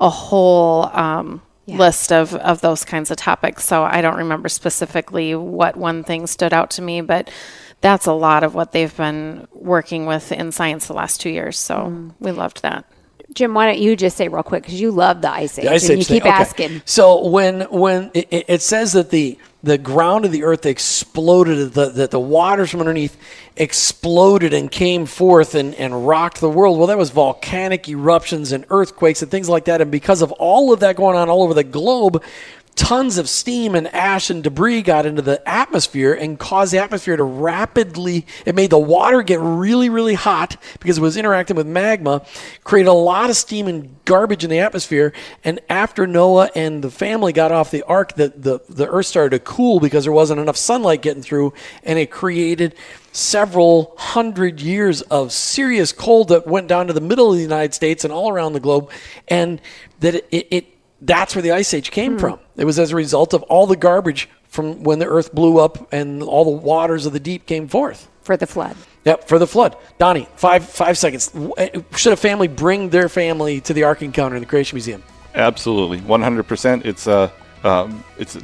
a 0.00 0.08
whole 0.08 0.84
um, 0.86 1.42
list 1.66 2.12
of, 2.12 2.34
of 2.36 2.60
those 2.60 2.84
kinds 2.84 3.10
of 3.10 3.16
topics. 3.16 3.64
So 3.64 3.82
I 3.82 4.00
don't 4.00 4.16
remember 4.16 4.48
specifically 4.48 5.34
what 5.34 5.76
one 5.76 6.04
thing 6.04 6.26
stood 6.26 6.52
out 6.52 6.70
to 6.72 6.82
me, 6.82 7.00
but 7.00 7.30
that's 7.80 8.06
a 8.06 8.12
lot 8.12 8.44
of 8.44 8.54
what 8.54 8.72
they've 8.72 8.96
been 8.96 9.46
working 9.52 10.06
with 10.06 10.32
in 10.32 10.52
science 10.52 10.86
the 10.86 10.92
last 10.94 11.20
two 11.20 11.30
years. 11.30 11.58
So 11.58 11.74
mm. 11.76 12.14
we 12.20 12.30
loved 12.32 12.62
that. 12.62 12.84
Jim, 13.34 13.52
why 13.54 13.66
don't 13.66 13.78
you 13.78 13.96
just 13.96 14.16
say 14.16 14.28
real 14.28 14.42
quick 14.42 14.62
because 14.62 14.80
you 14.80 14.90
love 14.92 15.20
the 15.20 15.30
ice 15.30 15.58
age, 15.58 15.64
The 15.64 15.72
Ice 15.72 15.82
and 15.88 15.92
Age 15.92 15.98
you 15.98 16.04
thing. 16.04 16.14
keep 16.16 16.22
Okay. 16.24 16.30
asking. 16.30 16.82
So 16.84 17.26
when 17.26 17.62
when 17.62 18.10
it, 18.14 18.28
it- 18.30 18.44
it 18.48 18.62
says 18.62 18.92
that 18.92 19.10
the 19.10 19.36
the 19.66 19.78
ground 19.78 20.24
of 20.24 20.30
the 20.30 20.44
earth 20.44 20.64
exploded, 20.64 21.72
the, 21.72 21.86
that 21.90 22.12
the 22.12 22.20
waters 22.20 22.70
from 22.70 22.78
underneath 22.78 23.16
exploded 23.56 24.54
and 24.54 24.70
came 24.70 25.06
forth 25.06 25.56
and, 25.56 25.74
and 25.74 26.06
rocked 26.06 26.40
the 26.40 26.48
world. 26.48 26.78
Well, 26.78 26.86
that 26.86 26.96
was 26.96 27.10
volcanic 27.10 27.88
eruptions 27.88 28.52
and 28.52 28.64
earthquakes 28.70 29.22
and 29.22 29.30
things 29.30 29.48
like 29.48 29.64
that. 29.64 29.80
And 29.80 29.90
because 29.90 30.22
of 30.22 30.30
all 30.32 30.72
of 30.72 30.80
that 30.80 30.94
going 30.94 31.16
on 31.16 31.28
all 31.28 31.42
over 31.42 31.52
the 31.52 31.64
globe, 31.64 32.22
tons 32.76 33.18
of 33.18 33.28
steam 33.28 33.74
and 33.74 33.92
ash 33.94 34.30
and 34.30 34.44
debris 34.44 34.82
got 34.82 35.06
into 35.06 35.22
the 35.22 35.46
atmosphere 35.48 36.12
and 36.12 36.38
caused 36.38 36.72
the 36.72 36.78
atmosphere 36.78 37.16
to 37.16 37.24
rapidly 37.24 38.26
it 38.44 38.54
made 38.54 38.70
the 38.70 38.78
water 38.78 39.22
get 39.22 39.40
really 39.40 39.88
really 39.88 40.14
hot 40.14 40.56
because 40.78 40.98
it 40.98 41.00
was 41.00 41.16
interacting 41.16 41.56
with 41.56 41.66
magma 41.66 42.24
created 42.62 42.88
a 42.88 42.92
lot 42.92 43.30
of 43.30 43.36
steam 43.36 43.66
and 43.66 43.96
garbage 44.06 44.44
in 44.44 44.48
the 44.48 44.60
atmosphere. 44.60 45.12
And 45.44 45.60
after 45.68 46.06
noah 46.06 46.48
and 46.54 46.82
the 46.82 46.90
family 46.90 47.34
got 47.34 47.52
off 47.52 47.70
the 47.70 47.82
ark 47.82 48.14
the, 48.14 48.32
the, 48.34 48.60
the 48.70 48.88
earth 48.88 49.06
started 49.06 49.36
to 49.36 49.44
cool 49.44 49.80
because 49.80 50.04
there 50.04 50.12
wasn't 50.12 50.40
enough 50.40 50.56
sunlight 50.56 51.02
getting 51.02 51.22
through. 51.22 51.52
And 51.82 51.98
it 51.98 52.10
created 52.10 52.74
several 53.12 53.94
hundred 53.98 54.60
years 54.60 55.02
of 55.02 55.32
serious 55.32 55.92
cold 55.92 56.28
that 56.28 56.46
went 56.46 56.68
down 56.68 56.86
to 56.86 56.92
the 56.94 57.00
middle 57.00 57.30
of 57.30 57.36
the 57.36 57.42
united 57.42 57.74
states 57.74 58.04
and 58.04 58.12
all 58.12 58.30
around 58.30 58.54
the 58.54 58.60
globe. 58.60 58.90
And 59.28 59.60
that 60.00 60.14
it, 60.14 60.26
it, 60.30 60.46
it 60.50 60.75
that's 61.00 61.34
where 61.34 61.42
the 61.42 61.52
ice 61.52 61.74
age 61.74 61.90
came 61.90 62.18
from. 62.18 62.38
It 62.56 62.64
was 62.64 62.78
as 62.78 62.92
a 62.92 62.96
result 62.96 63.34
of 63.34 63.42
all 63.44 63.66
the 63.66 63.76
garbage 63.76 64.28
from 64.48 64.82
when 64.82 64.98
the 64.98 65.06
earth 65.06 65.34
blew 65.34 65.58
up 65.58 65.92
and 65.92 66.22
all 66.22 66.44
the 66.44 66.50
waters 66.62 67.04
of 67.06 67.12
the 67.12 67.20
deep 67.20 67.46
came 67.46 67.68
forth. 67.68 68.08
for 68.22 68.36
the 68.36 68.46
flood. 68.46 68.76
Yep, 69.04 69.28
for 69.28 69.38
the 69.38 69.46
flood. 69.46 69.76
Donnie, 69.98 70.26
five 70.36 70.64
five 70.68 70.98
seconds. 70.98 71.30
Eh, 71.58 71.80
Should 71.94 72.12
a 72.12 72.16
family 72.16 72.48
bring 72.48 72.90
their 72.90 73.08
family 73.08 73.60
to 73.60 73.72
the 73.72 73.84
Ark 73.84 74.02
Encounter 74.02 74.34
in 74.36 74.40
the 74.42 74.48
Creation 74.48 74.74
Museum? 74.76 75.02
Absolutely, 75.34 76.00
100%. 76.00 76.84
It's 76.84 77.06
uh, 77.06 77.30
um, 77.62 78.02
it's 78.18 78.36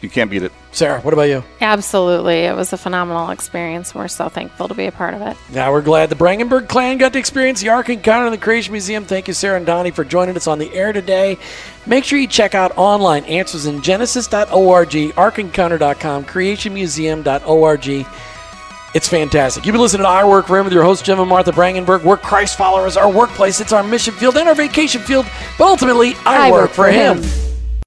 you 0.00 0.08
can't 0.08 0.30
beat 0.30 0.42
it. 0.42 0.52
Sarah, 0.72 1.00
what 1.00 1.12
about 1.12 1.24
you? 1.24 1.42
Absolutely. 1.60 2.40
It 2.40 2.54
was 2.54 2.72
a 2.72 2.78
phenomenal 2.78 3.30
experience. 3.30 3.94
We're 3.94 4.08
so 4.08 4.28
thankful 4.28 4.68
to 4.68 4.74
be 4.74 4.86
a 4.86 4.92
part 4.92 5.14
of 5.14 5.22
it. 5.22 5.36
Now 5.52 5.72
we're 5.72 5.82
glad 5.82 6.10
the 6.10 6.16
Brangenberg 6.16 6.68
clan 6.68 6.98
got 6.98 7.12
to 7.12 7.18
experience 7.18 7.60
the 7.60 7.68
Ark 7.70 7.88
Encounter 7.88 8.26
in 8.26 8.32
the 8.32 8.38
Creation 8.38 8.72
Museum. 8.72 9.04
Thank 9.04 9.28
you, 9.28 9.34
Sarah 9.34 9.56
and 9.56 9.66
Donnie, 9.66 9.90
for 9.90 10.04
joining 10.04 10.36
us 10.36 10.46
on 10.46 10.58
the 10.58 10.72
air 10.72 10.92
today. 10.92 11.38
Make 11.86 12.04
sure 12.04 12.18
you 12.18 12.28
check 12.28 12.54
out 12.54 12.76
online 12.76 13.24
answers 13.24 13.66
in 13.66 13.82
genesis.org, 13.82 14.90
arkencounter.com, 14.90 16.24
creationmuseum.org. 16.24 18.06
It's 18.92 19.08
fantastic. 19.08 19.64
You've 19.64 19.72
been 19.72 19.82
listening 19.82 20.02
to 20.02 20.08
Our 20.08 20.28
Work 20.28 20.46
for 20.48 20.58
Him 20.58 20.64
with 20.64 20.72
your 20.72 20.82
host, 20.82 21.04
Jim 21.04 21.20
and 21.20 21.28
Martha 21.28 21.52
Brangenberg. 21.52 22.02
We're 22.02 22.16
Christ 22.16 22.58
followers, 22.58 22.96
our 22.96 23.10
workplace, 23.10 23.60
it's 23.60 23.72
our 23.72 23.84
mission 23.84 24.14
field 24.14 24.36
and 24.36 24.48
our 24.48 24.54
vacation 24.54 25.00
field, 25.00 25.26
but 25.58 25.66
ultimately, 25.68 26.14
I, 26.26 26.50
work, 26.50 26.70
for 26.72 26.88
him. 26.88 27.22